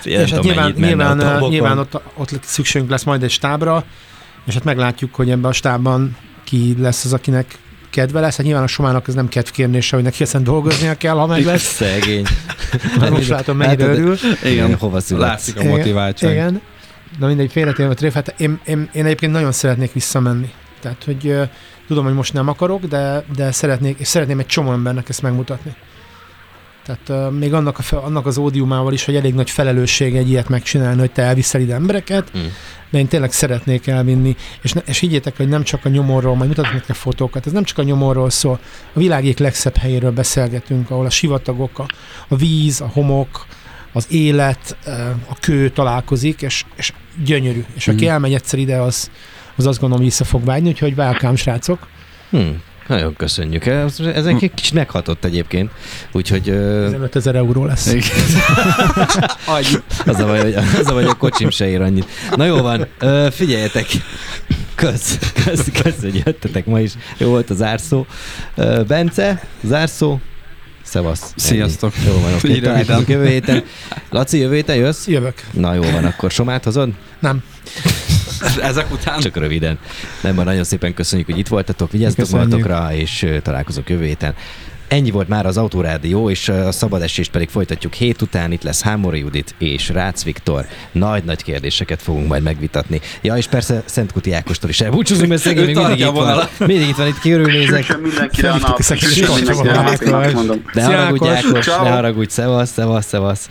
és 0.03 0.31
hát 0.31 0.43
nyilván, 0.43 0.73
nyilván, 0.77 1.43
nyilván 1.49 1.77
ott, 1.77 2.01
ott 2.17 2.39
szükségünk 2.43 2.89
lesz 2.89 3.03
majd 3.03 3.23
egy 3.23 3.31
stábra, 3.31 3.83
és 4.45 4.53
hát 4.53 4.63
meglátjuk, 4.63 5.15
hogy 5.15 5.29
ebben 5.29 5.49
a 5.49 5.53
stábban 5.53 6.17
ki 6.43 6.75
lesz 6.79 7.05
az, 7.05 7.13
akinek 7.13 7.57
kedve 7.89 8.19
lesz. 8.19 8.35
Hát 8.35 8.45
nyilván 8.45 8.63
a 8.63 8.67
Somának 8.67 9.07
ez 9.07 9.13
nem 9.13 9.27
kedvkérnése, 9.27 9.95
hogy 9.95 10.05
neki 10.05 10.23
ezen 10.23 10.43
dolgoznia 10.43 10.95
kell, 10.95 11.15
ha 11.15 11.25
meg 11.25 11.45
lesz. 11.45 11.73
Szegény. 11.73 12.25
Most 13.09 13.27
látom, 13.27 13.57
mennyire 13.57 13.85
örül. 13.85 14.17
Igen, 14.43 14.75
hova 14.75 14.99
születsz. 14.99 15.29
Látszik 15.29 15.59
a 15.59 15.63
motiváltság. 15.63 16.31
Igen, 16.31 16.61
Na 17.19 17.27
mindegy, 17.27 17.51
félretérve 17.51 17.93
tréf, 17.93 18.13
hát 18.13 18.35
én, 18.37 18.59
én, 18.65 18.89
én 18.93 19.05
egyébként 19.05 19.31
nagyon 19.31 19.51
szeretnék 19.51 19.93
visszamenni. 19.93 20.51
Tehát, 20.79 21.03
hogy 21.03 21.25
uh, 21.25 21.49
tudom, 21.87 22.03
hogy 22.03 22.13
most 22.13 22.33
nem 22.33 22.47
akarok, 22.47 22.85
de, 22.85 23.23
de 23.35 23.51
szeretnék, 23.51 23.99
és 23.99 24.07
szeretném 24.07 24.39
egy 24.39 24.45
csomó 24.45 24.71
embernek 24.71 25.09
ezt 25.09 25.21
megmutatni. 25.21 25.75
Tehát 26.85 27.09
uh, 27.09 27.39
még 27.39 27.53
annak, 27.53 27.79
a, 27.79 28.05
annak 28.05 28.25
az 28.25 28.37
ódiumával 28.37 28.93
is, 28.93 29.05
hogy 29.05 29.15
elég 29.15 29.33
nagy 29.33 29.49
felelősség 29.49 30.15
egy 30.15 30.29
ilyet 30.29 30.49
megcsinálni, 30.49 30.99
hogy 30.99 31.11
te 31.11 31.21
elviszel 31.21 31.61
ide 31.61 31.73
embereket, 31.73 32.37
mm. 32.37 32.41
de 32.89 32.97
én 32.97 33.07
tényleg 33.07 33.31
szeretnék 33.31 33.87
elvinni, 33.87 34.35
és, 34.61 34.73
ne, 34.73 34.81
és 34.85 34.99
higgyétek, 34.99 35.37
hogy 35.37 35.47
nem 35.47 35.63
csak 35.63 35.85
a 35.85 35.89
nyomorról, 35.89 36.35
majd 36.35 36.49
mutatok 36.49 36.73
nektek 36.73 36.95
fotókat, 36.95 37.45
ez 37.45 37.51
nem 37.51 37.63
csak 37.63 37.77
a 37.77 37.83
nyomorról 37.83 38.29
szól, 38.29 38.59
a 38.93 38.99
világ 38.99 39.23
egyik 39.23 39.37
legszebb 39.37 39.77
helyéről 39.77 40.11
beszélgetünk, 40.11 40.89
ahol 40.89 41.05
a 41.05 41.09
sivatagok, 41.09 41.79
a, 41.79 41.85
a 42.27 42.35
víz, 42.35 42.81
a 42.81 42.87
homok, 42.87 43.45
az 43.93 44.05
élet, 44.09 44.77
a 45.27 45.35
kő 45.39 45.69
találkozik, 45.69 46.41
és, 46.41 46.65
és 46.75 46.93
gyönyörű. 47.25 47.63
És 47.75 47.87
aki 47.87 48.05
mm. 48.05 48.09
elmegy 48.09 48.33
egyszer 48.33 48.59
ide, 48.59 48.77
az, 48.77 49.11
az 49.55 49.65
azt 49.65 49.79
gondolom 49.79 50.03
vissza 50.03 50.23
fog 50.23 50.45
vágyni, 50.45 50.69
úgyhogy 50.69 50.93
welcome, 50.97 51.35
srácok. 51.35 51.87
Hmm. 52.29 52.61
Nagyon 52.87 53.15
köszönjük. 53.15 53.65
Ez, 53.65 53.99
ez 53.99 54.25
egy 54.25 54.51
kicsit 54.55 54.73
meghatott 54.73 55.25
egyébként, 55.25 55.71
úgyhogy... 56.11 56.49
Ez 56.49 56.93
5000 56.93 57.35
euró 57.35 57.65
lesz. 57.65 57.87
az, 60.05 60.19
a 60.19 60.25
baj, 60.25 60.41
hogy, 60.41 60.53
az 60.53 60.87
a 60.87 60.93
baj, 60.93 61.05
a 61.05 61.13
kocsim 61.13 61.49
se 61.49 61.67
ér 61.67 61.81
annyit. 61.81 62.05
Na 62.35 62.45
jó 62.45 62.61
van, 62.61 62.87
figyeljetek, 63.31 63.85
kösz, 64.75 65.19
kösz, 65.45 65.71
kösz, 65.81 66.01
hogy 66.01 66.21
jöttetek 66.25 66.65
ma 66.65 66.79
is. 66.79 66.91
Jó 67.17 67.29
volt 67.29 67.49
a 67.49 67.53
zárszó. 67.53 68.05
Bence, 68.87 69.47
zárszó, 69.63 70.19
Szevasz. 70.93 71.33
Sziasztok. 71.35 71.93
Ennyi. 71.97 72.05
Jó 72.05 72.19
van, 72.19 72.33
oké. 72.33 72.57
Okay. 72.57 73.03
jövő 73.07 73.27
héten. 73.27 73.63
Laci, 74.09 74.37
jövő 74.37 74.55
héten 74.55 74.75
jössz? 74.75 75.07
Jövök. 75.07 75.33
Na 75.51 75.73
jó 75.73 75.81
van, 75.81 76.05
akkor 76.05 76.31
Somát 76.31 76.63
hozod? 76.63 76.89
Nem. 77.19 77.43
Ezek 78.69 78.91
után? 78.91 79.19
Csak 79.19 79.37
röviden. 79.37 79.79
Nem, 80.21 80.35
van, 80.35 80.45
nagyon 80.45 80.63
szépen 80.63 80.93
köszönjük, 80.93 81.27
hogy 81.27 81.37
itt 81.37 81.47
voltatok, 81.47 81.91
vigyázzatok 81.91 82.29
magatokra, 82.29 82.93
és 82.93 83.27
találkozok 83.41 83.89
jövő 83.89 84.05
héten. 84.05 84.33
Ennyi 84.87 85.11
volt 85.11 85.27
már 85.27 85.45
az 85.45 85.57
Autorádió, 85.57 86.29
és 86.29 86.49
a 86.49 86.71
szabad 86.71 87.01
esést 87.01 87.31
pedig 87.31 87.49
folytatjuk 87.49 87.93
hét 87.93 88.21
után. 88.21 88.51
Itt 88.51 88.63
lesz 88.63 88.81
Hámori 88.81 89.19
Judit 89.19 89.55
és 89.57 89.89
Rácz 89.89 90.23
Viktor. 90.23 90.65
Nagy-nagy 90.91 91.43
kérdéseket 91.43 92.01
fogunk 92.01 92.27
majd 92.27 92.43
megvitatni. 92.43 93.01
Ja, 93.21 93.35
és 93.35 93.47
persze 93.47 93.83
Szent 93.85 94.11
Kuti 94.11 94.33
Ákostól 94.33 94.69
is 94.69 94.81
elbúcsúzunk, 94.81 95.29
mert 95.29 95.41
szegény 95.41 95.65
még 95.65 95.75
mindig 95.75 95.99
itt 95.99 96.05
van. 96.05 96.47
Mindig 96.57 96.87
itt 96.87 96.95
van, 96.95 97.07
itt 97.07 97.19
körülnézek. 97.19 97.99
Mindenkire 98.01 98.51
a 98.51 98.57
nap. 98.57 98.79
Ne 100.73 100.83
haragudj 100.83 101.27
Ákos, 101.27 101.65
ne 101.65 101.89
haragudj, 101.89 102.31
szevasz, 102.31 102.71
szevasz, 102.71 103.05
szevasz. 103.05 103.49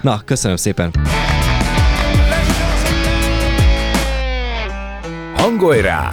Na, 0.00 0.22
köszönöm 0.24 0.56
szépen. 0.56 0.90
Hangolj 5.36 5.80
rá! 5.80 6.12